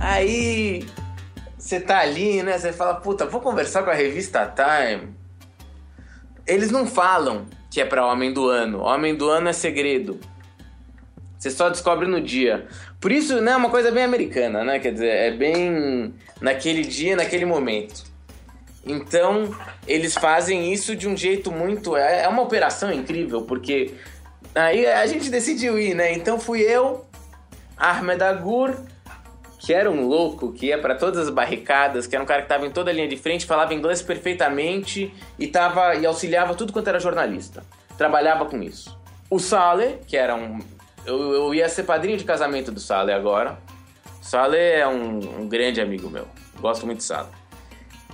Aí 0.00 0.84
você 1.66 1.80
tá 1.80 1.98
ali, 1.98 2.44
né? 2.44 2.56
Você 2.56 2.72
fala, 2.72 2.94
puta, 2.94 3.26
vou 3.26 3.40
conversar 3.40 3.82
com 3.82 3.90
a 3.90 3.94
revista 3.94 4.46
Time. 4.54 5.08
Eles 6.46 6.70
não 6.70 6.86
falam 6.86 7.46
que 7.68 7.80
é 7.80 7.84
para 7.84 8.06
Homem 8.06 8.32
do 8.32 8.48
Ano. 8.48 8.82
Homem 8.82 9.16
do 9.16 9.28
Ano 9.28 9.48
é 9.48 9.52
segredo. 9.52 10.20
Você 11.36 11.50
só 11.50 11.68
descobre 11.68 12.06
no 12.06 12.20
dia. 12.20 12.68
Por 13.00 13.10
isso, 13.10 13.40
né, 13.40 13.50
é 13.50 13.56
uma 13.56 13.68
coisa 13.68 13.90
bem 13.90 14.04
americana, 14.04 14.62
né? 14.62 14.78
Quer 14.78 14.92
dizer, 14.92 15.08
é 15.08 15.30
bem 15.32 16.14
naquele 16.40 16.82
dia, 16.82 17.16
naquele 17.16 17.44
momento. 17.44 18.04
Então, 18.84 19.52
eles 19.88 20.14
fazem 20.14 20.72
isso 20.72 20.94
de 20.94 21.08
um 21.08 21.16
jeito 21.16 21.50
muito. 21.50 21.96
É, 21.96 22.22
é 22.22 22.28
uma 22.28 22.42
operação 22.42 22.92
incrível, 22.92 23.42
porque 23.42 23.92
aí 24.54 24.86
a 24.86 25.04
gente 25.08 25.28
decidiu 25.28 25.76
ir, 25.76 25.94
né? 25.94 26.12
Então 26.12 26.38
fui 26.38 26.60
eu, 26.60 27.04
Ahmed 27.76 28.22
Agur, 28.22 28.72
que 29.66 29.74
era 29.74 29.90
um 29.90 30.06
louco, 30.06 30.52
que 30.52 30.66
ia 30.66 30.78
para 30.78 30.94
todas 30.94 31.26
as 31.26 31.28
barricadas, 31.28 32.06
que 32.06 32.14
era 32.14 32.22
um 32.22 32.26
cara 32.26 32.42
que 32.42 32.44
estava 32.44 32.64
em 32.64 32.70
toda 32.70 32.88
a 32.88 32.94
linha 32.94 33.08
de 33.08 33.16
frente, 33.16 33.44
falava 33.44 33.74
inglês 33.74 34.00
perfeitamente 34.00 35.12
e, 35.36 35.48
tava, 35.48 35.96
e 35.96 36.06
auxiliava 36.06 36.54
tudo 36.54 36.72
quanto 36.72 36.86
era 36.86 37.00
jornalista. 37.00 37.64
Trabalhava 37.98 38.44
com 38.44 38.62
isso. 38.62 38.96
O 39.28 39.40
Saleh, 39.40 39.98
que 40.06 40.16
era 40.16 40.36
um 40.36 40.60
eu, 41.04 41.32
eu 41.32 41.52
ia 41.52 41.68
ser 41.68 41.82
padrinho 41.82 42.16
de 42.16 42.22
casamento 42.22 42.70
do 42.70 42.78
Saleh 42.78 43.12
agora. 43.12 43.58
Saleh 44.22 44.78
é 44.78 44.86
um, 44.86 45.40
um 45.40 45.48
grande 45.48 45.80
amigo 45.80 46.08
meu. 46.08 46.28
Gosto 46.60 46.86
muito 46.86 46.98
do 46.98 47.04
Saleh. 47.04 47.30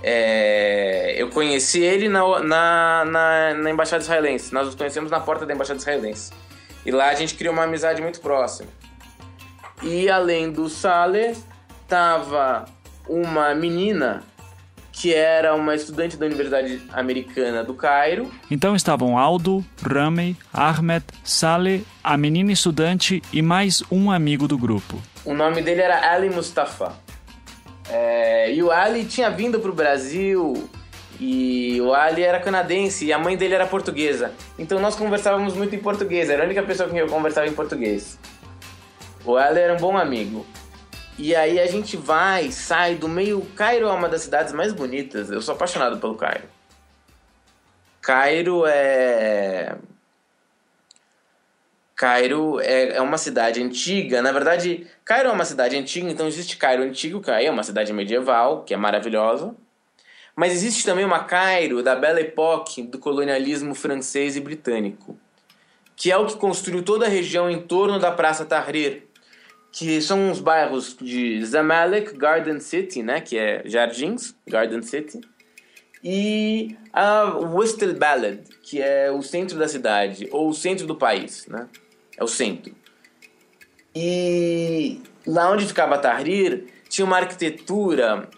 É, 0.01 1.13
eu 1.15 1.29
conheci 1.29 1.83
ele 1.83 2.09
na, 2.09 2.39
na, 2.39 3.05
na, 3.05 3.53
na, 3.53 3.69
Embaixada 3.69 4.01
Israelense. 4.01 4.51
Nós 4.51 4.65
nos 4.65 4.73
conhecemos 4.73 5.11
na 5.11 5.19
porta 5.19 5.45
da 5.45 5.53
Embaixada 5.53 5.79
Israelense. 5.79 6.33
E 6.83 6.89
lá 6.89 7.09
a 7.09 7.13
gente 7.13 7.35
criou 7.35 7.53
uma 7.53 7.65
amizade 7.65 8.01
muito 8.01 8.19
próxima. 8.21 8.69
E 9.83 10.09
além 10.09 10.49
do 10.49 10.69
Saleh, 10.69 11.35
tava 11.87 12.65
uma 13.07 13.53
menina 13.53 14.23
que 14.93 15.13
era 15.13 15.53
uma 15.55 15.75
estudante 15.75 16.15
da 16.15 16.25
Universidade 16.25 16.81
Americana 16.93 17.63
do 17.63 17.73
Cairo. 17.73 18.31
Então 18.49 18.75
estavam 18.75 19.17
Aldo, 19.17 19.65
Ramey, 19.81 20.37
Ahmed, 20.53 21.03
Saleh, 21.23 21.83
a 22.03 22.15
menina 22.15 22.51
estudante 22.51 23.21
e 23.33 23.41
mais 23.41 23.83
um 23.91 24.09
amigo 24.09 24.47
do 24.47 24.57
grupo. 24.57 25.01
O 25.25 25.33
nome 25.33 25.61
dele 25.61 25.81
era 25.81 26.11
Ali 26.11 26.29
Mustafa. 26.29 26.93
É, 27.89 28.53
e 28.53 28.63
o 28.63 28.71
Ali 28.71 29.03
tinha 29.03 29.29
vindo 29.29 29.59
para 29.59 29.71
o 29.71 29.73
Brasil 29.73 30.69
e 31.19 31.81
o 31.81 31.93
Ali 31.93 32.23
era 32.23 32.39
canadense 32.39 33.05
e 33.05 33.11
a 33.11 33.19
mãe 33.19 33.35
dele 33.35 33.55
era 33.55 33.65
portuguesa. 33.65 34.31
Então 34.57 34.79
nós 34.79 34.95
conversávamos 34.95 35.55
muito 35.55 35.75
em 35.75 35.79
português, 35.79 36.29
era 36.29 36.43
a 36.43 36.45
única 36.45 36.63
pessoa 36.63 36.87
com 36.87 36.93
quem 36.93 37.01
eu 37.01 37.09
conversava 37.09 37.47
em 37.47 37.53
português. 37.53 38.17
O 39.25 39.37
Ali 39.37 39.59
era 39.59 39.73
um 39.73 39.77
bom 39.77 39.97
amigo. 39.97 40.45
E 41.17 41.35
aí 41.35 41.59
a 41.59 41.67
gente 41.67 41.95
vai, 41.95 42.51
sai 42.51 42.95
do 42.95 43.07
meio. 43.07 43.41
Cairo 43.55 43.87
é 43.87 43.91
uma 43.91 44.09
das 44.09 44.21
cidades 44.21 44.51
mais 44.51 44.73
bonitas. 44.73 45.29
Eu 45.29 45.41
sou 45.41 45.55
apaixonado 45.55 45.99
pelo 45.99 46.15
Cairo. 46.15 46.45
Cairo 48.01 48.65
é. 48.65 49.75
Cairo 51.95 52.59
é, 52.59 52.97
é 52.97 53.01
uma 53.01 53.17
cidade 53.17 53.61
antiga. 53.61 54.21
Na 54.21 54.31
verdade, 54.31 54.87
Cairo 55.05 55.29
é 55.29 55.31
uma 55.31 55.45
cidade 55.45 55.77
antiga, 55.77 56.09
então 56.09 56.27
existe 56.27 56.57
Cairo 56.57 56.83
antigo, 56.83 57.21
Cairo 57.21 57.47
é 57.47 57.51
uma 57.51 57.63
cidade 57.63 57.93
medieval, 57.93 58.63
que 58.63 58.73
é 58.73 58.77
maravilhosa. 58.77 59.55
Mas 60.35 60.51
existe 60.51 60.83
também 60.83 61.05
uma 61.05 61.23
Cairo 61.23 61.83
da 61.83 61.95
Belle 61.95 62.21
Époque 62.21 62.81
do 62.81 62.97
colonialismo 62.97 63.75
francês 63.75 64.35
e 64.35 64.41
britânico, 64.41 65.15
que 65.95 66.11
é 66.11 66.17
o 66.17 66.25
que 66.25 66.35
construiu 66.35 66.83
toda 66.83 67.05
a 67.05 67.09
região 67.09 67.49
em 67.49 67.61
torno 67.61 67.99
da 67.99 68.11
Praça 68.11 68.43
Tahrir, 68.43 69.03
que 69.73 69.99
são 70.01 70.31
os 70.31 70.39
bairros 70.39 70.95
de 71.01 71.43
Zamalek, 71.43 72.15
Garden 72.15 72.59
City, 72.59 73.01
né, 73.01 73.19
que 73.19 73.37
é 73.37 73.63
Jardins, 73.65 74.35
Garden 74.47 74.83
City, 74.83 75.19
e 76.03 76.77
a 76.93 77.35
Westel 77.39 77.95
Balad, 77.95 78.39
que 78.61 78.79
é 78.79 79.09
o 79.09 79.23
centro 79.23 79.57
da 79.57 79.67
cidade, 79.67 80.29
ou 80.31 80.49
o 80.49 80.53
centro 80.53 80.85
do 80.85 80.95
país, 80.95 81.47
né? 81.47 81.67
é 82.15 82.23
o 82.23 82.27
centro. 82.27 82.75
E 83.95 85.01
lá 85.25 85.49
onde 85.49 85.65
ficava 85.65 85.97
Tahrir, 85.97 86.65
tinha 86.87 87.05
uma 87.05 87.17
arquitetura 87.17 88.29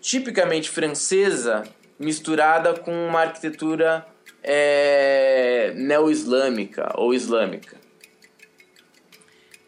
tipicamente 0.00 0.68
francesa 0.68 1.62
misturada 1.96 2.74
com 2.74 2.92
uma 3.06 3.20
arquitetura 3.20 4.04
é, 4.42 5.72
neo-islâmica 5.76 6.92
ou 6.96 7.14
islâmica. 7.14 7.81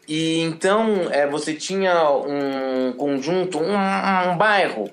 E 0.07 0.41
então 0.41 1.09
é, 1.11 1.27
você 1.27 1.53
tinha 1.53 2.09
um 2.11 2.93
conjunto, 2.93 3.59
um, 3.59 3.73
um, 3.73 4.37
bairro, 4.37 4.89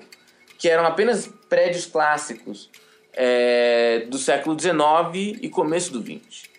que 0.57 0.67
eram 0.67 0.85
apenas 0.85 1.27
prédios 1.47 1.85
clássicos 1.85 2.69
é, 3.13 4.05
do 4.09 4.17
século 4.17 4.59
XIX 4.59 5.37
e 5.41 5.49
começo 5.49 5.93
do 5.93 6.01
XX. 6.01 6.49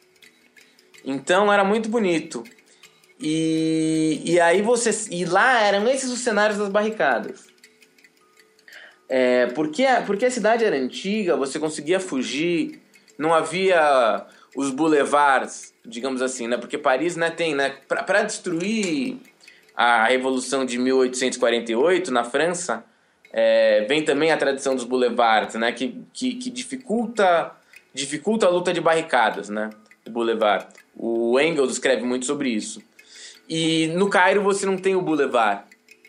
Então 1.04 1.52
era 1.52 1.64
muito 1.64 1.88
bonito. 1.88 2.44
E, 3.20 4.22
e 4.24 4.40
aí 4.40 4.62
você. 4.62 4.90
E 5.10 5.24
lá 5.24 5.60
eram 5.60 5.88
esses 5.88 6.10
os 6.10 6.20
cenários 6.20 6.58
das 6.58 6.68
barricadas. 6.68 7.46
É, 9.08 9.46
porque, 9.48 9.84
porque 10.06 10.24
a 10.24 10.30
cidade 10.30 10.64
era 10.64 10.76
antiga, 10.76 11.36
você 11.36 11.58
conseguia 11.58 12.00
fugir, 12.00 12.80
não 13.18 13.34
havia 13.34 14.26
os 14.56 14.70
boulevards, 14.70 15.73
digamos 15.84 16.22
assim, 16.22 16.46
né? 16.48 16.56
Porque 16.56 16.78
Paris 16.78 17.16
né, 17.16 17.30
tem, 17.30 17.54
né? 17.54 17.76
Para 17.88 18.22
destruir 18.22 19.18
a 19.76 20.06
Revolução 20.06 20.64
de 20.64 20.78
1848 20.78 22.12
na 22.12 22.24
França, 22.24 22.84
é, 23.32 23.84
vem 23.88 24.04
também 24.04 24.30
a 24.30 24.36
tradição 24.36 24.74
dos 24.74 24.84
boulevards, 24.84 25.56
né? 25.56 25.72
Que, 25.72 26.00
que, 26.12 26.34
que, 26.34 26.50
dificulta, 26.50 27.52
dificulta 27.92 28.46
a 28.46 28.50
luta 28.50 28.72
de 28.72 28.80
barricadas, 28.80 29.48
né? 29.48 29.70
O 30.06 30.10
boulevard. 30.10 30.66
O 30.96 31.38
Engels 31.40 31.72
escreve 31.72 32.04
muito 32.04 32.26
sobre 32.26 32.50
isso. 32.50 32.82
E 33.48 33.88
no 33.88 34.08
Cairo 34.08 34.42
você 34.42 34.64
não 34.64 34.76
tem 34.76 34.94
o 34.94 35.02
boulevard 35.02 35.64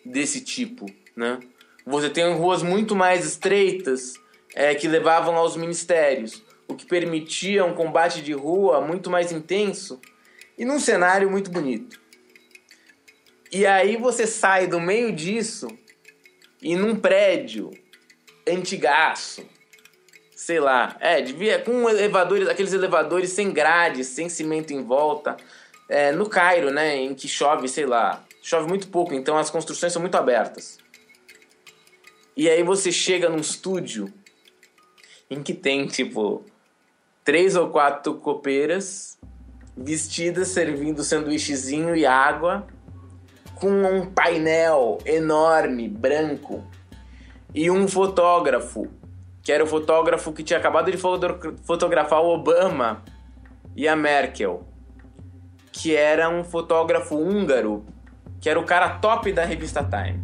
desse 0.05 0.41
tipo, 0.41 0.85
né? 1.15 1.39
Você 1.85 2.09
tem 2.09 2.33
ruas 2.33 2.63
muito 2.63 2.95
mais 2.95 3.25
estreitas 3.25 4.13
é, 4.55 4.73
que 4.73 4.87
levavam 4.87 5.35
aos 5.35 5.55
ministérios, 5.55 6.41
o 6.67 6.75
que 6.75 6.85
permitia 6.85 7.65
um 7.65 7.73
combate 7.73 8.21
de 8.21 8.33
rua 8.33 8.81
muito 8.81 9.09
mais 9.09 9.31
intenso 9.31 9.99
e 10.57 10.65
num 10.65 10.79
cenário 10.79 11.29
muito 11.29 11.51
bonito. 11.51 11.99
E 13.51 13.65
aí 13.65 13.97
você 13.97 14.25
sai 14.25 14.67
do 14.67 14.79
meio 14.79 15.13
disso 15.13 15.67
e 16.61 16.75
num 16.75 16.95
prédio 16.95 17.71
antigaço, 18.47 19.45
sei 20.35 20.59
lá, 20.59 20.97
é, 20.99 21.21
devia 21.21 21.59
com 21.59 21.89
elevadores, 21.89 22.47
aqueles 22.47 22.73
elevadores 22.73 23.31
sem 23.31 23.51
grades, 23.51 24.07
sem 24.07 24.29
cimento 24.29 24.73
em 24.73 24.83
volta, 24.83 25.37
é, 25.87 26.11
no 26.11 26.27
Cairo, 26.27 26.71
né, 26.71 26.95
em 26.95 27.13
que 27.13 27.27
chove, 27.27 27.67
sei 27.67 27.85
lá, 27.85 28.23
chove 28.41 28.67
muito 28.67 28.87
pouco, 28.87 29.13
então 29.13 29.37
as 29.37 29.49
construções 29.49 29.93
são 29.93 30.01
muito 30.01 30.15
abertas. 30.15 30.77
E 32.35 32.49
aí 32.49 32.63
você 32.63 32.91
chega 32.91 33.29
num 33.29 33.37
estúdio 33.37 34.11
em 35.29 35.41
que 35.41 35.53
tem, 35.53 35.87
tipo, 35.87 36.45
três 37.25 37.57
ou 37.57 37.69
quatro 37.69 38.13
copeiras 38.15 39.19
vestidas 39.75 40.47
servindo 40.47 41.03
sanduíchezinho 41.03 41.93
e 41.93 42.05
água 42.05 42.65
com 43.55 43.69
um 43.69 44.05
painel 44.05 44.99
enorme, 45.05 45.89
branco 45.89 46.63
e 47.53 47.69
um 47.69 47.87
fotógrafo, 47.87 48.87
que 49.41 49.51
era 49.51 49.63
o 49.63 49.67
fotógrafo 49.67 50.31
que 50.31 50.43
tinha 50.43 50.59
acabado 50.59 50.89
de 50.89 50.97
fotografar 50.97 52.21
o 52.21 52.33
Obama 52.33 53.03
e 53.75 53.87
a 53.87 53.95
Merkel 53.97 54.65
que 55.77 55.93
era 55.93 56.29
um 56.29 56.41
fotógrafo 56.43 57.15
húngaro, 57.17 57.85
que 58.39 58.49
era 58.49 58.57
o 58.57 58.63
cara 58.63 58.97
top 58.99 59.31
da 59.33 59.43
revista 59.43 59.83
Time. 59.83 60.23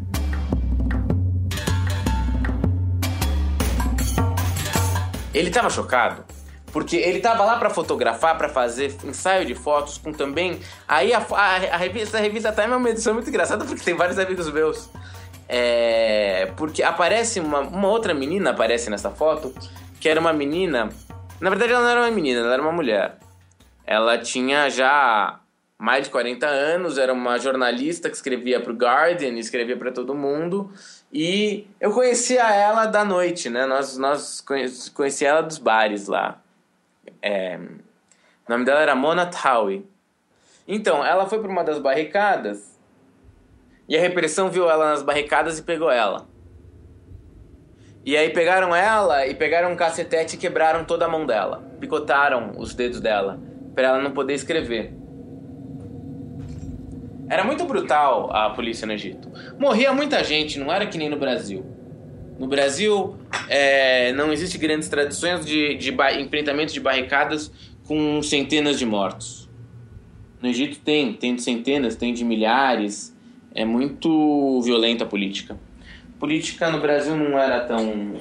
Ele 5.33 5.49
estava 5.49 5.69
chocado, 5.69 6.23
porque 6.71 6.95
ele 6.95 7.17
estava 7.17 7.43
lá 7.43 7.57
para 7.57 7.69
fotografar, 7.69 8.37
para 8.37 8.49
fazer 8.49 8.95
ensaio 9.03 9.45
de 9.45 9.55
fotos 9.55 9.97
com 9.97 10.11
também. 10.11 10.59
Aí 10.87 11.13
a, 11.13 11.19
a, 11.19 11.55
a, 11.55 11.77
revista, 11.77 12.17
a 12.17 12.21
revista 12.21 12.51
Time 12.51 12.73
é 12.73 12.75
uma 12.75 12.89
edição 12.89 13.13
muito 13.13 13.29
engraçada 13.29 13.63
porque 13.65 13.83
tem 13.83 13.95
vários 13.95 14.17
amigos 14.17 14.51
meus. 14.51 14.89
É, 15.47 16.51
porque 16.55 16.81
aparece 16.81 17.39
uma, 17.39 17.59
uma 17.59 17.89
outra 17.89 18.13
menina 18.13 18.51
aparece 18.51 18.89
nessa 18.89 19.11
foto, 19.11 19.53
que 19.99 20.07
era 20.07 20.19
uma 20.19 20.31
menina. 20.31 20.89
Na 21.39 21.49
verdade, 21.49 21.73
ela 21.73 21.81
não 21.81 21.89
era 21.89 22.01
uma 22.01 22.11
menina, 22.11 22.39
ela 22.39 22.53
era 22.53 22.61
uma 22.61 22.71
mulher. 22.71 23.17
Ela 23.85 24.17
tinha 24.17 24.69
já 24.69 25.39
mais 25.77 26.05
de 26.05 26.11
40 26.11 26.45
anos, 26.45 26.97
era 26.97 27.11
uma 27.11 27.39
jornalista 27.39 28.07
que 28.07 28.15
escrevia 28.15 28.61
para 28.61 28.71
o 28.71 28.75
Guardian, 28.75 29.37
escrevia 29.39 29.75
para 29.75 29.91
todo 29.91 30.13
mundo. 30.13 30.71
E 31.11 31.67
eu 31.81 31.91
conhecia 31.91 32.43
ela 32.53 32.85
da 32.85 33.03
noite, 33.03 33.49
né? 33.49 33.65
Nós, 33.65 33.97
nós 33.97 34.41
conhecia 34.93 35.29
ela 35.29 35.41
dos 35.41 35.57
bares 35.57 36.07
lá. 36.07 36.39
É, 37.21 37.57
o 38.47 38.51
nome 38.51 38.65
dela 38.65 38.81
era 38.81 38.95
Mona 38.95 39.25
Tawi. 39.25 39.85
Então, 40.67 41.05
ela 41.05 41.25
foi 41.25 41.39
para 41.39 41.49
uma 41.49 41.63
das 41.63 41.79
barricadas 41.79 42.79
e 43.87 43.97
a 43.97 43.99
repressão 43.99 44.49
viu 44.49 44.69
ela 44.69 44.91
nas 44.91 45.03
barricadas 45.03 45.59
e 45.59 45.63
pegou 45.63 45.91
ela. 45.91 46.25
E 48.05 48.17
aí 48.17 48.29
pegaram 48.29 48.75
ela 48.75 49.27
e 49.27 49.35
pegaram 49.35 49.71
um 49.71 49.75
cacetete 49.75 50.35
e 50.35 50.39
quebraram 50.39 50.85
toda 50.85 51.05
a 51.05 51.09
mão 51.09 51.25
dela. 51.25 51.63
Picotaram 51.79 52.53
os 52.57 52.73
dedos 52.73 52.99
dela 52.99 53.39
para 53.75 53.89
ela 53.89 54.01
não 54.01 54.11
poder 54.11 54.33
escrever. 54.33 54.93
Era 57.29 57.43
muito 57.43 57.63
brutal 57.65 58.33
a 58.35 58.49
polícia 58.49 58.85
no 58.85 58.93
Egito. 58.93 59.31
Morria 59.57 59.93
muita 59.93 60.23
gente, 60.23 60.59
não 60.59 60.71
era 60.71 60.85
que 60.85 60.97
nem 60.97 61.09
no 61.09 61.17
Brasil. 61.17 61.65
No 62.41 62.47
Brasil, 62.47 63.17
é, 63.47 64.11
não 64.13 64.33
existe 64.33 64.57
grandes 64.57 64.89
tradições 64.89 65.45
de, 65.45 65.75
de 65.75 65.95
enfrentamento 66.19 66.73
de 66.73 66.79
barricadas 66.79 67.51
com 67.85 68.19
centenas 68.23 68.79
de 68.79 68.85
mortos. 68.85 69.47
No 70.41 70.49
Egito 70.49 70.79
tem, 70.79 71.13
tem 71.13 71.35
de 71.35 71.43
centenas, 71.43 71.95
tem 71.95 72.11
de 72.11 72.25
milhares. 72.25 73.15
É 73.53 73.63
muito 73.63 74.59
violenta 74.63 75.03
a 75.03 75.07
política. 75.07 75.55
política 76.19 76.71
no 76.71 76.81
Brasil 76.81 77.15
não 77.15 77.37
era 77.37 77.59
tão 77.59 78.15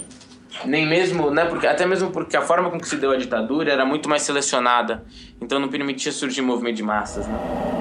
nem 0.67 0.87
mesmo, 0.87 1.31
né, 1.31 1.47
porque 1.47 1.67
até 1.67 1.87
mesmo 1.87 2.11
porque 2.11 2.37
a 2.37 2.43
forma 2.43 2.69
com 2.71 2.79
que 2.79 2.89
se 2.89 2.99
deu 2.99 3.13
a 3.13 3.17
ditadura 3.17 3.73
era 3.73 3.87
muito 3.87 4.07
mais 4.07 4.21
selecionada, 4.21 5.03
então 5.41 5.59
não 5.59 5.69
permitia 5.69 6.13
surgir 6.13 6.43
movimento 6.43 6.77
de 6.77 6.83
massas, 6.83 7.27
né? 7.27 7.80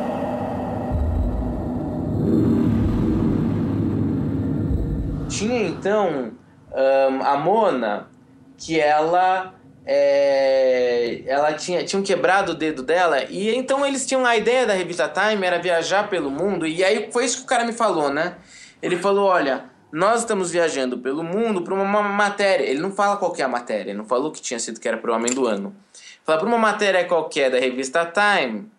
Tinha 5.40 5.64
então 5.64 6.34
um, 6.70 7.24
a 7.24 7.38
Mona, 7.38 8.10
que 8.58 8.78
ela 8.78 9.54
é, 9.86 11.24
ela 11.26 11.54
tinha 11.54 11.82
tinham 11.86 12.04
quebrado 12.04 12.52
o 12.52 12.56
dedo 12.56 12.84
dela 12.84 13.24
e 13.24 13.56
então 13.56 13.86
eles 13.86 14.06
tinham 14.06 14.26
a 14.26 14.36
ideia 14.36 14.68
da 14.68 14.74
revista 14.74 15.08
Time 15.08 15.48
era 15.48 15.58
viajar 15.58 16.10
pelo 16.10 16.30
mundo 16.30 16.68
e 16.68 16.84
aí 16.84 17.10
foi 17.10 17.24
isso 17.24 17.38
que 17.38 17.44
o 17.44 17.48
cara 17.48 17.64
me 17.64 17.72
falou, 17.72 18.10
né? 18.10 18.36
Ele 18.82 18.98
falou, 18.98 19.28
olha, 19.28 19.70
nós 19.90 20.20
estamos 20.22 20.52
viajando 20.52 20.98
pelo 20.98 21.24
mundo 21.24 21.62
para 21.62 21.74
uma 21.74 22.04
matéria. 22.04 22.66
Ele 22.66 22.80
não 22.82 22.92
fala 22.92 23.16
qual 23.16 23.34
é 23.38 23.42
a 23.42 23.48
matéria, 23.48 23.92
ele 23.92 23.98
não 23.98 24.06
falou 24.06 24.32
que 24.34 24.42
tinha 24.42 24.60
sido 24.60 24.78
que 24.78 24.90
era 24.90 24.98
para 24.98 25.10
o 25.10 25.16
Homem 25.16 25.34
do 25.34 25.48
Ano. 25.48 25.74
Fala 26.26 26.40
para 26.40 26.48
uma 26.48 26.58
matéria 26.58 27.06
qualquer 27.06 27.50
da 27.50 27.58
revista 27.58 28.06
Time, 28.06 28.70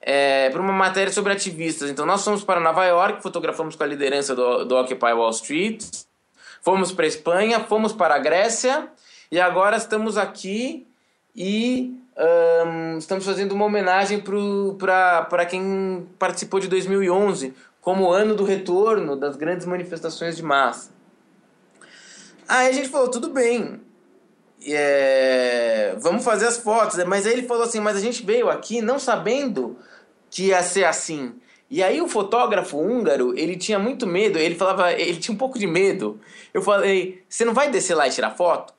é, 0.00 0.50
para 0.50 0.60
uma 0.60 0.72
matéria 0.72 1.12
sobre 1.12 1.32
ativistas. 1.32 1.90
Então 1.90 2.06
nós 2.06 2.24
fomos 2.24 2.44
para 2.44 2.60
Nova 2.60 2.84
York, 2.84 3.22
fotografamos 3.22 3.76
com 3.76 3.82
a 3.82 3.86
liderança 3.86 4.34
do, 4.34 4.64
do 4.64 4.76
Occupy 4.76 5.12
Wall 5.12 5.30
Street, 5.30 5.84
fomos 6.62 6.92
para 6.92 7.06
Espanha, 7.06 7.60
fomos 7.60 7.92
para 7.92 8.14
a 8.14 8.18
Grécia 8.18 8.88
e 9.30 9.40
agora 9.40 9.76
estamos 9.76 10.16
aqui 10.16 10.86
e 11.34 11.94
um, 12.66 12.98
estamos 12.98 13.24
fazendo 13.24 13.52
uma 13.52 13.64
homenagem 13.64 14.20
para 14.20 15.46
quem 15.46 16.08
participou 16.18 16.58
de 16.58 16.68
2011 16.68 17.54
como 17.80 18.10
ano 18.10 18.34
do 18.34 18.44
retorno 18.44 19.16
das 19.16 19.36
grandes 19.36 19.66
manifestações 19.66 20.36
de 20.36 20.42
massa. 20.42 20.90
Aí 22.46 22.68
a 22.68 22.72
gente 22.72 22.88
falou, 22.88 23.10
tudo 23.10 23.30
bem, 23.30 23.80
é, 24.66 25.94
vamos 25.98 26.24
fazer 26.24 26.46
as 26.46 26.58
fotos. 26.58 27.02
Mas 27.04 27.26
aí 27.26 27.32
ele 27.32 27.46
falou 27.46 27.62
assim, 27.62 27.80
mas 27.80 27.96
a 27.96 28.00
gente 28.00 28.24
veio 28.24 28.48
aqui 28.48 28.80
não 28.80 28.98
sabendo 28.98 29.76
que 30.30 30.46
ia 30.46 30.62
ser 30.62 30.84
assim. 30.84 31.34
E 31.70 31.82
aí 31.82 32.00
o 32.00 32.08
fotógrafo 32.08 32.78
húngaro, 32.78 33.38
ele 33.38 33.56
tinha 33.56 33.78
muito 33.78 34.06
medo, 34.06 34.38
ele 34.38 34.54
falava, 34.54 34.92
ele 34.92 35.18
tinha 35.18 35.34
um 35.34 35.38
pouco 35.38 35.58
de 35.58 35.66
medo. 35.66 36.18
Eu 36.52 36.62
falei, 36.62 37.22
você 37.28 37.44
não 37.44 37.52
vai 37.52 37.70
descer 37.70 37.94
lá 37.94 38.08
e 38.08 38.10
tirar 38.10 38.30
foto? 38.30 38.72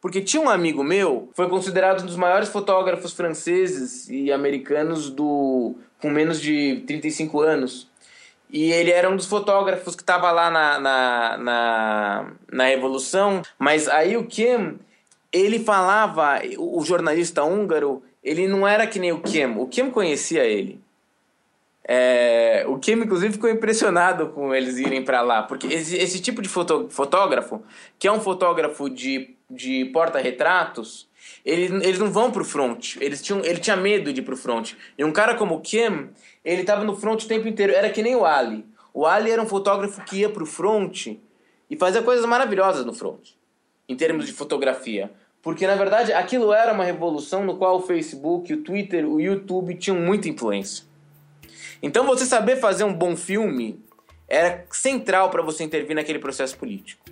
Porque 0.00 0.20
tinha 0.20 0.42
um 0.42 0.50
amigo 0.50 0.82
meu, 0.82 1.30
foi 1.34 1.48
considerado 1.48 2.02
um 2.02 2.06
dos 2.06 2.16
maiores 2.16 2.48
fotógrafos 2.48 3.12
franceses 3.12 4.08
e 4.08 4.32
americanos 4.32 5.08
do 5.08 5.76
com 6.00 6.10
menos 6.10 6.40
de 6.40 6.82
35 6.88 7.40
anos. 7.40 7.88
E 8.50 8.70
ele 8.70 8.90
era 8.90 9.08
um 9.08 9.16
dos 9.16 9.26
fotógrafos 9.26 9.94
que 9.94 10.02
estava 10.02 10.30
lá 10.32 10.50
na, 10.50 10.80
na, 10.80 11.38
na, 11.38 12.32
na 12.50 12.64
Revolução. 12.64 13.40
Mas 13.56 13.88
aí 13.88 14.16
o 14.16 14.26
Kim, 14.26 14.78
ele 15.32 15.58
falava, 15.58 16.40
o 16.58 16.84
jornalista 16.84 17.42
húngaro, 17.42 18.02
ele 18.22 18.46
não 18.46 18.66
era 18.68 18.86
que 18.86 18.98
nem 18.98 19.12
o 19.12 19.20
Kim. 19.20 19.56
O 19.56 19.66
Kim 19.66 19.90
conhecia 19.90 20.44
ele. 20.44 20.80
É, 21.84 22.64
o 22.68 22.78
Kim, 22.78 22.92
inclusive, 22.92 23.32
ficou 23.32 23.50
impressionado 23.50 24.28
com 24.28 24.54
eles 24.54 24.78
irem 24.78 25.04
para 25.04 25.20
lá, 25.20 25.42
porque 25.42 25.66
esse, 25.66 25.96
esse 25.96 26.20
tipo 26.20 26.40
de 26.40 26.48
foto, 26.48 26.88
fotógrafo, 26.90 27.60
que 27.98 28.06
é 28.06 28.12
um 28.12 28.20
fotógrafo 28.20 28.88
de, 28.88 29.34
de 29.50 29.86
porta-retratos, 29.86 31.08
eles, 31.44 31.70
eles 31.82 31.98
não 31.98 32.10
vão 32.10 32.30
pro 32.30 32.44
front. 32.44 32.96
Eles 33.00 33.20
tinham, 33.20 33.44
ele 33.44 33.58
tinha 33.58 33.76
medo 33.76 34.12
de 34.12 34.20
ir 34.20 34.24
pro 34.24 34.36
front. 34.36 34.74
E 34.96 35.04
um 35.04 35.12
cara 35.12 35.34
como 35.34 35.56
o 35.56 35.60
Kim, 35.60 36.10
ele 36.44 36.62
tava 36.62 36.84
no 36.84 36.96
front 36.96 37.24
o 37.24 37.28
tempo 37.28 37.48
inteiro. 37.48 37.72
Era 37.72 37.90
que 37.90 38.02
nem 38.02 38.14
o 38.14 38.24
Ali. 38.24 38.64
O 38.94 39.06
Ali 39.06 39.30
era 39.30 39.42
um 39.42 39.46
fotógrafo 39.46 40.04
que 40.04 40.18
ia 40.18 40.28
pro 40.28 40.46
front 40.46 41.06
e 41.68 41.76
fazia 41.76 42.02
coisas 42.02 42.24
maravilhosas 42.26 42.84
no 42.84 42.92
front, 42.92 43.30
em 43.88 43.96
termos 43.96 44.26
de 44.26 44.32
fotografia. 44.32 45.10
Porque, 45.42 45.66
na 45.66 45.74
verdade, 45.74 46.12
aquilo 46.12 46.52
era 46.52 46.72
uma 46.72 46.84
revolução 46.84 47.44
no 47.44 47.56
qual 47.56 47.78
o 47.78 47.82
Facebook, 47.82 48.54
o 48.54 48.62
Twitter, 48.62 49.04
o 49.04 49.20
YouTube 49.20 49.74
tinham 49.74 49.98
muita 49.98 50.28
influência. 50.28 50.84
Então, 51.82 52.06
você 52.06 52.24
saber 52.24 52.56
fazer 52.56 52.84
um 52.84 52.94
bom 52.94 53.16
filme 53.16 53.80
era 54.28 54.64
central 54.70 55.30
para 55.30 55.42
você 55.42 55.64
intervir 55.64 55.96
naquele 55.96 56.20
processo 56.20 56.56
político. 56.56 57.04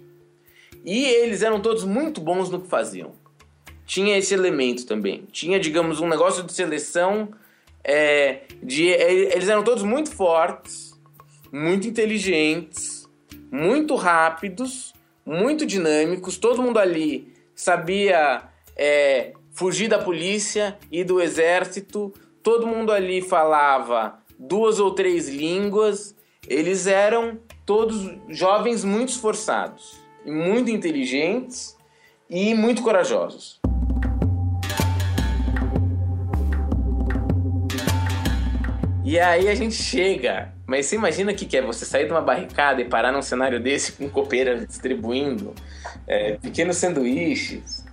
E 0.85 1.05
eles 1.05 1.43
eram 1.43 1.61
todos 1.61 1.85
muito 1.85 2.21
bons 2.21 2.49
no 2.49 2.61
que 2.61 2.69
faziam. 2.69 3.13
Tinha 3.85 4.17
esse 4.17 4.33
elemento 4.33 4.87
também. 4.87 5.27
Tinha, 5.33 5.59
digamos, 5.59 6.01
um 6.01 6.09
negócio 6.09 6.45
de 6.45 6.53
seleção. 6.53 7.29
É, 7.83 8.43
de, 8.63 8.85
eles 8.85 9.49
eram 9.49 9.65
todos 9.65 9.83
muito 9.83 10.11
fortes, 10.13 10.99
muito 11.53 11.89
inteligentes, 11.89 13.09
muito 13.51 13.97
rápidos, 13.97 14.95
muito 15.27 15.67
dinâmicos. 15.67 16.39
Todo 16.39 16.63
mundo 16.63 16.79
ali 16.79 17.30
sabia 17.61 18.43
é, 18.75 19.35
fugir 19.53 19.87
da 19.87 19.99
polícia 19.99 20.79
e 20.91 21.05
do 21.05 21.21
exército. 21.21 22.13
Todo 22.43 22.67
mundo 22.67 22.91
ali 22.91 23.21
falava 23.21 24.19
duas 24.39 24.81
ou 24.81 24.93
três 24.93 25.29
línguas. 25.29 26.17
Eles 26.49 26.87
eram 26.87 27.39
todos 27.67 28.17
jovens 28.31 28.83
muito 28.83 29.11
esforçados, 29.11 30.01
muito 30.25 30.71
inteligentes 30.71 31.77
e 32.31 32.55
muito 32.55 32.83
corajosos. 32.83 33.61
E 39.05 39.19
aí 39.19 39.49
a 39.49 39.55
gente 39.55 39.75
chega. 39.75 40.55
Mas 40.67 40.87
você 40.87 40.97
imagina 40.97 41.33
o 41.33 41.35
que, 41.35 41.45
que 41.45 41.59
é 41.59 41.63
você 41.63 41.85
sair 41.85 42.07
de 42.07 42.13
uma 42.13 42.23
barricada 42.23 42.81
e 42.81 42.87
parar 42.87 43.13
num 43.13 43.21
cenário 43.21 43.61
desse 43.61 43.93
com 43.93 44.09
copeira 44.09 44.65
distribuindo 44.65 45.53
é, 46.11 46.33
pequenos 46.43 46.77
sanduíches. 46.77 47.85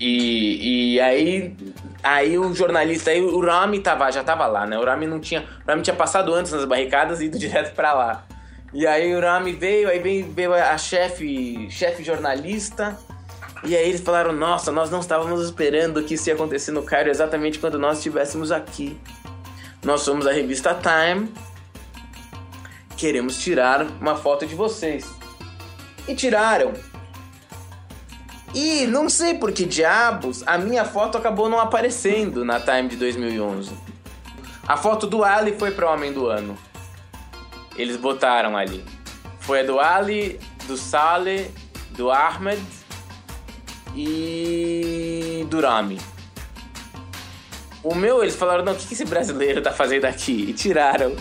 E, 0.00 0.94
e 0.94 1.00
aí, 1.00 1.54
aí 2.02 2.38
o 2.38 2.54
jornalista, 2.54 3.10
aí 3.10 3.20
o 3.20 3.40
Rami 3.40 3.80
tava, 3.80 4.10
já 4.10 4.24
tava 4.24 4.46
lá, 4.46 4.64
né? 4.64 4.78
O 4.78 4.84
Rami 4.84 5.06
não 5.06 5.20
tinha. 5.20 5.44
O 5.66 5.70
Rami 5.70 5.82
tinha 5.82 5.94
passado 5.94 6.32
antes 6.32 6.50
nas 6.50 6.64
barricadas 6.64 7.20
e 7.20 7.26
ido 7.26 7.36
direto 7.38 7.74
para 7.74 7.92
lá. 7.92 8.24
E 8.72 8.86
aí 8.86 9.14
o 9.14 9.20
Rami 9.20 9.52
veio, 9.52 9.88
aí 9.88 9.98
veio, 9.98 10.30
veio 10.30 10.54
a 10.54 10.78
chefe, 10.78 11.68
chefe 11.70 12.02
jornalista. 12.02 12.98
E 13.64 13.76
aí 13.76 13.88
eles 13.88 14.00
falaram: 14.00 14.32
Nossa, 14.32 14.72
nós 14.72 14.90
não 14.90 15.00
estávamos 15.00 15.44
esperando 15.44 16.02
que 16.02 16.14
isso 16.14 16.30
ia 16.30 16.34
acontecer 16.34 16.70
no 16.70 16.82
Cairo 16.82 17.10
exatamente 17.10 17.58
quando 17.58 17.78
nós 17.78 17.98
estivéssemos 17.98 18.50
aqui. 18.50 18.98
Nós 19.84 20.02
somos 20.02 20.26
a 20.26 20.32
revista 20.32 20.74
Time. 20.74 21.30
Queremos 22.96 23.38
tirar 23.38 23.82
uma 24.00 24.16
foto 24.16 24.46
de 24.46 24.54
vocês. 24.54 25.06
E 26.06 26.14
tiraram. 26.14 26.72
E 28.54 28.86
não 28.86 29.08
sei 29.08 29.34
por 29.34 29.52
que 29.52 29.64
diabos 29.64 30.42
a 30.46 30.56
minha 30.56 30.84
foto 30.84 31.18
acabou 31.18 31.48
não 31.48 31.60
aparecendo 31.60 32.44
na 32.44 32.58
Time 32.58 32.88
de 32.88 32.96
2011. 32.96 33.72
A 34.66 34.76
foto 34.76 35.06
do 35.06 35.24
Ali 35.24 35.52
foi 35.58 35.70
para 35.70 35.90
Homem 35.90 36.12
do 36.12 36.26
Ano. 36.26 36.56
Eles 37.76 37.96
botaram 37.96 38.56
ali. 38.56 38.84
Foi 39.40 39.60
a 39.60 39.62
do 39.62 39.78
Ali, 39.78 40.40
do 40.66 40.76
Saleh, 40.76 41.50
do 41.90 42.10
Ahmed 42.10 42.60
e 43.94 45.46
do 45.48 45.60
Rami. 45.60 45.98
O 47.82 47.94
meu, 47.94 48.22
eles 48.22 48.34
falaram, 48.34 48.64
não, 48.64 48.72
o 48.72 48.76
que 48.76 48.92
esse 48.92 49.04
brasileiro 49.04 49.62
tá 49.62 49.72
fazendo 49.72 50.04
aqui? 50.04 50.46
E 50.48 50.52
tiraram. 50.52 51.14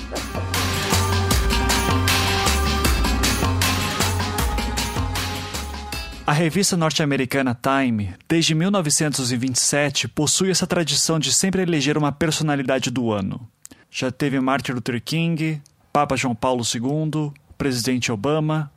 A 6.28 6.34
revista 6.34 6.76
norte-americana 6.76 7.56
Time, 7.56 8.14
desde 8.28 8.54
1927, 8.54 10.10
possui 10.10 10.52
essa 10.52 10.68
tradição 10.68 11.18
de 11.18 11.34
sempre 11.34 11.62
eleger 11.62 11.98
uma 11.98 12.12
personalidade 12.12 12.92
do 12.92 13.14
ano. 13.14 13.48
Já 13.90 14.12
teve 14.12 14.38
Martin 14.42 14.74
Luther 14.74 15.02
King, 15.02 15.62
Papa 15.94 16.18
João 16.18 16.36
Paulo 16.36 16.66
II, 16.66 17.32
Presidente 17.58 18.12
Obama. 18.12 18.70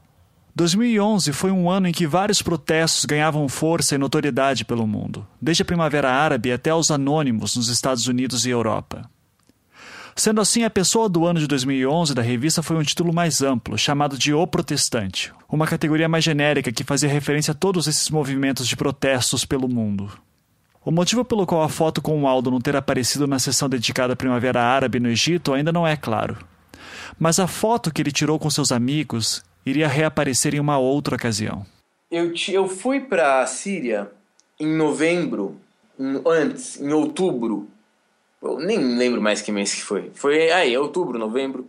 2011 0.55 1.33
foi 1.33 1.51
um 1.51 1.69
ano 1.69 1.89
em 1.89 1.93
que 1.93 2.07
vários 2.07 2.41
protestos 2.41 3.05
ganhavam 3.05 3.49
força 3.49 3.97
e 3.97 3.99
notoriedade 3.99 4.65
pelo 4.65 4.87
mundo, 4.87 5.27
desde 5.43 5.65
a 5.65 5.67
Primavera 5.67 6.09
Árabe 6.09 6.53
até 6.53 6.73
os 6.73 6.89
anônimos 6.89 7.57
nos 7.57 7.67
Estados 7.67 8.07
Unidos 8.07 8.47
e 8.47 8.51
Europa. 8.51 9.11
Sendo 10.15 10.41
assim, 10.41 10.65
a 10.65 10.71
pessoa 10.71 11.09
do 11.09 11.25
ano 11.25 11.41
de 11.41 11.47
2011 11.47 12.15
da 12.15 12.23
revista 12.23 12.63
foi 12.63 12.77
um 12.77 12.83
título 12.83 13.13
mais 13.13 13.43
amplo, 13.43 13.79
chamado 13.79 14.19
de 14.19 14.35
O 14.35 14.47
Protestante, 14.47 15.33
uma 15.49 15.67
categoria 15.67 16.09
mais 16.09 16.25
genérica 16.25 16.73
que 16.73 16.85
fazia 16.85 17.09
referência 17.09 17.53
a 17.53 17.55
todos 17.55 17.87
esses 17.87 18.11
movimentos 18.11 18.67
de 18.67 18.77
protestos 18.77 19.45
pelo 19.45 19.69
mundo. 19.69 20.11
O 20.85 20.91
motivo 20.91 21.25
pelo 21.25 21.47
qual 21.47 21.63
a 21.63 21.69
foto 21.69 22.01
com 22.01 22.23
o 22.23 22.27
Aldo 22.27 22.51
não 22.51 22.61
ter 22.61 22.75
aparecido 22.75 23.27
na 23.27 23.39
sessão 23.39 23.69
dedicada 23.69 24.15
à 24.15 24.17
Primavera 24.17 24.63
Árabe 24.63 24.99
no 24.99 25.11
Egito 25.11 25.53
ainda 25.53 25.71
não 25.71 25.87
é 25.87 25.97
claro. 25.97 26.39
Mas 27.19 27.39
a 27.39 27.47
foto 27.47 27.93
que 27.93 28.01
ele 28.01 28.13
tirou 28.13 28.39
com 28.39 28.49
seus 28.49 28.73
amigos 28.73 29.43
iria 29.65 29.87
reaparecer 29.87 30.55
em 30.55 30.61
uma 30.61 30.79
outra 30.79 31.17
ocasião. 31.17 31.67
Eu, 32.11 32.33
eu 32.49 32.67
fui 32.67 33.01
para 33.01 33.43
a 33.43 33.47
Síria 33.47 34.11
em 34.59 34.75
novembro, 34.75 35.61
em, 35.99 36.21
antes, 36.27 36.81
em 36.81 36.93
outubro, 36.93 37.69
eu 38.43 38.59
nem 38.59 38.79
lembro 38.97 39.21
mais 39.21 39.43
que 39.43 39.53
mês 39.53 39.75
que 39.75 39.83
foi. 39.83 40.11
Foi 40.15 40.51
aí, 40.51 40.77
outubro, 40.77 41.19
novembro. 41.19 41.69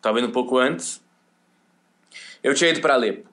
Talvez 0.00 0.26
um 0.26 0.30
pouco 0.30 0.58
antes. 0.58 1.00
Eu 2.42 2.54
tinha 2.54 2.70
ido 2.70 2.80
para 2.80 2.94
Alepo. 2.94 3.30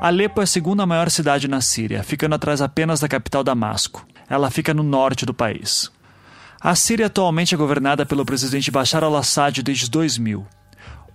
Alepo 0.00 0.40
é 0.40 0.44
a 0.44 0.46
segunda 0.46 0.86
maior 0.86 1.10
cidade 1.10 1.46
na 1.46 1.60
Síria, 1.60 2.02
ficando 2.02 2.34
atrás 2.34 2.60
apenas 2.62 3.00
da 3.00 3.08
capital 3.08 3.44
Damasco. 3.44 4.04
Ela 4.28 4.50
fica 4.50 4.72
no 4.72 4.82
norte 4.82 5.26
do 5.26 5.34
país. 5.34 5.92
A 6.60 6.74
Síria 6.74 7.06
atualmente 7.06 7.54
é 7.54 7.58
governada 7.58 8.04
pelo 8.04 8.24
presidente 8.24 8.70
Bashar 8.70 9.04
al-Assad 9.04 9.62
desde 9.62 9.88
2000. 9.90 10.46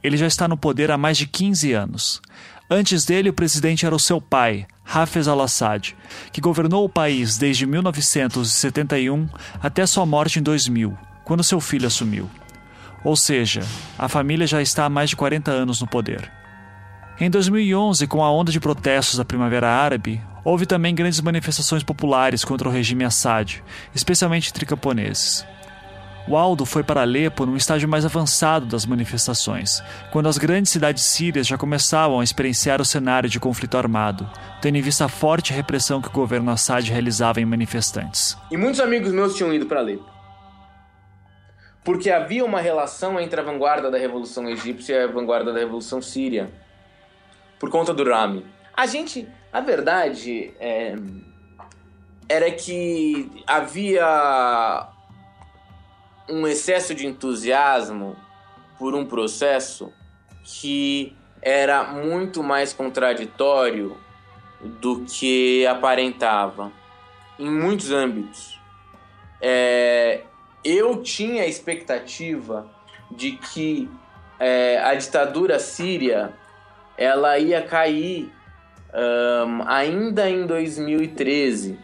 Ele 0.01 0.17
já 0.17 0.27
está 0.27 0.47
no 0.47 0.55
poder 0.55 0.91
há 0.91 0.97
mais 0.97 1.17
de 1.17 1.25
15 1.25 1.73
anos. 1.73 2.21
Antes 2.69 3.05
dele, 3.05 3.29
o 3.29 3.33
presidente 3.33 3.85
era 3.85 3.95
o 3.95 3.99
seu 3.99 4.19
pai, 4.19 4.65
Hafez 4.83 5.27
al-Assad, 5.27 5.95
que 6.31 6.41
governou 6.41 6.83
o 6.83 6.89
país 6.89 7.37
desde 7.37 7.65
1971 7.65 9.29
até 9.61 9.85
sua 9.85 10.05
morte 10.05 10.39
em 10.39 10.41
2000, 10.41 10.97
quando 11.23 11.43
seu 11.43 11.59
filho 11.61 11.85
assumiu. 11.85 12.29
Ou 13.03 13.15
seja, 13.15 13.61
a 13.99 14.09
família 14.09 14.47
já 14.47 14.63
está 14.63 14.85
há 14.85 14.89
mais 14.89 15.11
de 15.11 15.15
40 15.15 15.51
anos 15.51 15.79
no 15.79 15.87
poder. 15.87 16.31
Em 17.19 17.29
2011, 17.29 18.07
com 18.07 18.23
a 18.23 18.31
onda 18.31 18.51
de 18.51 18.59
protestos 18.59 19.17
da 19.17 19.23
Primavera 19.23 19.69
Árabe, 19.69 20.19
houve 20.43 20.65
também 20.65 20.95
grandes 20.95 21.21
manifestações 21.21 21.83
populares 21.83 22.43
contra 22.43 22.67
o 22.67 22.71
regime 22.71 23.03
Assad, 23.03 23.63
especialmente 23.93 24.49
entre 24.49 24.65
camponeses. 24.65 25.45
O 26.27 26.35
Aldo 26.35 26.65
foi 26.65 26.83
para 26.83 27.01
Alepo 27.01 27.45
num 27.45 27.55
estágio 27.55 27.87
mais 27.87 28.03
avançado 28.03 28.65
das 28.65 28.83
manifestações, 28.83 29.83
quando 30.11 30.27
as 30.27 30.39
grandes 30.39 30.71
cidades 30.71 31.03
sírias 31.03 31.45
já 31.45 31.55
começavam 31.55 32.19
a 32.19 32.23
experienciar 32.23 32.81
o 32.81 32.85
cenário 32.85 33.29
de 33.29 33.39
conflito 33.39 33.77
armado, 33.77 34.27
tendo 34.59 34.75
em 34.75 34.81
vista 34.81 35.05
a 35.05 35.09
forte 35.09 35.53
repressão 35.53 36.01
que 36.01 36.07
o 36.07 36.11
governo 36.11 36.49
Assad 36.49 36.89
realizava 36.89 37.39
em 37.39 37.45
manifestantes. 37.45 38.35
E 38.49 38.57
muitos 38.57 38.79
amigos 38.79 39.11
meus 39.11 39.35
tinham 39.35 39.53
ido 39.53 39.67
para 39.67 39.81
Alepo. 39.81 40.09
Porque 41.83 42.09
havia 42.09 42.43
uma 42.43 42.59
relação 42.59 43.19
entre 43.19 43.39
a 43.39 43.43
vanguarda 43.43 43.91
da 43.91 43.97
Revolução 43.99 44.49
Egípcia 44.49 44.95
e 44.95 45.03
a 45.03 45.07
vanguarda 45.07 45.53
da 45.53 45.59
Revolução 45.59 46.01
Síria. 46.01 46.49
Por 47.59 47.69
conta 47.69 47.93
do 47.93 48.03
Rami. 48.03 48.43
A 48.75 48.87
gente, 48.87 49.27
a 49.53 49.61
verdade 49.61 50.51
é, 50.59 50.95
era 52.27 52.49
que 52.49 53.29
havia 53.45 54.89
um 56.29 56.47
excesso 56.47 56.93
de 56.95 57.05
entusiasmo 57.05 58.15
por 58.77 58.95
um 58.95 59.05
processo 59.05 59.91
que 60.43 61.15
era 61.41 61.83
muito 61.83 62.43
mais 62.43 62.73
contraditório 62.73 63.97
do 64.81 65.05
que 65.05 65.65
aparentava 65.67 66.71
em 67.37 67.49
muitos 67.49 67.91
âmbitos. 67.91 68.59
É, 69.41 70.21
eu 70.63 71.01
tinha 71.03 71.43
a 71.43 71.47
expectativa 71.47 72.67
de 73.11 73.33
que 73.33 73.89
é, 74.39 74.79
a 74.79 74.95
ditadura 74.95 75.59
síria 75.59 76.33
ela 76.97 77.37
ia 77.37 77.61
cair 77.61 78.31
um, 78.95 79.67
ainda 79.67 80.29
em 80.29 80.45
2013 80.45 81.77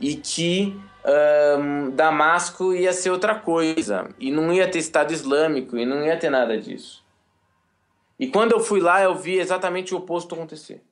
e 0.00 0.16
que 0.16 0.80
um, 1.04 1.90
Damasco 1.90 2.74
ia 2.74 2.92
ser 2.92 3.10
outra 3.10 3.34
coisa. 3.34 4.08
E 4.18 4.30
não 4.30 4.52
ia 4.52 4.70
ter 4.70 4.78
Estado 4.78 5.12
Islâmico, 5.12 5.76
e 5.76 5.86
não 5.86 6.04
ia 6.04 6.18
ter 6.18 6.30
nada 6.30 6.58
disso. 6.58 7.04
E 8.18 8.26
quando 8.26 8.52
eu 8.52 8.60
fui 8.60 8.80
lá, 8.80 9.02
eu 9.02 9.14
vi 9.14 9.38
exatamente 9.38 9.94
o 9.94 9.98
oposto 9.98 10.34
acontecer. 10.34 10.82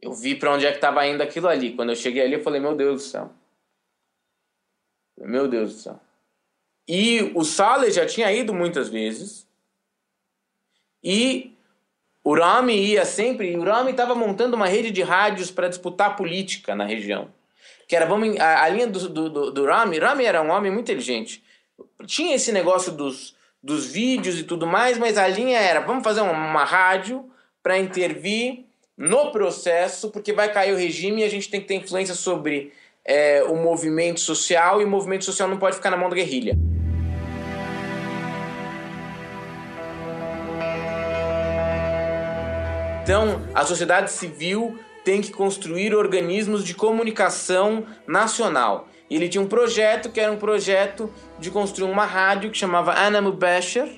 Eu 0.00 0.12
vi 0.12 0.34
para 0.34 0.52
onde 0.52 0.66
é 0.66 0.70
que 0.70 0.76
estava 0.76 1.06
indo 1.06 1.22
aquilo 1.22 1.48
ali. 1.48 1.74
Quando 1.74 1.90
eu 1.90 1.96
cheguei 1.96 2.22
ali, 2.22 2.34
eu 2.34 2.42
falei: 2.42 2.60
Meu 2.60 2.76
Deus 2.76 3.02
do 3.02 3.08
céu. 3.08 3.32
Meu 5.16 5.48
Deus 5.48 5.74
do 5.74 5.80
céu. 5.80 6.00
E 6.86 7.32
o 7.34 7.44
Saleh 7.44 7.90
já 7.90 8.06
tinha 8.06 8.32
ido 8.32 8.54
muitas 8.54 8.88
vezes. 8.88 9.48
E 11.02 11.56
o 12.22 12.34
Rami 12.34 12.74
ia 12.74 13.04
sempre. 13.04 13.52
E 13.52 13.56
o 13.56 13.64
Rami 13.64 13.90
estava 13.90 14.14
montando 14.14 14.56
uma 14.56 14.66
rede 14.66 14.90
de 14.90 15.02
rádios 15.02 15.50
para 15.50 15.68
disputar 15.68 16.16
política 16.16 16.74
na 16.74 16.84
região. 16.84 17.32
Que 17.88 17.96
era 17.96 18.04
vamos, 18.04 18.38
a, 18.38 18.64
a 18.64 18.68
linha 18.68 18.86
do, 18.86 19.08
do, 19.08 19.50
do 19.50 19.64
Rami. 19.64 19.98
Rami 19.98 20.24
era 20.24 20.42
um 20.42 20.50
homem 20.50 20.70
muito 20.70 20.84
inteligente. 20.84 21.42
Tinha 22.06 22.36
esse 22.36 22.52
negócio 22.52 22.92
dos, 22.92 23.34
dos 23.62 23.86
vídeos 23.86 24.38
e 24.38 24.44
tudo 24.44 24.66
mais, 24.66 24.98
mas 24.98 25.16
a 25.16 25.26
linha 25.26 25.58
era: 25.58 25.80
vamos 25.80 26.04
fazer 26.04 26.20
uma, 26.20 26.32
uma 26.32 26.64
rádio 26.64 27.28
para 27.62 27.78
intervir 27.78 28.66
no 28.96 29.32
processo, 29.32 30.10
porque 30.10 30.32
vai 30.32 30.52
cair 30.52 30.74
o 30.74 30.76
regime 30.76 31.22
e 31.22 31.24
a 31.24 31.30
gente 31.30 31.48
tem 31.48 31.60
que 31.60 31.66
ter 31.66 31.74
influência 31.76 32.14
sobre 32.14 32.72
é, 33.04 33.42
o 33.44 33.56
movimento 33.56 34.20
social 34.20 34.82
e 34.82 34.84
o 34.84 34.88
movimento 34.88 35.24
social 35.24 35.48
não 35.48 35.56
pode 35.56 35.76
ficar 35.76 35.90
na 35.90 35.96
mão 35.96 36.10
da 36.10 36.16
guerrilha. 36.16 36.58
Então, 43.02 43.40
a 43.54 43.64
sociedade 43.64 44.10
civil 44.10 44.78
tem 45.08 45.22
que 45.22 45.32
construir 45.32 45.94
organismos 45.94 46.62
de 46.62 46.74
comunicação 46.74 47.86
nacional. 48.06 48.88
E 49.08 49.16
ele 49.16 49.26
tinha 49.26 49.40
um 49.40 49.46
projeto 49.46 50.10
que 50.10 50.20
era 50.20 50.30
um 50.30 50.36
projeto 50.36 51.10
de 51.38 51.50
construir 51.50 51.90
uma 51.90 52.04
rádio 52.04 52.50
que 52.50 52.58
chamava 52.58 52.92
Anamu 52.92 53.32
Basher, 53.32 53.88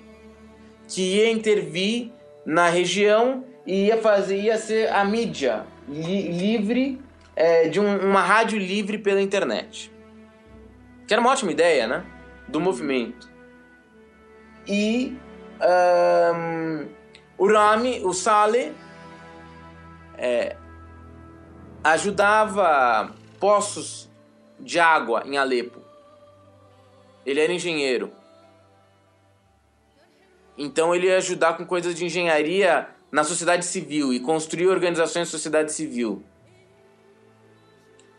que 0.86 1.16
ia 1.16 1.28
intervir 1.28 2.12
na 2.46 2.68
região 2.68 3.44
e 3.66 3.86
ia 3.86 3.96
fazer, 3.96 4.38
ia 4.40 4.56
ser 4.56 4.88
a 4.92 5.04
mídia 5.04 5.66
li, 5.88 6.28
livre 6.30 7.02
é, 7.34 7.66
de 7.66 7.80
um, 7.80 8.08
uma 8.08 8.22
rádio 8.22 8.56
livre 8.56 8.96
pela 8.96 9.20
internet. 9.20 9.92
Que 11.08 11.14
era 11.14 11.20
uma 11.20 11.32
ótima 11.32 11.50
ideia, 11.50 11.88
né? 11.88 12.04
Do 12.46 12.60
movimento. 12.60 13.28
E 14.64 15.18
um, 15.60 16.86
o 17.36 17.48
Rami, 17.48 18.00
o 18.04 18.12
Saleh, 18.12 18.70
é, 20.16 20.54
ajudava 21.82 23.14
poços 23.38 24.08
de 24.58 24.78
água 24.78 25.22
em 25.24 25.38
Alepo. 25.38 25.80
Ele 27.24 27.40
era 27.40 27.52
engenheiro. 27.52 28.12
Então 30.56 30.94
ele 30.94 31.06
ia 31.06 31.16
ajudar 31.16 31.56
com 31.56 31.64
coisas 31.64 31.94
de 31.94 32.04
engenharia 32.04 32.88
na 33.10 33.24
sociedade 33.24 33.64
civil 33.64 34.12
e 34.12 34.20
construir 34.20 34.68
organizações 34.68 35.28
de 35.28 35.30
sociedade 35.30 35.72
civil. 35.72 36.22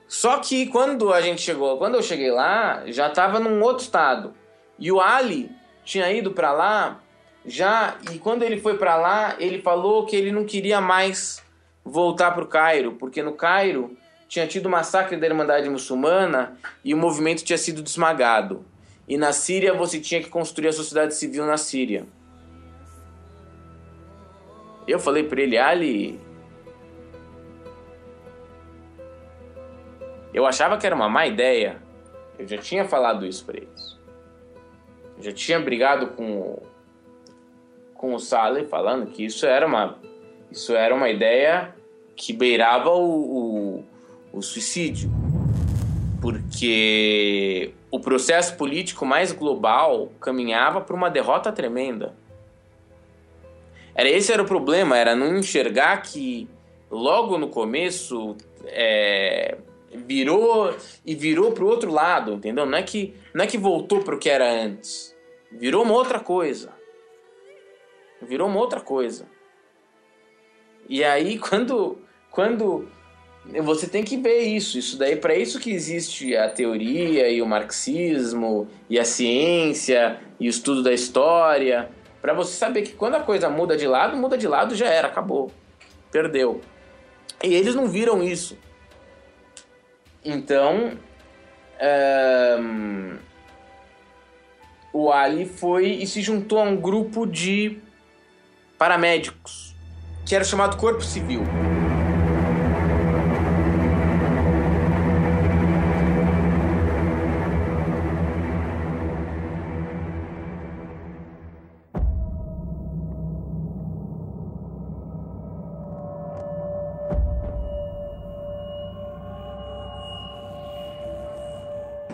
Só 0.07 0.39
que 0.39 0.66
quando 0.68 1.14
a 1.14 1.22
gente 1.22 1.41
chegou, 1.41 1.78
quando 1.78 1.95
eu 1.95 2.03
cheguei 2.03 2.32
lá, 2.32 2.84
já 2.88 3.07
estava 3.07 3.39
num 3.39 3.62
outro 3.62 3.84
estado. 3.84 4.34
E 4.78 4.91
o 4.91 4.99
Ali 4.99 5.51
tinha 5.86 6.12
ido 6.12 6.32
para 6.32 6.51
lá 6.51 6.99
já 7.45 7.95
e 8.12 8.20
quando 8.20 8.43
ele 8.43 8.59
foi 8.59 8.78
para 8.78 8.97
lá, 8.97 9.36
ele 9.39 9.62
falou 9.62 10.05
que 10.05 10.16
ele 10.16 10.32
não 10.32 10.45
queria 10.45 10.82
mais 10.82 11.41
voltar 11.84 12.32
para 12.32 12.43
o 12.43 12.47
Cairo, 12.47 12.93
porque 12.93 13.21
no 13.21 13.34
Cairo 13.34 13.95
tinha 14.27 14.47
tido 14.47 14.67
o 14.67 14.69
massacre 14.69 15.17
da 15.17 15.27
Irmandade 15.27 15.69
Muçulmana 15.69 16.57
e 16.84 16.93
o 16.93 16.97
movimento 16.97 17.43
tinha 17.43 17.57
sido 17.57 17.82
desmagado. 17.82 18.65
E 19.07 19.17
na 19.17 19.34
Síria 19.34 19.73
você 19.73 19.99
tinha 19.99 20.21
que 20.21 20.29
construir 20.29 20.69
a 20.69 20.73
sociedade 20.73 21.13
civil 21.15 21.45
na 21.45 21.57
Síria. 21.57 22.05
Eu 24.88 24.99
falei 24.99 25.23
para 25.23 25.41
ele, 25.41 25.57
Ali. 25.57 26.19
Eu 30.34 30.45
achava 30.45 30.77
que 30.77 30.86
era 30.86 30.95
uma 30.95 31.09
má 31.09 31.27
ideia. 31.27 31.82
Eu 32.39 32.47
já 32.47 32.57
tinha 32.57 32.86
falado 32.86 33.25
isso 33.25 33.45
para 33.45 33.57
eles. 33.57 33.99
Eu 35.17 35.23
já 35.23 35.32
tinha 35.32 35.59
brigado 35.59 36.07
com 36.07 36.61
com 37.93 38.15
o 38.15 38.19
Saleh 38.19 38.65
falando 38.65 39.11
que 39.11 39.23
isso 39.23 39.45
era 39.45 39.67
uma 39.67 39.99
isso 40.52 40.76
era 40.76 40.93
uma 40.93 41.10
ideia 41.10 41.74
que 42.16 42.34
beirava 42.34 42.89
o, 42.89 43.80
o, 43.80 43.84
o 44.34 44.41
suicídio. 44.41 45.10
Porque 46.22 47.74
o 47.89 47.99
processo 47.99 48.56
político 48.56 49.06
mais 49.06 49.32
global 49.32 50.12
caminhava 50.20 50.82
para 50.82 50.95
uma 50.95 51.10
derrota 51.10 51.52
tremenda. 51.52 52.16
Era 53.95 54.10
esse 54.10 54.32
era 54.32 54.41
o 54.41 54.45
problema, 54.45 54.97
era 54.97 55.16
não 55.16 55.38
enxergar 55.38 56.02
que 56.02 56.47
logo 56.89 57.38
no 57.38 57.47
começo 57.47 58.36
é, 58.66 59.58
virou 59.93 60.76
e 61.06 61.16
virou 61.16 61.52
para 61.52 61.64
o 61.64 61.68
outro 61.68 61.91
lado, 61.91 62.34
entendeu? 62.34 62.66
Não 62.66 62.78
é 62.78 62.84
que 62.84 63.16
não 63.34 63.43
é 63.43 63.47
que 63.47 63.58
voltou 63.58 64.02
para 64.02 64.16
o 64.16 64.20
que 64.20 64.30
era 64.30 64.49
antes, 64.49 65.16
virou 65.52 65.84
uma 65.84 65.93
outra 65.93 66.20
coisa, 66.20 66.72
virou 68.22 68.47
uma 68.47 68.60
outra 68.60 68.80
coisa. 68.80 69.28
E 70.88 71.03
aí 71.03 71.38
quando 71.39 71.99
quando 72.29 72.88
você 73.63 73.88
tem 73.88 74.03
que 74.03 74.17
ver 74.17 74.41
isso, 74.41 74.77
isso 74.77 74.97
daí 74.97 75.15
para 75.15 75.36
isso 75.36 75.59
que 75.59 75.71
existe 75.71 76.36
a 76.38 76.47
teoria 76.47 77.29
e 77.29 77.41
o 77.41 77.45
marxismo 77.45 78.67
e 78.89 78.99
a 78.99 79.03
ciência 79.03 80.19
e 80.39 80.47
o 80.47 80.49
estudo 80.49 80.84
da 80.84 80.93
história 80.93 81.89
para 82.21 82.34
você 82.34 82.53
saber 82.53 82.84
que 82.84 82.93
quando 82.93 83.15
a 83.15 83.19
coisa 83.19 83.49
muda 83.49 83.75
de 83.75 83.88
lado, 83.88 84.15
muda 84.15 84.38
de 84.38 84.47
lado 84.47 84.75
já 84.75 84.88
era, 84.88 85.07
acabou. 85.07 85.51
Perdeu. 86.11 86.61
E 87.43 87.55
eles 87.55 87.73
não 87.73 87.88
viram 87.88 88.21
isso. 88.21 88.55
Então, 90.23 90.99
um, 92.61 93.17
o 94.93 95.11
Ali 95.11 95.47
foi 95.47 95.88
e 95.88 96.05
se 96.05 96.21
juntou 96.21 96.59
a 96.59 96.63
um 96.63 96.77
grupo 96.77 97.25
de 97.25 97.79
paramédicos, 98.77 99.70
que 100.32 100.36
era 100.36 100.45
chamado 100.45 100.77
Corpo 100.77 101.03
Civil. 101.03 101.41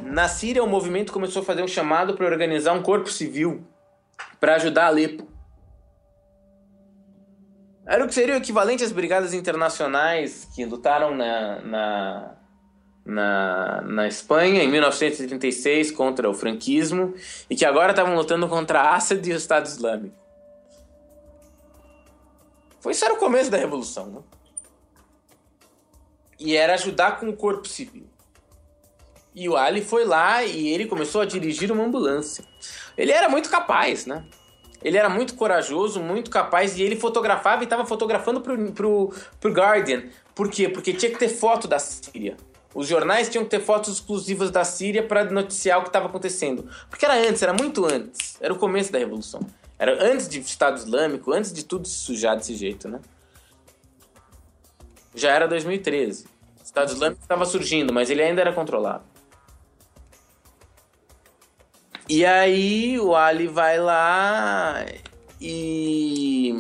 Na 0.04 0.28
Síria, 0.28 0.64
o 0.64 0.68
movimento 0.68 1.14
começou 1.14 1.44
a 1.44 1.46
fazer 1.46 1.62
um 1.62 1.68
chamado 1.68 2.16
para 2.16 2.26
organizar 2.26 2.74
um 2.74 2.82
corpo 2.82 3.12
civil 3.12 3.64
para 4.40 4.56
ajudar 4.56 4.88
Alepo. 4.88 5.37
Era 7.88 8.04
o 8.04 8.08
que 8.08 8.14
seria 8.14 8.36
o 8.36 8.38
equivalente 8.38 8.84
às 8.84 8.92
brigadas 8.92 9.34
internacionais 9.34 10.46
que 10.54 10.66
lutaram 10.66 11.16
na, 11.16 11.62
na, 11.62 12.36
na, 13.06 13.82
na 13.82 14.08
Espanha 14.08 14.62
em 14.62 14.68
1936 14.68 15.92
contra 15.92 16.30
o 16.30 16.34
franquismo 16.34 17.14
e 17.50 17.56
que 17.56 17.64
agora 17.64 17.92
estavam 17.92 18.14
lutando 18.14 18.50
contra 18.50 18.94
Assad 18.94 19.26
e 19.26 19.32
o 19.32 19.38
Estado 19.38 19.68
Islâmico. 19.68 20.16
Foi 22.82 22.92
isso 22.92 23.06
era 23.06 23.14
o 23.14 23.18
começo 23.18 23.50
da 23.50 23.58
revolução, 23.58 24.08
né? 24.08 24.22
E 26.38 26.58
era 26.58 26.74
ajudar 26.74 27.20
com 27.20 27.30
o 27.30 27.38
corpo 27.38 27.70
civil. 27.70 28.06
E 29.34 29.48
o 29.48 29.56
Ali 29.56 29.82
foi 29.82 30.04
lá 30.04 30.44
e 30.44 30.68
ele 30.68 30.88
começou 30.88 31.22
a 31.22 31.26
dirigir 31.26 31.72
uma 31.72 31.86
ambulância. 31.86 32.44
Ele 32.98 33.14
era 33.14 33.30
muito 33.30 33.50
capaz, 33.50 34.06
né? 34.06 34.26
Ele 34.84 34.98
era 34.98 35.10
muito 35.10 35.36
corajoso, 35.36 36.00
muito 36.00 36.30
capaz 36.30 36.78
e 36.78 36.84
ele 36.84 36.96
fotografava 36.96 37.64
e 37.64 37.66
estava 37.66 37.86
fotografando 37.86 38.42
pro, 38.42 38.72
pro, 38.72 39.14
pro 39.40 39.52
Guardian. 39.52 40.04
Por 40.36 40.50
quê? 40.50 40.70
Porque 40.70 40.94
tinha 40.94 41.12
que 41.12 41.18
ter 41.18 41.30
foto 41.30 41.68
da 41.68 41.80
Síria. 41.80 42.38
Os 42.74 42.88
jornais 42.88 43.28
tinham 43.28 43.44
que 43.44 43.50
ter 43.50 43.60
fotos 43.60 43.96
exclusivas 43.96 44.52
da 44.52 44.64
Síria 44.64 45.02
para 45.02 45.26
noticiar 45.26 45.80
o 45.80 45.82
que 45.82 45.90
estava 45.90 46.06
acontecendo. 46.06 46.70
Porque 46.90 47.06
era 47.06 47.16
antes, 47.16 47.42
era 47.42 47.54
muito 47.54 47.86
antes. 47.86 48.38
Era 48.40 48.54
o 48.54 48.58
começo 48.58 48.92
da 48.92 49.00
revolução. 49.00 49.42
Era 49.80 50.04
antes 50.04 50.28
de 50.30 50.40
Estado 50.40 50.78
Islâmico, 50.78 51.32
antes 51.32 51.52
de 51.52 51.64
tudo 51.64 51.88
se 51.88 51.96
sujar 51.96 52.36
desse 52.38 52.56
jeito, 52.56 52.88
né? 52.88 53.00
Já 55.16 55.32
era 55.32 55.48
2013. 55.48 56.26
O 56.60 56.64
Estado 56.64 56.92
Islâmico 56.92 57.22
estava 57.22 57.46
surgindo, 57.46 57.92
mas 57.92 58.10
ele 58.12 58.22
ainda 58.22 58.42
era 58.42 58.54
controlado. 58.54 59.04
E 62.10 62.26
aí 62.26 63.00
o 63.00 63.16
Ali 63.16 63.48
vai 63.48 63.80
lá 63.80 64.86
e 65.42 66.56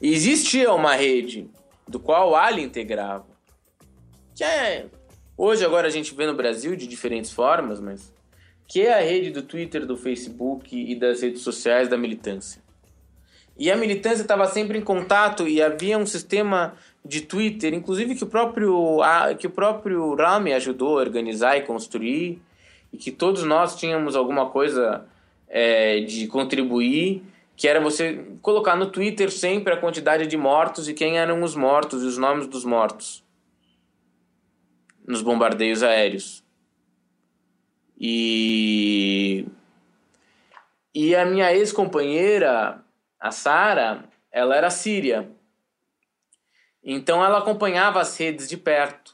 existia 0.00 0.72
uma 0.72 0.94
rede 0.94 1.50
do 1.88 1.98
qual 1.98 2.30
o 2.30 2.36
Ali 2.36 2.62
integrava. 2.62 3.26
Que 4.34 4.44
é 4.44 4.86
Hoje, 5.36 5.64
agora 5.64 5.88
a 5.88 5.90
gente 5.90 6.14
vê 6.14 6.26
no 6.26 6.34
Brasil 6.34 6.76
de 6.76 6.86
diferentes 6.86 7.32
formas, 7.32 7.80
mas 7.80 8.12
que 8.68 8.82
é 8.82 8.94
a 8.94 9.00
rede 9.00 9.30
do 9.30 9.42
Twitter, 9.42 9.84
do 9.84 9.96
Facebook 9.96 10.76
e 10.76 10.94
das 10.94 11.22
redes 11.22 11.42
sociais 11.42 11.88
da 11.88 11.98
militância. 11.98 12.62
E 13.58 13.68
a 13.70 13.76
militância 13.76 14.22
estava 14.22 14.46
sempre 14.46 14.78
em 14.78 14.80
contato 14.80 15.48
e 15.48 15.60
havia 15.60 15.98
um 15.98 16.06
sistema 16.06 16.74
de 17.04 17.20
Twitter, 17.20 17.74
inclusive 17.74 18.14
que 18.14 18.22
o 18.22 18.28
próprio 18.28 19.00
que 19.38 19.48
o 19.48 19.50
próprio 19.50 20.14
Rami 20.14 20.52
ajudou 20.52 20.98
a 20.98 21.00
organizar 21.00 21.56
e 21.56 21.62
construir, 21.62 22.40
e 22.94 22.96
que 22.96 23.10
todos 23.10 23.42
nós 23.42 23.74
tínhamos 23.74 24.14
alguma 24.14 24.50
coisa 24.50 25.04
é, 25.48 25.98
de 26.00 26.28
contribuir, 26.28 27.24
que 27.56 27.66
era 27.66 27.80
você 27.80 28.24
colocar 28.40 28.76
no 28.76 28.86
Twitter 28.86 29.32
sempre 29.32 29.74
a 29.74 29.76
quantidade 29.76 30.28
de 30.28 30.36
mortos 30.36 30.88
e 30.88 30.94
quem 30.94 31.18
eram 31.18 31.42
os 31.42 31.56
mortos 31.56 32.04
e 32.04 32.06
os 32.06 32.16
nomes 32.16 32.46
dos 32.46 32.64
mortos 32.64 33.24
nos 35.04 35.22
bombardeios 35.22 35.82
aéreos. 35.82 36.44
E 37.98 39.44
e 40.94 41.16
a 41.16 41.26
minha 41.26 41.52
ex-companheira, 41.52 42.80
a 43.18 43.32
Sara, 43.32 44.04
ela 44.30 44.54
era 44.54 44.70
síria. 44.70 45.28
Então 46.80 47.24
ela 47.24 47.38
acompanhava 47.38 48.00
as 48.00 48.16
redes 48.16 48.48
de 48.48 48.56
perto. 48.56 49.13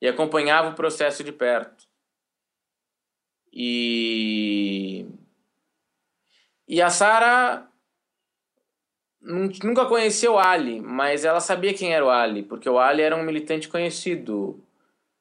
E 0.00 0.08
acompanhava 0.08 0.70
o 0.70 0.74
processo 0.74 1.24
de 1.24 1.32
perto. 1.32 1.86
E 3.52 5.06
e 6.68 6.82
a 6.82 6.90
Sara 6.90 7.66
nunca 9.20 9.86
conheceu 9.86 10.38
Ali, 10.38 10.80
mas 10.80 11.24
ela 11.24 11.40
sabia 11.40 11.74
quem 11.74 11.94
era 11.94 12.04
o 12.04 12.10
Ali, 12.10 12.42
porque 12.42 12.68
o 12.68 12.78
Ali 12.78 13.02
era 13.02 13.16
um 13.16 13.22
militante 13.22 13.68
conhecido 13.68 14.62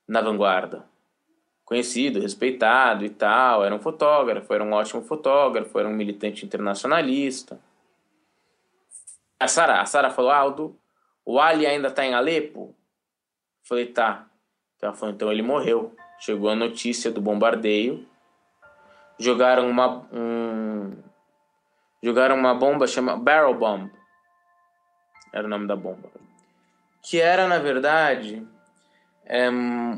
na 0.07 0.21
vanguarda. 0.21 0.85
Conhecido, 1.65 2.21
respeitado 2.21 3.05
e 3.05 3.09
tal, 3.09 3.63
era 3.63 3.75
um 3.75 3.79
fotógrafo, 3.79 4.53
era 4.53 4.63
um 4.63 4.71
ótimo 4.73 5.01
fotógrafo, 5.01 5.77
era 5.79 5.87
um 5.87 5.93
militante 5.93 6.45
internacionalista. 6.45 7.59
A 9.39 9.47
Sara, 9.47 9.81
a 9.81 9.85
Sara 9.85 10.09
falou: 10.09 10.31
"Aldo, 10.31 10.79
o 11.25 11.39
Ali 11.39 11.65
ainda 11.65 11.89
está 11.89 12.05
em 12.05 12.13
Alepo?" 12.13 12.75
falei: 13.63 13.85
"Tá". 13.87 14.29
Então 14.77 15.09
"Então 15.09 15.31
ele 15.31 15.41
morreu". 15.41 15.93
Chegou 16.19 16.49
a 16.49 16.55
notícia 16.55 17.11
do 17.11 17.21
bombardeio. 17.21 18.05
Jogaram 19.19 19.69
uma 19.69 20.07
um, 20.11 20.93
jogaram 22.01 22.35
uma 22.35 22.53
bomba 22.53 22.87
chamada 22.87 23.19
Barrel 23.19 23.53
Bomb. 23.53 23.91
Era 25.33 25.45
o 25.45 25.49
nome 25.49 25.67
da 25.67 25.75
bomba. 25.75 26.09
Que 27.01 27.19
era, 27.19 27.47
na 27.47 27.59
verdade, 27.59 28.45
é, 29.25 29.49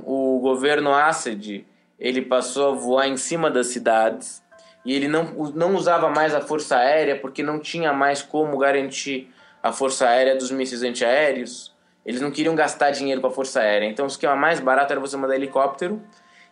o 0.06 0.40
governo 0.40 0.94
Assad, 0.94 1.66
ele 2.00 2.22
passou 2.22 2.72
a 2.72 2.76
voar 2.76 3.08
em 3.08 3.18
cima 3.18 3.50
das 3.50 3.68
cidades 3.68 4.44
e 4.86 4.94
ele 4.94 5.08
não, 5.08 5.24
não 5.54 5.76
usava 5.76 6.10
mais 6.10 6.34
a 6.34 6.42
força 6.42 6.78
aérea 6.78 7.20
porque 7.20 7.44
não 7.44 7.60
tinha 7.60 7.94
mais 7.94 8.22
como 8.22 8.58
garantir 8.58 9.32
a 9.62 9.72
força 9.72 10.08
aérea 10.08 10.36
dos 10.36 10.52
mísseis 10.52 10.84
antiaéreos. 10.84 11.76
Eles 12.06 12.22
não 12.22 12.32
queriam 12.32 12.56
gastar 12.56 12.92
dinheiro 12.92 13.22
com 13.22 13.28
a 13.28 13.32
força 13.32 13.60
aérea. 13.60 13.86
Então 13.86 14.06
o 14.06 14.08
esquema 14.08 14.36
mais 14.36 14.60
barato 14.60 14.92
era 14.92 15.00
você 15.00 15.16
mandar 15.18 15.36
helicóptero, 15.36 16.02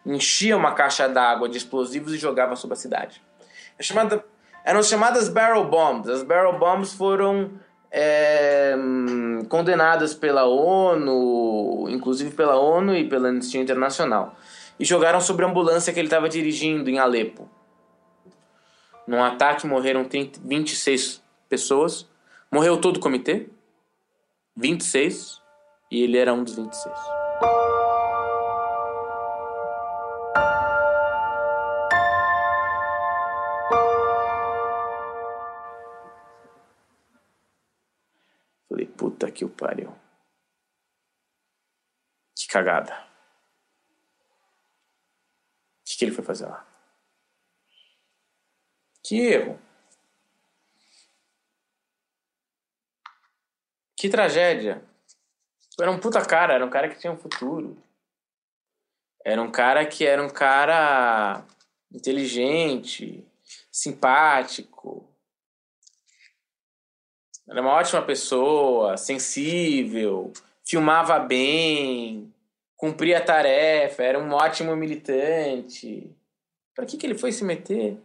enchia 0.05 0.55
uma 0.55 0.73
caixa 0.73 1.07
d'água 1.07 1.49
de 1.49 1.57
explosivos 1.57 2.13
e 2.13 2.17
jogava 2.17 2.55
sobre 2.55 2.73
a 2.73 2.77
cidade. 2.77 3.21
É 3.77 3.83
chamada 3.83 4.23
eram 4.67 4.83
chamadas 4.83 5.29
barrel 5.29 5.63
bombs. 5.63 6.09
As 6.09 6.23
barrel 6.23 6.59
bombs 6.59 6.93
foram 6.93 7.51
é, 7.89 8.75
condenadas 9.47 10.13
pela 10.13 10.43
ONU, 10.45 11.87
inclusive 11.89 12.35
pela 12.35 12.57
ONU 12.57 12.93
e 12.93 13.07
pela 13.07 13.29
Anistia 13.29 13.61
Internacional, 13.61 14.35
e 14.77 14.83
jogaram 14.83 15.21
sobre 15.21 15.45
a 15.45 15.47
ambulância 15.47 15.93
que 15.93 15.99
ele 16.01 16.07
estava 16.07 16.27
dirigindo 16.27 16.89
em 16.89 16.99
Alepo. 16.99 17.49
Num 19.07 19.23
ataque 19.23 19.65
morreram 19.65 20.05
26 20.43 21.23
pessoas. 21.47 22.05
Morreu 22.51 22.75
todo 22.75 22.97
o 22.97 22.99
comitê, 22.99 23.47
26, 24.57 25.41
e 25.91 26.03
ele 26.03 26.17
era 26.17 26.33
um 26.33 26.43
dos 26.43 26.55
26. 26.55 27.17
Puta 38.97 39.31
que 39.31 39.45
o 39.45 39.49
pariu. 39.49 39.95
Que 42.35 42.47
cagada. 42.47 42.93
O 45.81 45.83
que, 45.85 45.97
que 45.97 46.05
ele 46.05 46.11
foi 46.11 46.23
fazer 46.23 46.47
lá? 46.47 46.67
Que 49.03 49.19
erro. 49.21 49.66
Que 53.97 54.09
tragédia. 54.09 54.81
Era 55.79 55.91
um 55.91 55.99
puta 55.99 56.23
cara, 56.25 56.53
era 56.53 56.65
um 56.65 56.69
cara 56.69 56.87
que 56.87 56.99
tinha 56.99 57.11
um 57.11 57.17
futuro. 57.17 57.75
Era 59.25 59.41
um 59.41 59.51
cara 59.51 59.85
que 59.85 60.05
era 60.05 60.23
um 60.23 60.29
cara 60.29 61.43
inteligente, 61.91 63.25
simpático, 63.71 65.05
era 67.49 67.61
uma 67.61 67.71
ótima 67.71 68.01
pessoa, 68.01 68.97
sensível, 68.97 70.33
filmava 70.65 71.17
bem, 71.17 72.33
cumpria 72.75 73.19
a 73.19 73.23
tarefa, 73.23 74.03
era 74.03 74.19
um 74.19 74.33
ótimo 74.33 74.75
militante. 74.75 76.11
Para 76.75 76.85
que, 76.85 76.97
que 76.97 77.05
ele 77.05 77.17
foi 77.17 77.31
se 77.31 77.45
meter? 77.45 77.97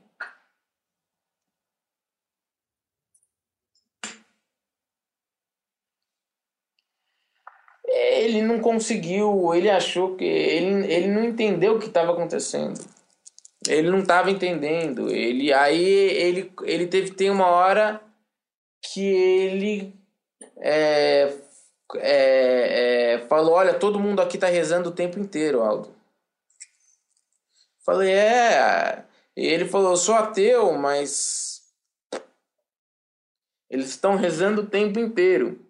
Ele 8.33 8.43
não 8.43 8.61
conseguiu, 8.61 9.55
ele 9.55 9.69
achou 9.69 10.17
que. 10.17 10.25
Ele, 10.25 10.91
ele 10.93 11.09
não 11.09 11.23
entendeu 11.23 11.77
o 11.77 11.79
que 11.79 11.87
estava 11.87 12.13
acontecendo. 12.13 12.81
Ele 13.69 13.91
não 13.91 14.01
estava 14.01 14.31
entendendo. 14.31 15.11
Ele 15.11 15.53
aí 15.53 15.85
ele, 15.85 16.53
ele 16.63 16.87
teve 16.87 17.11
tem 17.11 17.31
uma 17.31 17.47
hora 17.47 18.01
que 18.83 19.05
ele 19.05 19.95
é, 20.59 21.35
é, 21.97 23.15
é, 23.15 23.19
falou: 23.29 23.55
Olha, 23.55 23.75
todo 23.75 24.01
mundo 24.01 24.21
aqui 24.21 24.39
tá 24.39 24.47
rezando 24.47 24.89
o 24.89 24.95
tempo 24.95 25.19
inteiro, 25.19 25.63
Aldo. 25.63 25.95
Falei: 27.85 28.13
É. 28.13 29.05
Ele 29.37 29.67
falou: 29.67 29.93
Eu 29.93 29.97
sou 29.97 30.15
ateu, 30.15 30.73
mas. 30.73 31.63
Eles 33.71 33.89
estão 33.89 34.17
rezando 34.17 34.63
o 34.63 34.67
tempo 34.67 34.99
inteiro. 34.99 35.62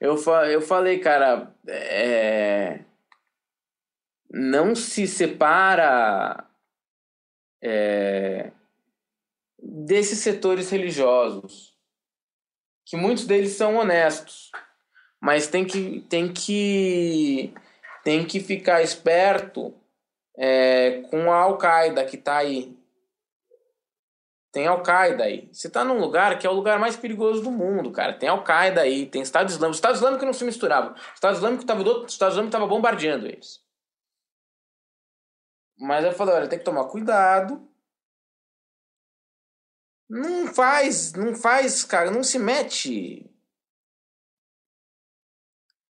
Eu, 0.00 0.16
fa 0.16 0.50
eu 0.50 0.60
falei, 0.60 0.98
cara, 0.98 1.54
é, 1.66 2.80
não 4.30 4.74
se 4.74 5.06
separa 5.06 6.44
é, 7.62 8.52
desses 9.58 10.18
setores 10.18 10.70
religiosos 10.70 11.74
que 12.84 12.96
muitos 12.96 13.26
deles 13.26 13.52
são 13.52 13.76
honestos, 13.76 14.52
mas 15.20 15.48
tem 15.48 15.64
que 15.64 16.02
tem 16.02 16.32
que 16.32 17.52
tem 18.04 18.24
que 18.24 18.38
ficar 18.38 18.82
esperto 18.82 19.74
é, 20.36 21.02
com 21.10 21.32
a 21.32 21.36
Al-Qaeda 21.36 22.04
que 22.04 22.16
está 22.16 22.36
aí. 22.36 22.75
Tem 24.56 24.66
Al-Qaeda 24.66 25.24
aí. 25.24 25.50
Você 25.52 25.66
está 25.66 25.84
num 25.84 26.00
lugar 26.00 26.38
que 26.38 26.46
é 26.46 26.50
o 26.50 26.54
lugar 26.54 26.78
mais 26.78 26.96
perigoso 26.96 27.42
do 27.42 27.50
mundo, 27.50 27.92
cara. 27.92 28.14
Tem 28.14 28.26
Al-Qaeda 28.26 28.80
aí, 28.80 29.04
tem 29.04 29.20
Estado 29.20 29.50
Islâmico. 29.50 29.74
O 29.74 29.76
Estado 29.76 29.96
Islâmico 29.96 30.24
não 30.24 30.32
se 30.32 30.46
misturava. 30.46 30.94
O 30.94 31.14
Estado 31.14 31.34
Islâmico 31.34 31.62
estava 31.62 31.82
Estado 32.06 32.30
Islâmico 32.30 32.48
estava 32.48 32.66
bombardeando 32.66 33.26
eles. 33.26 33.62
Mas 35.78 36.06
eu 36.06 36.12
falei, 36.12 36.36
olha, 36.36 36.48
tem 36.48 36.58
que 36.58 36.64
tomar 36.64 36.86
cuidado 36.86 37.68
não 40.08 40.46
faz, 40.54 41.12
não 41.12 41.34
faz, 41.34 41.84
cara, 41.84 42.10
não 42.10 42.22
se 42.22 42.38
mete. 42.38 43.30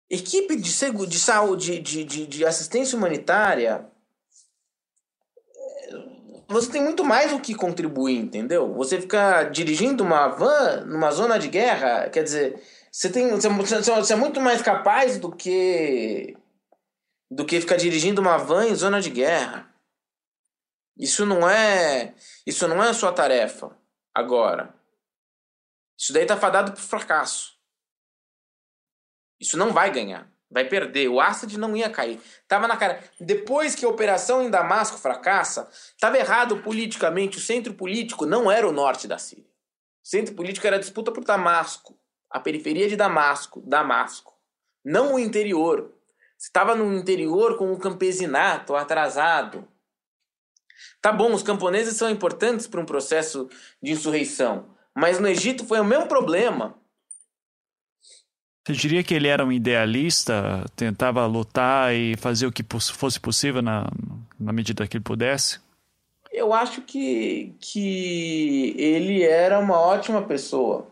Equipe 0.09 0.55
de, 0.55 0.63
de 1.09 1.19
saúde, 1.19 1.81
de, 1.81 2.05
de, 2.05 2.27
de 2.29 2.45
assistência 2.45 2.97
humanitária, 2.97 3.91
você 6.53 6.71
tem 6.71 6.83
muito 6.83 7.05
mais 7.05 7.33
o 7.33 7.41
que 7.41 7.55
contribuir, 7.55 8.19
entendeu? 8.19 8.73
Você 8.75 9.01
ficar 9.01 9.51
dirigindo 9.51 10.05
uma 10.05 10.29
van 10.29 10.85
numa 10.85 11.11
zona 11.11 11.39
de 11.39 11.49
guerra, 11.49 12.09
quer 12.11 12.23
dizer, 12.23 12.63
você, 12.91 13.11
tem, 13.11 13.31
você, 13.31 13.49
você 13.49 14.13
é 14.13 14.17
muito 14.17 14.41
mais 14.41 14.63
capaz 14.63 15.19
do 15.19 15.31
que 15.33 16.37
do 17.31 17.47
que 17.47 17.61
ficar 17.61 17.77
dirigindo 17.77 18.21
uma 18.21 18.37
van 18.37 18.67
em 18.67 18.75
zona 18.75 19.01
de 19.01 19.09
guerra. 19.09 19.73
Isso 20.97 21.25
não 21.25 21.49
é, 21.49 22.15
isso 22.47 22.69
não 22.69 22.83
é 22.83 22.91
a 22.91 22.95
sua 22.95 23.13
tarefa. 23.13 23.75
Agora, 24.15 24.75
isso 25.99 26.13
daí 26.13 26.27
tá 26.27 26.37
fadado 26.37 26.73
pro 26.73 26.83
fracasso. 26.83 27.59
Isso 29.41 29.57
não 29.57 29.73
vai 29.73 29.91
ganhar. 29.91 30.32
Vai 30.53 30.65
perder. 30.65 31.09
O 31.09 31.21
Assad 31.21 31.57
não 31.57 31.75
ia 31.75 31.89
cair. 31.89 32.21
Tava 32.47 32.69
na 32.69 32.77
cara. 32.77 33.03
Depois 33.19 33.75
que 33.75 33.85
a 33.85 33.89
operação 33.89 34.43
em 34.43 34.51
Damasco 34.51 34.99
fracassa, 34.99 35.69
estava 35.73 36.19
errado 36.19 36.59
politicamente. 36.59 37.39
O 37.39 37.41
centro 37.41 37.73
político 37.73 38.27
não 38.27 38.51
era 38.51 38.69
o 38.69 38.73
norte 38.73 39.09
da 39.09 39.17
Síria. 39.17 39.51
O 40.05 40.09
centro 40.09 40.35
político 40.35 40.67
era 40.67 40.77
a 40.77 40.81
disputa 40.81 41.11
por 41.13 41.25
Damasco, 41.25 41.97
a 42.29 42.41
periferia 42.41 42.89
de 42.89 42.97
Damasco, 42.97 43.63
Damasco, 43.65 44.35
não 44.85 45.15
o 45.15 45.19
interior. 45.19 45.93
Estava 46.37 46.75
no 46.75 46.93
interior 46.93 47.57
com 47.57 47.73
o 47.73 47.79
campesinato 47.79 48.75
atrasado. 48.75 49.67
Tá 51.01 51.13
bom, 51.13 51.33
os 51.33 51.43
camponeses 51.43 51.97
são 51.97 52.11
importantes 52.11 52.67
para 52.67 52.81
um 52.81 52.85
processo 52.85 53.49
de 53.81 53.93
insurreição, 53.93 54.75
mas 54.93 55.21
no 55.21 55.29
Egito 55.29 55.65
foi 55.65 55.79
o 55.79 55.85
mesmo 55.85 56.09
problema. 56.09 56.82
Você 58.65 58.75
diria 58.75 59.03
que 59.03 59.13
ele 59.13 59.27
era 59.27 59.45
um 59.45 59.51
idealista, 59.51 60.65
tentava 60.77 61.27
lutar 61.27 61.93
e 61.95 62.17
fazer 62.17 62.47
o 62.47 62.53
que 62.53 62.65
fosse 62.97 63.19
possível 63.19 63.61
na, 63.61 63.91
na 64.39 64.53
medida 64.53 64.87
que 64.87 64.97
ele 64.97 65.05
pudesse? 65.05 65.59
Eu 66.31 66.55
acho 66.55 66.83
que, 66.83 67.55
que 67.59 68.75
ele 68.79 69.23
era 69.23 69.59
uma 69.59 69.79
ótima 69.79 70.23
pessoa. 70.23 70.87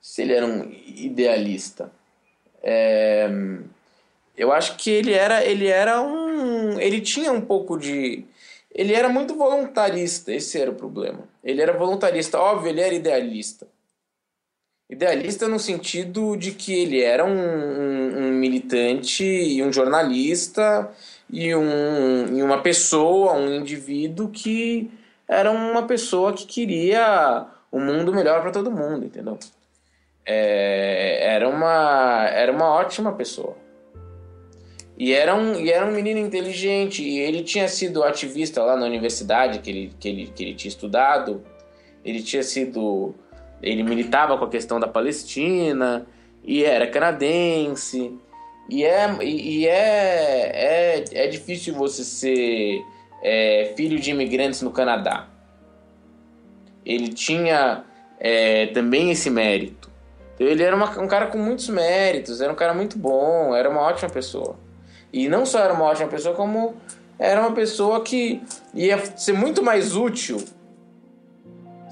Se 0.00 0.22
ele 0.22 0.32
era 0.34 0.44
um 0.44 0.70
idealista. 0.86 1.90
É, 2.62 3.28
eu 4.36 4.52
acho 4.52 4.76
que 4.76 4.90
ele 4.90 5.12
era, 5.12 5.44
ele 5.44 5.68
era 5.68 6.02
um. 6.02 6.78
Ele 6.80 7.00
tinha 7.00 7.32
um 7.32 7.40
pouco 7.40 7.78
de. 7.78 8.24
Ele 8.74 8.92
era 8.92 9.08
muito 9.08 9.34
voluntarista, 9.36 10.32
esse 10.32 10.60
era 10.60 10.70
o 10.70 10.74
problema. 10.74 11.20
Ele 11.42 11.62
era 11.62 11.72
voluntarista, 11.72 12.38
óbvio, 12.38 12.68
ele 12.68 12.80
era 12.80 12.94
idealista. 12.94 13.66
Idealista 14.88 15.48
no 15.48 15.58
sentido 15.58 16.36
de 16.36 16.52
que 16.52 16.72
ele 16.72 17.02
era 17.02 17.24
um, 17.24 17.30
um, 17.30 18.18
um 18.18 18.32
militante 18.32 19.24
e 19.24 19.60
um 19.60 19.72
jornalista 19.72 20.88
e, 21.28 21.52
um, 21.56 22.36
e 22.36 22.40
uma 22.40 22.62
pessoa, 22.62 23.32
um 23.32 23.52
indivíduo 23.52 24.28
que 24.28 24.88
era 25.26 25.50
uma 25.50 25.82
pessoa 25.82 26.32
que 26.32 26.46
queria 26.46 27.46
um 27.72 27.80
mundo 27.84 28.14
melhor 28.14 28.40
para 28.42 28.52
todo 28.52 28.70
mundo, 28.70 29.06
entendeu? 29.06 29.36
É, 30.24 31.34
era, 31.34 31.48
uma, 31.48 32.28
era 32.28 32.52
uma 32.52 32.68
ótima 32.68 33.12
pessoa. 33.12 33.56
E 34.96 35.12
era, 35.12 35.34
um, 35.34 35.60
e 35.60 35.70
era 35.70 35.84
um 35.84 35.92
menino 35.92 36.20
inteligente, 36.20 37.02
e 37.02 37.18
ele 37.18 37.42
tinha 37.42 37.68
sido 37.68 38.04
ativista 38.04 38.62
lá 38.62 38.76
na 38.76 38.86
universidade 38.86 39.58
que 39.58 39.68
ele, 39.68 39.92
que 39.98 40.08
ele, 40.08 40.26
que 40.28 40.42
ele 40.44 40.54
tinha 40.54 40.70
estudado, 40.70 41.44
ele 42.04 42.22
tinha 42.22 42.42
sido 42.42 43.14
ele 43.62 43.82
militava 43.82 44.36
com 44.36 44.44
a 44.44 44.48
questão 44.48 44.78
da 44.78 44.86
Palestina 44.86 46.06
e 46.44 46.64
era 46.64 46.86
canadense. 46.86 48.12
E 48.68 48.84
é, 48.84 49.24
e 49.24 49.66
é, 49.66 50.50
é, 50.54 51.04
é 51.12 51.26
difícil 51.28 51.74
você 51.74 52.04
ser 52.04 52.84
é, 53.22 53.72
filho 53.76 53.98
de 53.98 54.10
imigrantes 54.10 54.62
no 54.62 54.70
Canadá. 54.70 55.28
Ele 56.84 57.08
tinha 57.08 57.84
é, 58.18 58.66
também 58.66 59.10
esse 59.10 59.30
mérito. 59.30 59.90
Então, 60.34 60.46
ele 60.46 60.62
era 60.62 60.76
uma, 60.76 60.90
um 61.00 61.08
cara 61.08 61.26
com 61.26 61.38
muitos 61.38 61.68
méritos, 61.68 62.40
era 62.40 62.52
um 62.52 62.56
cara 62.56 62.74
muito 62.74 62.98
bom, 62.98 63.54
era 63.54 63.68
uma 63.70 63.80
ótima 63.80 64.10
pessoa. 64.10 64.58
E 65.12 65.28
não 65.28 65.46
só 65.46 65.60
era 65.60 65.72
uma 65.72 65.84
ótima 65.84 66.08
pessoa, 66.08 66.34
como 66.34 66.76
era 67.18 67.40
uma 67.40 67.52
pessoa 67.52 68.02
que 68.02 68.42
ia 68.74 68.98
ser 69.16 69.32
muito 69.32 69.62
mais 69.62 69.96
útil 69.96 70.38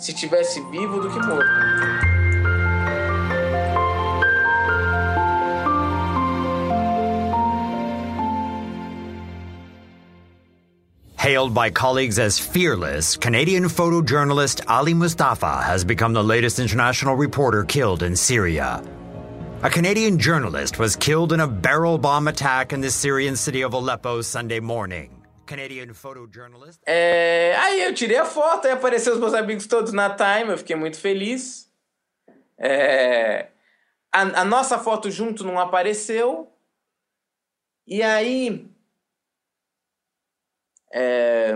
se 0.04 0.12
tivesse 0.12 0.60
vivo 0.70 1.00
do 1.00 1.08
que 1.08 1.18
morto. 1.26 1.48
Hailed 11.16 11.54
by 11.54 11.70
colleagues 11.70 12.18
as 12.18 12.38
fearless, 12.38 13.16
Canadian 13.16 13.64
photojournalist 13.64 14.60
Ali 14.68 14.92
Mustafa 14.92 15.62
has 15.62 15.82
become 15.82 16.12
the 16.12 16.22
latest 16.22 16.58
international 16.58 17.14
reporter 17.14 17.64
killed 17.64 18.02
in 18.02 18.14
Syria. 18.14 18.82
A 19.62 19.70
Canadian 19.70 20.18
journalist 20.18 20.78
was 20.78 20.96
killed 20.96 21.32
in 21.32 21.40
a 21.40 21.48
barrel 21.48 21.96
bomb 21.96 22.28
attack 22.28 22.74
in 22.74 22.82
the 22.82 22.90
Syrian 22.90 23.36
city 23.36 23.62
of 23.62 23.72
Aleppo 23.72 24.20
Sunday 24.20 24.60
morning. 24.60 25.23
É, 26.86 27.54
aí 27.58 27.82
eu 27.82 27.94
tirei 27.94 28.16
a 28.16 28.24
foto, 28.24 28.66
e 28.66 28.70
apareceu 28.70 29.12
os 29.14 29.20
meus 29.20 29.34
amigos 29.34 29.66
todos 29.66 29.92
na 29.92 30.10
time, 30.14 30.50
eu 30.50 30.58
fiquei 30.58 30.76
muito 30.76 30.98
feliz. 30.98 31.70
É, 32.58 33.48
a, 34.12 34.20
a 34.20 34.44
nossa 34.44 34.78
foto 34.78 35.10
junto 35.10 35.44
não 35.44 35.58
apareceu. 35.58 36.50
E 37.86 38.02
aí. 38.02 38.66
É, 40.92 41.52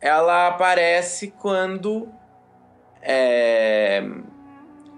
ela 0.00 0.48
aparece 0.48 1.30
quando 1.32 2.08
é, 3.02 4.00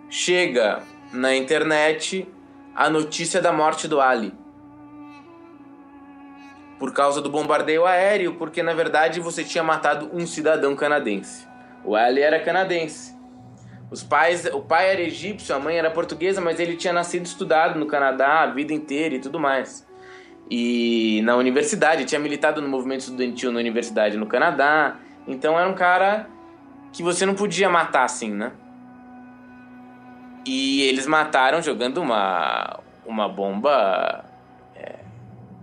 chega 0.08 0.82
na 1.12 1.34
internet 1.34 2.28
a 2.74 2.88
notícia 2.88 3.42
da 3.42 3.52
morte 3.52 3.88
do 3.88 4.00
Ali 4.00 4.39
por 6.80 6.94
causa 6.94 7.20
do 7.20 7.28
bombardeio 7.28 7.84
aéreo, 7.84 8.36
porque 8.36 8.62
na 8.62 8.72
verdade 8.72 9.20
você 9.20 9.44
tinha 9.44 9.62
matado 9.62 10.08
um 10.14 10.26
cidadão 10.26 10.74
canadense. 10.74 11.46
O 11.84 11.94
Ali 11.94 12.22
era 12.22 12.40
canadense. 12.40 13.14
Os 13.90 14.02
pais, 14.02 14.46
o 14.46 14.62
pai 14.62 14.90
era 14.90 15.02
egípcio, 15.02 15.54
a 15.54 15.58
mãe 15.58 15.76
era 15.76 15.90
portuguesa, 15.90 16.40
mas 16.40 16.58
ele 16.58 16.76
tinha 16.76 16.92
nascido 16.92 17.26
estudado 17.26 17.78
no 17.78 17.84
Canadá 17.84 18.40
a 18.40 18.46
vida 18.46 18.72
inteira 18.72 19.14
e 19.14 19.18
tudo 19.18 19.38
mais. 19.38 19.86
E 20.50 21.20
na 21.22 21.36
universidade, 21.36 22.06
tinha 22.06 22.18
militado 22.18 22.62
no 22.62 22.68
movimento 22.68 23.00
estudantil 23.00 23.52
na 23.52 23.58
universidade 23.58 24.16
no 24.16 24.26
Canadá. 24.26 24.96
Então 25.28 25.58
era 25.58 25.68
um 25.68 25.74
cara 25.74 26.28
que 26.94 27.02
você 27.02 27.26
não 27.26 27.34
podia 27.34 27.68
matar 27.68 28.04
assim, 28.04 28.32
né? 28.32 28.52
E 30.46 30.82
eles 30.84 31.06
mataram 31.06 31.60
jogando 31.60 31.98
uma, 31.98 32.80
uma 33.04 33.28
bomba 33.28 34.29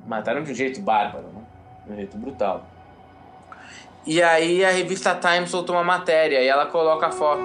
Mataram 0.08 0.41
de 0.41 0.51
um 0.51 0.55
jeito 0.55 0.82
bárbaro, 0.82 1.28
né? 1.28 1.41
De 1.86 1.93
um 1.93 1.95
jeito 1.97 2.18
brutal. 2.18 2.66
E 4.05 4.24
aí 4.24 4.64
a 4.64 4.72
revista 4.72 5.14
Time 5.14 5.45
soltou 5.45 5.76
uma 5.76 5.84
matéria 5.84 6.41
e 6.41 6.47
ela 6.47 6.66
coloca 6.66 7.08
a 7.08 7.12
foto. 7.12 7.43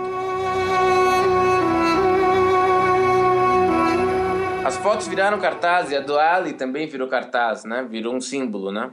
As 4.64 4.76
fotos 4.76 5.08
viraram 5.08 5.40
cartaz 5.40 5.90
e 5.90 5.96
a 5.96 6.00
do 6.00 6.16
Ali 6.16 6.52
também 6.52 6.86
virou 6.86 7.08
cartaz, 7.08 7.64
né? 7.64 7.84
Virou 7.90 8.14
um 8.14 8.20
símbolo, 8.20 8.70
né? 8.70 8.90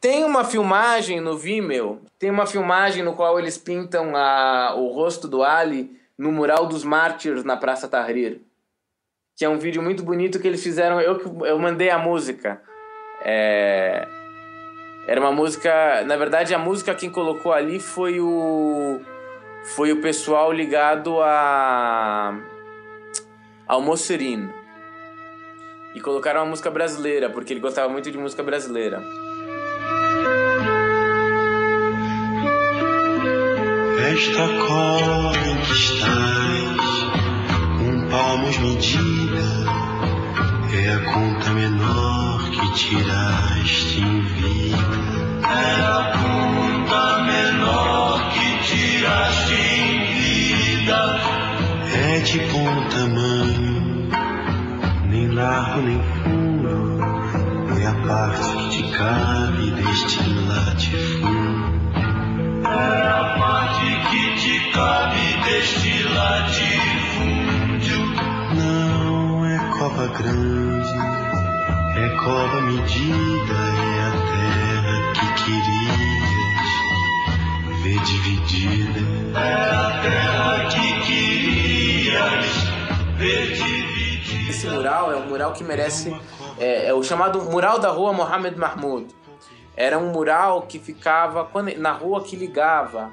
Tem 0.00 0.22
uma 0.22 0.44
filmagem 0.44 1.20
no 1.20 1.36
Vimeo, 1.36 2.00
tem 2.16 2.30
uma 2.30 2.46
filmagem 2.46 3.02
no 3.02 3.14
qual 3.14 3.40
eles 3.40 3.58
pintam 3.58 4.14
a, 4.14 4.72
o 4.76 4.86
rosto 4.92 5.26
do 5.26 5.42
Ali 5.42 6.00
no 6.16 6.30
mural 6.30 6.66
dos 6.66 6.84
mártires 6.84 7.42
na 7.42 7.56
Praça 7.56 7.88
Tahrir. 7.88 8.40
Que 9.38 9.44
é 9.44 9.48
um 9.48 9.56
vídeo 9.56 9.80
muito 9.80 10.02
bonito 10.02 10.40
que 10.40 10.48
eles 10.48 10.60
fizeram. 10.60 11.00
Eu, 11.00 11.16
eu 11.46 11.56
mandei 11.60 11.90
a 11.90 11.98
música. 11.98 12.60
É... 13.24 14.04
Era 15.06 15.20
uma 15.20 15.30
música. 15.30 16.02
Na 16.04 16.16
verdade, 16.16 16.52
a 16.52 16.58
música 16.58 16.92
quem 16.92 17.08
colocou 17.08 17.52
ali 17.52 17.78
foi 17.78 18.20
o. 18.20 18.98
Foi 19.76 19.92
o 19.92 20.02
pessoal 20.02 20.52
ligado 20.52 21.20
a. 21.22 22.36
ao 23.64 23.80
Mocerin. 23.80 24.50
E 25.94 26.00
colocaram 26.00 26.40
uma 26.40 26.50
música 26.50 26.68
brasileira, 26.68 27.30
porque 27.30 27.52
ele 27.52 27.60
gostava 27.60 27.88
muito 27.88 28.10
de 28.10 28.18
música 28.18 28.42
brasileira. 28.42 29.00
Esta 34.12 34.48
palmos 38.10 38.56
medida 38.58 39.98
é 40.72 40.94
a 40.94 41.00
conta 41.12 41.50
menor 41.50 42.50
que 42.50 42.72
tiraste 42.74 44.00
em 44.00 44.20
vida. 44.20 44.78
É 45.44 45.80
a 45.80 46.12
conta 46.18 47.22
menor 47.22 48.30
que 48.30 48.48
tiraste 48.66 49.54
em 49.54 50.04
vida. 50.14 51.00
É 51.94 52.18
de 52.20 52.38
bom 52.50 52.88
tamanho, 52.90 54.08
nem 55.06 55.28
largo 55.30 55.82
nem 55.82 56.02
fundo. 56.22 56.98
É 57.80 57.86
a 57.86 57.94
parte 58.06 58.56
que 58.56 58.68
te 58.70 58.82
cabe 58.96 59.70
deste 59.70 60.30
latifúndio. 60.46 61.78
É 62.64 63.08
a 63.08 63.34
parte 63.38 63.86
que 64.10 64.22
te 64.36 64.70
cabe 64.72 65.24
deste 65.44 66.02
latifúndio. 66.04 66.67
Grande 70.16 70.88
é 71.96 72.08
cova 72.16 72.60
medida, 72.62 73.54
é 73.54 74.00
a 74.06 74.10
terra 74.28 75.12
que 75.14 75.26
querias 75.44 76.68
ver 77.82 78.00
dividida. 78.04 79.00
É 79.38 79.40
a 79.74 80.00
terra 80.02 80.68
que 80.68 80.86
querias 81.06 82.46
ver 83.16 83.52
dividida. 83.54 84.50
Esse 84.50 84.66
mural 84.68 85.12
é 85.12 85.16
um 85.16 85.26
mural 85.26 85.52
que 85.52 85.64
merece. 85.64 86.14
É, 86.58 86.86
é 86.88 86.94
o 86.94 87.02
chamado 87.02 87.42
Mural 87.42 87.78
da 87.78 87.90
Rua 87.90 88.12
Mohamed 88.12 88.56
Mahmoud. 88.58 89.06
Era 89.76 89.96
um 89.98 90.10
mural 90.10 90.62
que 90.62 90.78
ficava 90.78 91.48
na 91.78 91.92
rua 91.92 92.22
que 92.24 92.34
ligava 92.34 93.10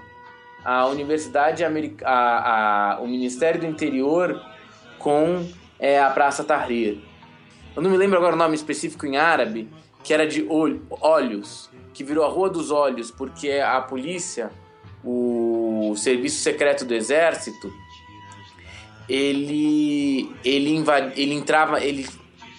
a 0.64 0.88
Universidade 0.88 1.64
Americana, 1.64 2.12
a, 2.12 2.94
a- 2.96 3.00
o 3.02 3.08
Ministério 3.08 3.62
do 3.62 3.68
Interior 3.68 4.42
com 4.98 5.48
é, 5.80 5.99
a 5.99 6.10
Praça 6.10 6.43
Tahrir. 6.43 6.99
Eu 7.76 7.81
não 7.81 7.89
me 7.89 7.97
lembro 7.97 8.18
agora 8.18 8.35
o 8.35 8.38
nome 8.38 8.56
específico 8.56 9.06
em 9.06 9.18
árabe, 9.18 9.69
que 10.03 10.14
era 10.14 10.26
de 10.27 10.45
olho- 10.47 10.85
olhos, 10.89 11.69
que 11.93 12.03
virou 12.03 12.23
a 12.23 12.27
Rua 12.27 12.49
dos 12.49 12.72
Olhos, 12.72 13.11
porque 13.11 13.52
a 13.52 13.81
polícia, 13.81 14.52
o 15.03 15.93
Serviço 15.97 16.41
Secreto 16.41 16.85
do 16.85 16.93
Exército, 16.93 17.72
ele 19.07 20.31
ele 20.43 20.73
invad, 20.76 21.14
ele 21.15 21.34
entrava, 21.34 21.84
ele 21.84 22.07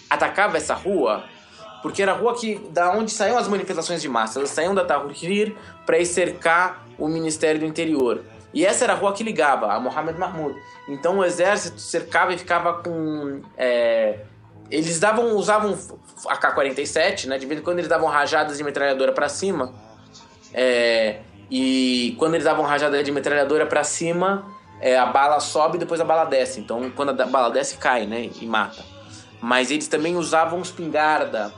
atacava 0.08 0.56
essa 0.56 0.74
rua 0.74 1.24
porque 1.82 2.02
era 2.02 2.12
a 2.12 2.14
rua 2.16 2.34
que 2.34 2.56
da 2.70 2.90
onde 2.90 3.12
saíam 3.12 3.38
as 3.38 3.46
manifestações 3.46 4.02
de 4.02 4.08
massa. 4.08 4.40
Elas 4.40 4.50
saíam 4.50 4.74
da 4.74 4.84
Tahrir 4.84 5.54
para 5.84 5.98
ir 5.98 6.06
cercar 6.06 6.84
o 6.98 7.06
Ministério 7.06 7.60
do 7.60 7.66
Interior. 7.66 8.24
E 8.54 8.64
essa 8.64 8.84
era 8.84 8.92
a 8.92 8.96
rua 8.96 9.12
que 9.12 9.22
ligava 9.22 9.72
a 9.72 9.80
Mohamed 9.80 10.18
Mahmoud. 10.18 10.58
Então 10.88 11.18
o 11.18 11.24
exército 11.24 11.80
cercava 11.80 12.32
e 12.32 12.38
ficava 12.38 12.74
com 12.74 13.42
é, 13.56 14.20
eles 14.70 14.98
davam 14.98 15.36
usavam 15.36 15.76
AK-47, 16.26 17.26
né? 17.26 17.38
De 17.38 17.46
vez 17.46 17.60
em 17.60 17.62
quando 17.62 17.78
eles 17.78 17.88
davam 17.88 18.08
rajadas 18.08 18.56
de 18.58 18.64
metralhadora 18.64 19.12
para 19.12 19.28
cima. 19.28 19.72
É, 20.52 21.20
e 21.50 22.14
quando 22.18 22.34
eles 22.34 22.44
davam 22.44 22.64
rajada 22.64 23.02
de 23.02 23.12
metralhadora 23.12 23.66
para 23.66 23.84
cima, 23.84 24.46
é, 24.80 24.98
a 24.98 25.06
bala 25.06 25.38
sobe 25.40 25.76
e 25.76 25.80
depois 25.80 26.00
a 26.00 26.04
bala 26.04 26.24
desce. 26.24 26.60
Então, 26.60 26.90
quando 26.90 27.10
a 27.10 27.26
bala 27.26 27.50
desce, 27.50 27.76
cai, 27.76 28.06
né? 28.06 28.30
E 28.40 28.46
mata. 28.46 28.84
Mas 29.40 29.70
eles 29.70 29.86
também 29.86 30.16
usavam 30.16 30.60
espingarda, 30.60 31.52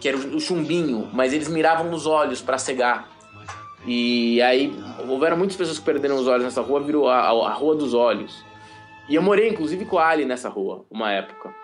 que 0.00 0.08
era 0.08 0.16
o 0.16 0.40
chumbinho, 0.40 1.08
mas 1.12 1.32
eles 1.32 1.48
miravam 1.48 1.86
nos 1.86 2.06
olhos 2.06 2.40
para 2.40 2.56
cegar. 2.58 3.08
E 3.86 4.40
aí, 4.40 4.72
houveram 5.08 5.36
muitas 5.36 5.56
pessoas 5.56 5.78
que 5.78 5.84
perderam 5.84 6.16
os 6.16 6.26
olhos 6.26 6.44
nessa 6.44 6.62
rua, 6.62 6.80
virou 6.80 7.08
a, 7.08 7.18
a, 7.18 7.52
Rua 7.52 7.74
dos 7.76 7.92
Olhos. 7.92 8.44
E 9.08 9.14
eu 9.14 9.22
morei, 9.22 9.50
inclusive, 9.50 9.84
com 9.84 9.96
o 9.96 9.98
Ali 9.98 10.24
nessa 10.24 10.48
rua, 10.48 10.86
uma 10.90 11.12
época. 11.12 11.54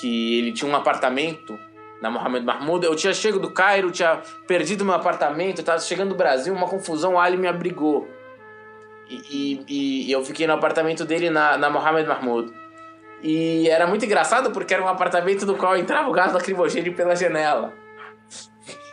Que 0.00 0.38
ele 0.38 0.52
tinha 0.52 0.70
um 0.70 0.74
apartamento 0.74 1.58
na 2.00 2.10
Mohamed 2.10 2.46
Mahmoud. 2.46 2.86
Eu 2.86 2.96
tinha 2.96 3.12
chego 3.12 3.38
do 3.38 3.50
Cairo, 3.50 3.90
tinha 3.90 4.22
perdido 4.46 4.84
meu 4.84 4.94
apartamento, 4.94 5.58
eu 5.58 5.64
tava 5.64 5.80
chegando 5.80 6.10
do 6.10 6.14
Brasil, 6.14 6.54
uma 6.54 6.66
confusão, 6.66 7.14
o 7.14 7.18
Ali 7.20 7.36
me 7.36 7.46
abrigou. 7.46 8.08
E, 9.10 9.62
e- 9.68 10.06
e 10.08 10.12
eu 10.12 10.24
fiquei 10.24 10.46
no 10.46 10.54
apartamento 10.54 11.04
dele 11.04 11.28
na, 11.28 11.58
na 11.58 11.68
Mohamed 11.68 12.08
Mahmoud. 12.08 12.52
E 13.22 13.68
era 13.68 13.86
muito 13.86 14.04
engraçado 14.04 14.50
porque 14.52 14.72
era 14.72 14.82
um 14.82 14.88
apartamento 14.88 15.44
do 15.44 15.54
qual 15.56 15.76
entrava 15.76 16.08
o 16.08 16.12
gás 16.12 16.32
lacrimogêneo 16.32 16.94
pela 16.94 17.16
janela. 17.16 17.74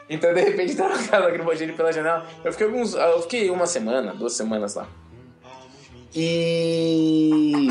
Então, 0.09 0.33
de 0.33 0.41
repente, 0.41 0.73
entrava 0.73 0.93
o 0.93 0.97
gás 0.97 1.23
lacrimogêneo 1.23 1.75
pela 1.75 1.91
janela. 1.91 2.25
Eu 2.43 2.51
fiquei, 2.51 2.67
alguns, 2.67 2.93
eu 2.93 3.21
fiquei 3.23 3.49
uma 3.49 3.65
semana, 3.65 4.13
duas 4.13 4.33
semanas 4.33 4.75
lá. 4.75 4.87
E, 6.13 7.67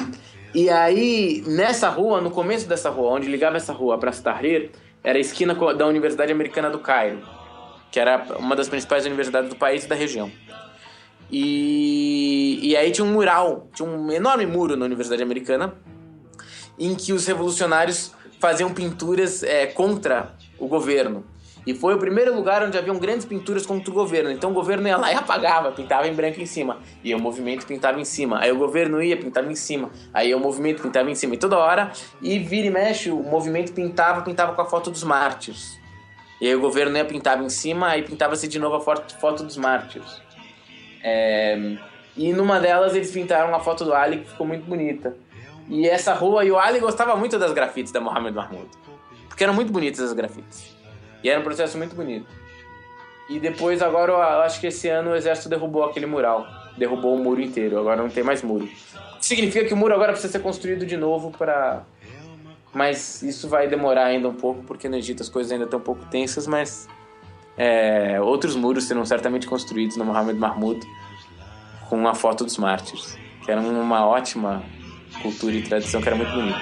e 0.54 0.68
aí, 0.68 1.42
nessa 1.46 1.88
rua, 1.88 2.20
no 2.20 2.30
começo 2.30 2.68
dessa 2.68 2.90
rua, 2.90 3.12
onde 3.12 3.26
ligava 3.26 3.56
essa 3.56 3.72
rua 3.72 3.96
para 3.96 4.12
Tahrir, 4.12 4.70
era 5.02 5.18
a 5.18 5.20
esquina 5.20 5.54
da 5.74 5.86
Universidade 5.86 6.30
Americana 6.30 6.68
do 6.68 6.78
Cairo, 6.78 7.22
que 7.90 7.98
era 7.98 8.26
uma 8.38 8.54
das 8.54 8.68
principais 8.68 9.06
universidades 9.06 9.48
do 9.48 9.56
país 9.56 9.84
e 9.84 9.88
da 9.88 9.94
região. 9.94 10.30
E, 11.30 12.58
e 12.62 12.76
aí 12.76 12.90
tinha 12.90 13.04
um 13.04 13.12
mural, 13.12 13.68
tinha 13.74 13.88
um 13.88 14.10
enorme 14.12 14.46
muro 14.46 14.76
na 14.76 14.84
Universidade 14.84 15.22
Americana, 15.22 15.74
em 16.78 16.94
que 16.94 17.12
os 17.12 17.26
revolucionários 17.26 18.12
faziam 18.38 18.72
pinturas 18.72 19.42
é, 19.42 19.66
contra 19.66 20.34
o 20.58 20.66
governo. 20.68 21.24
E 21.66 21.74
foi 21.74 21.94
o 21.94 21.98
primeiro 21.98 22.34
lugar 22.34 22.62
onde 22.62 22.76
haviam 22.76 22.98
grandes 22.98 23.24
pinturas 23.24 23.64
contra 23.64 23.90
o 23.90 23.94
governo. 23.94 24.30
Então 24.30 24.50
o 24.50 24.54
governo 24.54 24.86
ia 24.86 24.96
lá 24.96 25.12
e 25.12 25.14
apagava, 25.16 25.72
pintava 25.72 26.06
em 26.06 26.12
branco 26.12 26.40
em 26.40 26.46
cima. 26.46 26.78
E 27.02 27.14
o 27.14 27.18
movimento 27.18 27.66
pintava 27.66 27.98
em 28.00 28.04
cima. 28.04 28.40
Aí 28.40 28.52
o 28.52 28.56
governo 28.56 29.02
ia, 29.02 29.16
pintava 29.16 29.50
em 29.50 29.54
cima. 29.54 29.90
Aí 30.12 30.34
o 30.34 30.40
movimento 30.40 30.82
pintava 30.82 31.10
em 31.10 31.14
cima. 31.14 31.34
E 31.34 31.38
toda 31.38 31.56
hora, 31.56 31.92
e 32.20 32.38
vira 32.38 32.66
e 32.66 32.70
mexe, 32.70 33.10
o 33.10 33.22
movimento 33.22 33.72
pintava, 33.72 34.22
pintava 34.22 34.54
com 34.54 34.60
a 34.60 34.66
foto 34.66 34.90
dos 34.90 35.02
mártires. 35.02 35.78
E 36.40 36.46
aí 36.46 36.54
o 36.54 36.60
governo 36.60 36.96
ia, 36.96 37.04
pintava 37.04 37.42
em 37.42 37.48
cima, 37.48 37.88
aí 37.88 38.02
pintava-se 38.02 38.46
de 38.46 38.58
novo 38.58 38.76
a 38.76 38.80
foto, 38.80 39.44
dos 39.44 39.56
mártires. 39.56 40.20
É, 41.02 41.76
e 42.16 42.32
numa 42.32 42.60
delas 42.60 42.94
eles 42.94 43.10
pintaram 43.10 43.54
a 43.54 43.60
foto 43.60 43.84
do 43.84 43.94
Ali, 43.94 44.18
que 44.18 44.30
ficou 44.30 44.46
muito 44.46 44.64
bonita. 44.64 45.16
E 45.68 45.88
essa 45.88 46.12
rua, 46.12 46.44
e 46.44 46.50
o 46.50 46.58
Ali 46.58 46.80
gostava 46.80 47.16
muito 47.16 47.38
das 47.38 47.52
grafites 47.52 47.92
da 47.92 48.00
Mohamed 48.00 48.34
Mahmoud. 48.34 48.68
Porque 49.28 49.42
eram 49.42 49.54
muito 49.54 49.72
bonitas 49.72 50.00
as 50.00 50.12
grafites. 50.12 50.73
E 51.24 51.28
era 51.30 51.40
um 51.40 51.42
processo 51.42 51.76
muito 51.78 51.96
bonito. 51.96 52.26
E 53.30 53.40
depois, 53.40 53.80
agora, 53.80 54.12
eu 54.12 54.42
acho 54.42 54.60
que 54.60 54.66
esse 54.66 54.86
ano 54.88 55.12
o 55.12 55.16
exército 55.16 55.48
derrubou 55.48 55.82
aquele 55.84 56.04
mural. 56.04 56.46
Derrubou 56.76 57.14
o 57.14 57.18
muro 57.18 57.40
inteiro, 57.40 57.78
agora 57.78 58.02
não 58.02 58.10
tem 58.10 58.22
mais 58.22 58.42
muro. 58.42 58.68
Significa 59.20 59.64
que 59.64 59.72
o 59.72 59.76
muro 59.76 59.94
agora 59.94 60.12
precisa 60.12 60.32
ser 60.34 60.40
construído 60.40 60.84
de 60.84 60.96
novo 60.98 61.30
para. 61.30 61.82
Mas 62.74 63.22
isso 63.22 63.48
vai 63.48 63.66
demorar 63.66 64.04
ainda 64.04 64.28
um 64.28 64.34
pouco, 64.34 64.62
porque 64.64 64.88
no 64.88 64.96
Egito 64.96 65.22
as 65.22 65.30
coisas 65.30 65.50
ainda 65.50 65.64
estão 65.64 65.80
um 65.80 65.82
pouco 65.82 66.04
tensas, 66.10 66.46
mas. 66.46 66.86
é, 67.56 68.20
outros 68.20 68.56
muros 68.56 68.84
serão 68.84 69.04
certamente 69.04 69.46
construídos 69.46 69.96
no 69.96 70.04
Mohamed 70.04 70.38
Mahmoud 70.38 70.86
com 71.88 72.06
a 72.08 72.14
foto 72.14 72.44
dos 72.44 72.56
mártires, 72.58 73.16
que 73.44 73.50
era 73.50 73.60
uma 73.60 74.06
ótima 74.06 74.62
cultura 75.22 75.54
e 75.54 75.62
tradição 75.62 76.02
que 76.02 76.08
era 76.08 76.16
muito 76.16 76.32
bonita. 76.32 76.58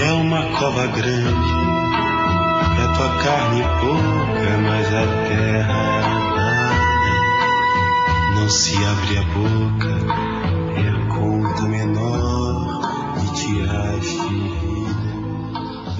É 0.00 0.12
uma 0.12 0.42
cova 0.58 0.86
grande, 0.86 1.57
tua 2.98 3.22
carne 3.22 3.62
pouca, 3.80 4.58
mas 4.58 4.86
a 4.88 5.06
terra 5.28 6.00
nada. 6.34 7.14
Não 8.34 8.48
se 8.48 8.74
abre 8.74 9.18
a 9.18 9.22
boca, 9.22 9.94
é 10.80 10.88
a 10.88 11.06
conta 11.14 11.62
menor 11.62 13.14
que 13.14 13.26
te 13.36 13.62
hás 13.70 14.04
ferida, 14.04 15.12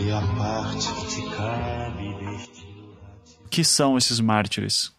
é 0.02 0.12
a 0.12 0.22
parte 0.36 0.92
que 0.92 1.06
te 1.06 1.22
cabe 1.36 2.14
deste 2.14 2.66
Que 3.48 3.62
são 3.64 3.96
esses 3.96 4.18
mártires? 4.18 4.92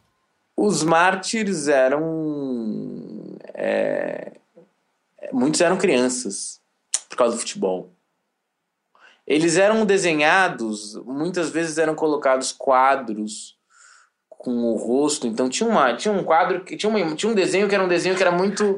Os 0.55 0.83
mártires 0.83 1.67
eram. 1.67 3.35
é, 3.53 4.31
muitos 5.33 5.59
eram 5.59 5.75
crianças, 5.77 6.61
por 7.09 7.17
causa 7.17 7.35
do 7.35 7.39
futebol. 7.39 7.91
Eles 9.29 9.57
eram 9.57 9.85
desenhados, 9.85 10.95
muitas 11.05 11.51
vezes 11.51 11.77
eram 11.77 11.93
colocados 11.93 12.51
quadros 12.51 13.55
com 14.27 14.71
o 14.71 14.75
rosto. 14.75 15.27
Então 15.27 15.47
tinha, 15.47 15.69
uma, 15.69 15.93
tinha 15.93 16.11
um 16.11 16.23
quadro, 16.23 16.61
que 16.61 16.75
tinha, 16.75 16.89
uma, 16.89 17.15
tinha 17.15 17.31
um 17.31 17.35
desenho 17.35 17.69
que 17.69 17.75
era 17.75 17.83
um 17.83 17.87
desenho 17.87 18.15
que 18.15 18.23
era 18.23 18.31
muito. 18.31 18.77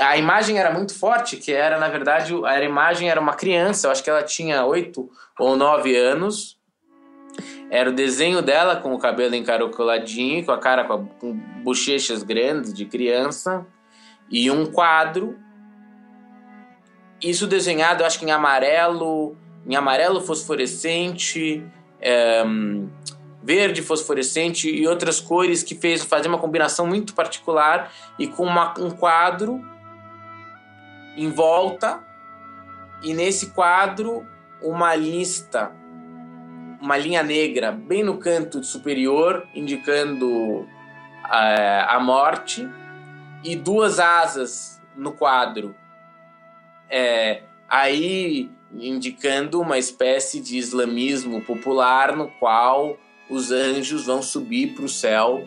A 0.00 0.16
imagem 0.16 0.56
era 0.56 0.72
muito 0.72 0.94
forte, 0.94 1.36
que 1.36 1.52
era, 1.52 1.80
na 1.80 1.88
verdade, 1.88 2.32
a 2.44 2.62
imagem 2.62 3.10
era 3.10 3.20
uma 3.20 3.34
criança, 3.34 3.88
eu 3.88 3.90
acho 3.90 4.04
que 4.04 4.08
ela 4.08 4.22
tinha 4.22 4.64
oito 4.64 5.10
ou 5.36 5.56
nove 5.56 5.96
anos. 5.96 6.56
Era 7.68 7.90
o 7.90 7.92
desenho 7.92 8.40
dela 8.40 8.76
com 8.76 8.94
o 8.94 8.98
cabelo 9.00 9.34
encaracoladinho, 9.34 10.44
com 10.44 10.52
a 10.52 10.58
cara 10.58 10.84
com, 10.84 10.92
a, 10.92 10.98
com 11.18 11.32
bochechas 11.64 12.22
grandes 12.22 12.72
de 12.72 12.84
criança, 12.84 13.66
e 14.30 14.48
um 14.48 14.70
quadro. 14.70 15.36
Isso 17.20 17.48
desenhado, 17.48 18.02
eu 18.02 18.06
acho 18.06 18.18
que 18.20 18.24
em 18.24 18.30
amarelo, 18.30 19.36
em 19.66 19.74
amarelo 19.74 20.20
fosforescente, 20.20 21.64
é, 22.00 22.42
verde 23.42 23.82
fosforescente 23.82 24.70
e 24.70 24.86
outras 24.86 25.20
cores 25.20 25.62
que 25.62 25.74
fez 25.74 26.02
fazer 26.04 26.28
uma 26.28 26.38
combinação 26.38 26.86
muito 26.86 27.14
particular 27.14 27.92
e 28.18 28.26
com 28.26 28.44
uma, 28.44 28.74
um 28.78 28.90
quadro 28.90 29.60
em 31.16 31.30
volta 31.30 32.00
e 33.02 33.14
nesse 33.14 33.50
quadro 33.50 34.26
uma 34.60 34.94
lista 34.94 35.72
uma 36.80 36.96
linha 36.96 37.22
negra 37.22 37.72
bem 37.72 38.02
no 38.02 38.18
canto 38.18 38.62
superior, 38.62 39.46
indicando 39.54 40.66
a, 41.24 41.96
a 41.96 42.00
morte, 42.00 42.68
e 43.44 43.56
duas 43.56 43.98
asas 43.98 44.80
no 44.96 45.12
quadro. 45.12 45.74
É, 46.88 47.42
aí 47.68 48.50
indicando 48.74 49.60
uma 49.60 49.78
espécie 49.78 50.40
de 50.40 50.58
islamismo 50.58 51.40
popular 51.42 52.16
no 52.16 52.28
qual 52.28 52.98
os 53.28 53.50
anjos 53.50 54.06
vão 54.06 54.22
subir 54.22 54.74
para 54.74 54.84
o 54.84 54.88
céu 54.88 55.46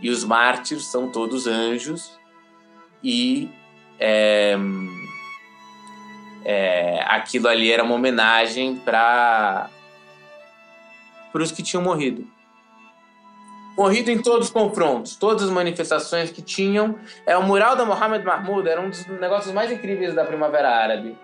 e 0.00 0.10
os 0.10 0.24
mártires 0.24 0.86
são 0.86 1.10
todos 1.10 1.46
anjos 1.46 2.18
e 3.02 3.48
é, 3.98 4.56
é, 6.44 7.04
aquilo 7.06 7.48
ali 7.48 7.70
era 7.70 7.84
uma 7.84 7.94
homenagem 7.94 8.76
para 8.76 9.70
para 11.32 11.42
os 11.42 11.50
que 11.50 11.62
tinham 11.62 11.82
morrido. 11.82 12.26
Morrido 13.76 14.10
em 14.10 14.20
todos 14.20 14.48
os 14.48 14.52
confrontos, 14.52 15.16
todas 15.16 15.44
as 15.44 15.50
manifestações 15.50 16.30
que 16.30 16.42
tinham. 16.42 16.98
É 17.24 17.34
o 17.38 17.42
mural 17.42 17.74
da 17.74 17.86
Mohamed 17.86 18.22
Mahmoud, 18.22 18.68
era 18.68 18.78
um 18.78 18.90
dos 18.90 19.06
negócios 19.06 19.54
mais 19.54 19.72
incríveis 19.72 20.14
da 20.14 20.26
Primavera 20.26 20.68
Árabe. 20.68 21.16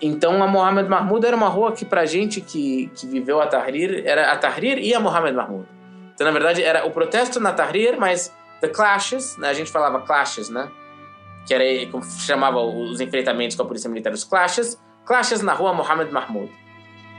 Então 0.00 0.42
a 0.42 0.46
Mohamed 0.46 0.88
Mahmoud 0.88 1.26
era 1.26 1.36
uma 1.36 1.48
rua 1.48 1.72
que 1.72 1.84
pra 1.84 2.04
gente 2.04 2.40
que, 2.40 2.90
que 2.94 3.06
viveu 3.06 3.40
a 3.40 3.46
Tahrir, 3.46 4.02
era 4.04 4.32
a 4.32 4.36
Tahrir 4.36 4.78
e 4.78 4.94
a 4.94 5.00
Mohamed 5.00 5.34
Mahmoud. 5.34 5.66
Então 6.14 6.26
na 6.26 6.32
verdade 6.32 6.62
era 6.62 6.86
o 6.86 6.90
protesto 6.90 7.40
na 7.40 7.52
Tahrir, 7.52 7.98
mas 7.98 8.32
the 8.60 8.68
clashes, 8.68 9.36
né? 9.38 9.48
a 9.48 9.54
gente 9.54 9.70
falava 9.70 10.00
clashes, 10.00 10.50
né? 10.50 10.68
Que 11.46 11.54
era 11.54 11.64
como 11.90 12.04
chamava 12.04 12.60
os 12.60 13.00
enfrentamentos 13.00 13.56
com 13.56 13.62
a 13.62 13.66
polícia 13.66 13.88
militar, 13.88 14.12
os 14.12 14.24
clashes, 14.24 14.78
clashes 15.04 15.40
na 15.42 15.54
rua 15.54 15.72
Mohamed 15.72 16.12
Mahmoud. 16.12 16.52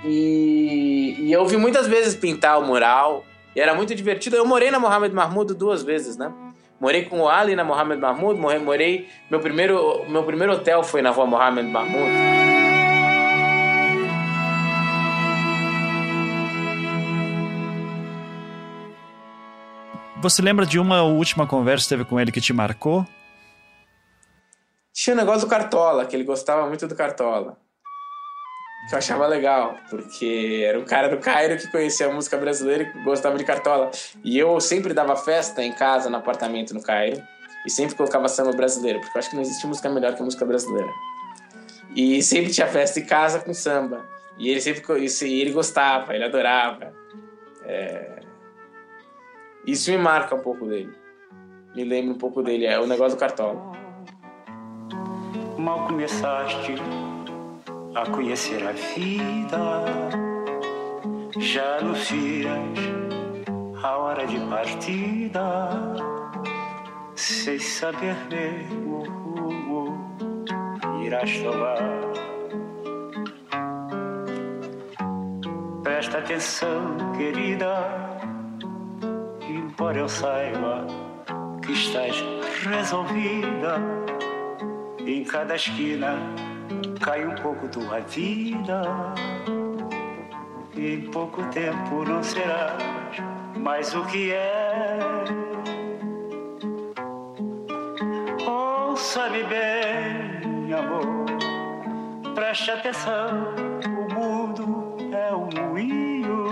E, 0.04 1.16
e 1.20 1.32
eu 1.32 1.46
vi 1.46 1.58
muitas 1.58 1.88
vezes 1.88 2.14
pintar 2.14 2.60
o 2.60 2.66
mural, 2.66 3.24
e 3.56 3.60
era 3.60 3.74
muito 3.74 3.96
divertido. 3.96 4.36
Eu 4.36 4.46
morei 4.46 4.70
na 4.70 4.80
Mohamed 4.80 5.16
Mahmoud 5.16 5.56
duas 5.56 5.82
vezes, 5.82 6.16
né? 6.16 6.32
Morei 6.80 7.06
com 7.06 7.22
o 7.22 7.28
Ali 7.28 7.56
na 7.56 7.64
Mohamed 7.64 8.00
Mahmoud, 8.00 8.40
morei, 8.40 9.08
meu 9.32 9.40
primeiro, 9.40 10.06
meu 10.08 10.24
primeiro 10.24 10.54
hotel 10.54 10.84
foi 10.84 11.02
na 11.02 11.10
rua 11.10 11.26
Mohamed 11.26 11.68
Mahmoud. 11.68 12.47
Você 20.22 20.42
lembra 20.42 20.66
de 20.66 20.80
uma 20.80 21.04
última 21.04 21.48
conversa 21.48 21.86
que 21.86 21.90
teve 21.90 22.06
com 22.06 22.20
ele 22.20 22.32
que 22.32 22.42
te 22.42 22.54
marcou? 22.54 23.06
Tinha 24.94 25.16
o 25.16 25.18
um 25.18 25.20
negócio 25.20 25.42
do 25.42 25.50
Cartola, 25.50 26.06
que 26.06 26.16
ele 26.16 26.24
gostava 26.24 26.68
muito 26.68 26.88
do 26.88 26.96
Cartola 26.96 27.58
que 28.88 28.96
eu 28.96 29.00
achava 29.00 29.28
legal, 29.28 29.76
porque 29.90 30.64
era 30.66 30.80
um 30.80 30.86
cara 30.86 31.10
do 31.10 31.18
Cairo 31.18 31.58
que 31.58 31.70
conhecia 31.70 32.08
a 32.08 32.12
música 32.12 32.38
brasileira 32.38 32.84
e 32.84 33.04
gostava 33.04 33.38
de 33.38 33.44
cartola. 33.44 33.92
E 34.24 34.38
eu 34.40 34.60
sempre 34.62 34.94
dava 34.94 35.16
festa 35.16 35.62
em 35.62 35.74
casa, 35.74 36.10
no 36.10 36.16
apartamento 36.16 36.74
no 36.74 36.82
Cairo, 36.82 37.22
e 37.66 37.70
sempre 37.70 37.96
colocava 37.96 38.30
samba 38.30 38.54
brasileiro, 38.54 39.02
porque 39.02 39.18
eu 39.18 39.20
acho 39.20 39.30
que 39.30 39.36
não 39.36 39.44
existe 39.44 39.68
música 39.68 39.90
melhor 39.90 40.16
que 40.16 40.22
a 40.22 40.26
música 40.26 40.46
brasileira. 40.46 40.90
E 41.94 42.22
sempre 42.24 42.52
tinha 42.52 42.68
festa 42.68 43.00
em 43.00 43.06
casa 43.06 43.40
com 43.40 43.54
samba. 43.54 44.06
E 44.38 44.50
ele 44.50 44.62
sempre 44.62 44.84
e 45.06 45.42
ele 45.42 45.52
gostava, 45.52 46.16
ele 46.16 46.24
adorava. 46.24 46.94
É... 47.64 48.17
Isso 49.68 49.92
me 49.92 49.98
marca 49.98 50.34
um 50.34 50.40
pouco 50.40 50.66
dele. 50.66 50.96
Me 51.76 51.84
lembra 51.84 52.16
um 52.16 52.18
pouco 52.18 52.42
dele, 52.42 52.66
é 52.66 52.80
o 52.80 52.88
negócio 52.88 53.18
do 53.18 53.20
cartola. 53.20 53.62
Mal 55.58 55.86
começaste 55.86 56.76
a 57.94 58.10
conhecer 58.10 58.66
a 58.66 58.72
vida. 58.72 59.84
Já 61.38 61.80
anuncias 61.80 62.50
a 63.84 63.98
hora 63.98 64.26
de 64.26 64.40
partida, 64.48 65.70
sem 67.16 67.60
saber 67.60 68.16
mesmo 68.30 69.04
irás 71.04 71.40
tomar. 71.40 71.78
Presta 75.84 76.18
atenção, 76.20 76.98
querida, 77.18 78.17
embora 79.78 80.00
eu 80.00 80.10
saiba 80.10 80.88
que 81.64 81.72
estás 81.72 82.16
resolvida 82.64 83.80
em 85.06 85.24
cada 85.24 85.56
esquina 85.56 86.16
cai 87.00 87.24
um 87.28 87.36
pouco 87.36 87.68
tua 87.68 88.00
vida. 88.00 88.82
Em 90.76 91.02
pouco 91.12 91.44
tempo 91.52 92.04
não 92.04 92.24
serás 92.24 92.82
mais 93.56 93.94
o 93.94 94.04
que 94.06 94.32
é. 94.32 94.98
Ouça-me 98.48 99.44
bem, 99.44 100.74
amor, 100.74 102.34
preste 102.34 102.72
atenção. 102.72 103.54
O 103.86 104.12
mundo 104.12 104.98
é 105.14 105.36
um 105.36 105.50
moinho, 105.70 106.48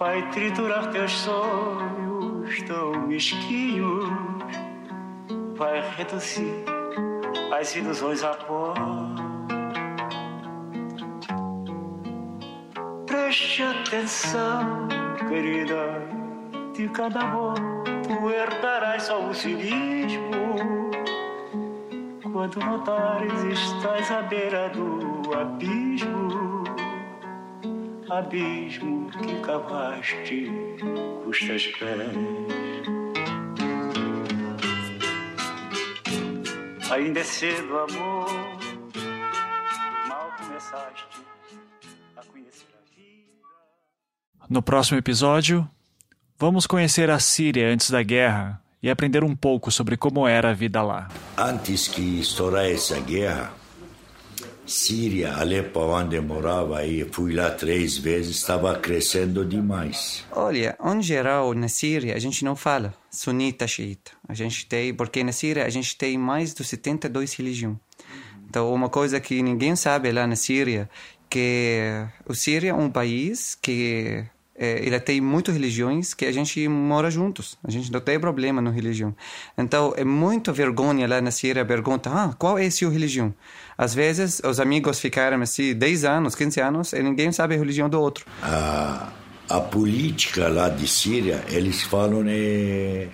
vai 0.00 0.26
triturar 0.30 0.90
teus 0.92 1.12
sonhos 1.12 2.62
tão 2.66 3.06
mesquinhos, 3.06 4.08
vai 5.56 5.78
reduzir 5.94 6.64
as 7.52 7.76
ilusões 7.76 8.24
a 8.24 8.30
pó. 8.30 8.72
Preste 13.04 13.62
atenção, 13.62 14.88
querida, 15.28 16.02
de 16.72 16.88
cada 16.88 17.20
amor 17.20 17.56
tu 18.02 18.30
herdarás 18.30 19.02
só 19.02 19.22
o 19.22 19.34
cinismo. 19.34 20.30
Quando 22.32 22.58
notares 22.58 23.44
estás 23.44 24.10
à 24.10 24.22
beira 24.22 24.70
do 24.70 25.34
abismo, 25.34 26.49
abismo 28.10 29.08
que 29.10 29.40
cavaste 29.40 30.50
custas 31.24 31.66
pés. 31.78 32.16
Ainda 36.90 37.20
é 37.20 37.24
cedo, 37.24 37.78
amor. 37.78 38.26
Mal 40.08 40.32
começaste 40.38 41.04
a 42.16 42.24
conhecer 42.24 42.66
a 42.74 42.96
vida. 42.96 43.30
No 44.48 44.60
próximo 44.60 44.98
episódio, 44.98 45.68
vamos 46.36 46.66
conhecer 46.66 47.10
a 47.10 47.20
Síria 47.20 47.68
antes 47.68 47.90
da 47.90 48.02
guerra 48.02 48.60
e 48.82 48.90
aprender 48.90 49.22
um 49.22 49.36
pouco 49.36 49.70
sobre 49.70 49.96
como 49.96 50.26
era 50.26 50.50
a 50.50 50.54
vida 50.54 50.82
lá. 50.82 51.08
Antes 51.38 51.86
que 51.86 52.18
estourasse 52.18 52.92
a 52.92 52.98
guerra, 52.98 53.52
Síria, 54.70 55.34
Alepo, 55.34 55.80
onde 55.80 56.20
morava 56.20 56.78
aí, 56.78 57.04
fui 57.10 57.34
lá 57.34 57.50
três 57.50 57.98
vezes, 57.98 58.36
estava 58.36 58.72
crescendo 58.76 59.44
demais. 59.44 60.24
Olha, 60.30 60.78
em 60.80 61.02
geral, 61.02 61.52
na 61.54 61.66
Síria, 61.66 62.14
a 62.14 62.20
gente 62.20 62.44
não 62.44 62.54
fala 62.54 62.94
sunita, 63.10 63.66
xiita. 63.66 64.12
A 64.28 64.32
gente 64.32 64.66
tem, 64.66 64.94
porque 64.94 65.24
na 65.24 65.32
Síria 65.32 65.66
a 65.66 65.68
gente 65.68 65.98
tem 65.98 66.16
mais 66.16 66.54
de 66.54 66.62
72 66.62 67.34
religiões. 67.34 67.78
Então, 68.48 68.72
uma 68.72 68.88
coisa 68.88 69.18
que 69.18 69.42
ninguém 69.42 69.74
sabe 69.74 70.12
lá 70.12 70.24
na 70.24 70.36
Síria, 70.36 70.88
que 71.28 72.06
o 72.24 72.32
Síria 72.32 72.70
é 72.70 72.74
um 72.74 72.88
país 72.88 73.58
que 73.60 74.24
é, 74.60 74.78
ele 74.84 75.00
tem 75.00 75.22
muitas 75.22 75.54
religiões 75.54 76.12
que 76.12 76.26
a 76.26 76.32
gente 76.32 76.68
mora 76.68 77.10
juntos. 77.10 77.56
A 77.64 77.70
gente 77.70 77.90
não 77.90 77.98
tem 77.98 78.20
problema 78.20 78.60
na 78.60 78.70
religião. 78.70 79.16
Então, 79.56 79.94
é 79.96 80.04
muita 80.04 80.52
vergonha 80.52 81.08
lá 81.08 81.18
na 81.18 81.30
Síria 81.30 81.64
perguntar, 81.64 82.12
ah, 82.12 82.34
qual 82.38 82.58
é 82.58 82.66
a 82.66 82.70
sua 82.70 82.90
religião? 82.90 83.34
Às 83.80 83.94
vezes, 83.94 84.42
os 84.44 84.60
amigos 84.60 85.00
ficaram 85.00 85.40
assim 85.40 85.74
10 85.74 86.04
anos, 86.04 86.34
15 86.34 86.60
anos 86.60 86.92
e 86.92 87.02
ninguém 87.02 87.32
sabe 87.32 87.54
a 87.54 87.56
religião 87.56 87.88
do 87.88 87.98
outro. 87.98 88.26
A, 88.42 89.08
a 89.48 89.58
política 89.58 90.48
lá 90.48 90.68
de 90.68 90.86
Síria, 90.86 91.42
eles 91.48 91.80
falam 91.84 92.24
é, 92.26 93.08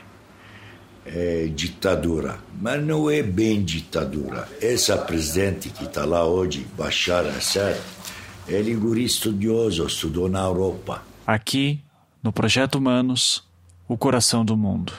é 1.07 1.47
ditadura, 1.55 2.41
mas 2.61 2.85
não 2.85 3.09
é 3.09 3.23
bem 3.23 3.63
ditadura. 3.63 4.49
Essa 4.61 4.99
presidente 4.99 5.69
que 5.69 5.85
está 5.85 6.05
lá 6.05 6.25
hoje, 6.25 6.67
Bashar 6.77 7.25
Assad, 7.27 7.79
ele 8.49 8.73
é 8.73 8.75
guri 8.75 9.05
estudioso, 9.05 9.87
estudou 9.87 10.29
na 10.29 10.41
Europa. 10.41 11.01
Aqui, 11.25 11.81
no 12.21 12.33
Projeto 12.33 12.75
Humanos, 12.75 13.45
o 13.87 13.97
coração 13.97 14.45
do 14.45 14.57
mundo. 14.57 14.93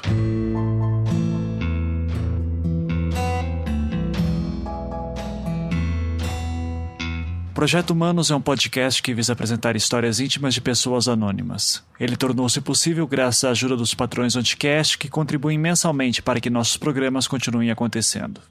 Projeto 7.57 7.89
Humanos 7.89 8.29
é 8.29 8.35
um 8.35 8.39
podcast 8.39 9.01
que 9.01 9.15
visa 9.15 9.33
apresentar 9.33 9.75
histórias 9.75 10.19
íntimas 10.19 10.53
de 10.53 10.61
pessoas 10.61 11.07
anônimas. 11.07 11.83
Ele 11.99 12.15
tornou-se 12.15 12.61
possível 12.61 13.07
graças 13.07 13.43
à 13.45 13.49
ajuda 13.49 13.75
dos 13.75 13.95
patrões 13.95 14.35
Anticast 14.35 14.95
que 14.95 15.09
contribuem 15.09 15.57
mensalmente 15.57 16.21
para 16.21 16.39
que 16.39 16.51
nossos 16.51 16.77
programas 16.77 17.27
continuem 17.27 17.71
acontecendo. 17.71 18.41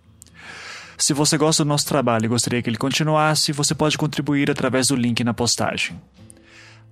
Se 0.98 1.12
você 1.12 1.38
gosta 1.38 1.62
do 1.62 1.68
nosso 1.68 1.86
trabalho 1.86 2.24
e 2.24 2.28
gostaria 2.28 2.60
que 2.60 2.68
ele 2.68 2.76
continuasse, 2.76 3.52
você 3.52 3.76
pode 3.76 3.96
contribuir 3.96 4.50
através 4.50 4.88
do 4.88 4.96
link 4.96 5.22
na 5.22 5.32
postagem. 5.32 5.96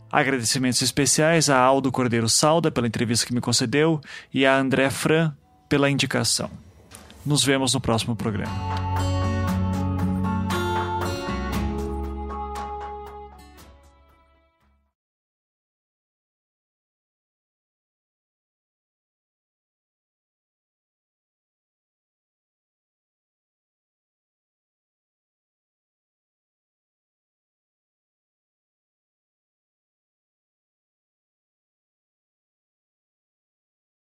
Agradecimentos 0.09 0.83
especiais 0.83 1.51
a 1.51 1.59
Aldo 1.59 1.91
Cordeiro 1.91 2.29
Salda 2.29 2.71
pela 2.71 2.87
entrevista 2.87 3.27
que 3.27 3.35
me 3.35 3.41
concedeu 3.41 4.01
e 4.33 4.47
a 4.47 4.57
André 4.57 4.89
Fran 4.89 5.33
pela 5.69 5.91
indicação. 5.91 6.49
Nos 7.27 7.43
vemos 7.43 7.75
no 7.75 7.81
próximo 7.81 8.15
programa. 8.15 9.24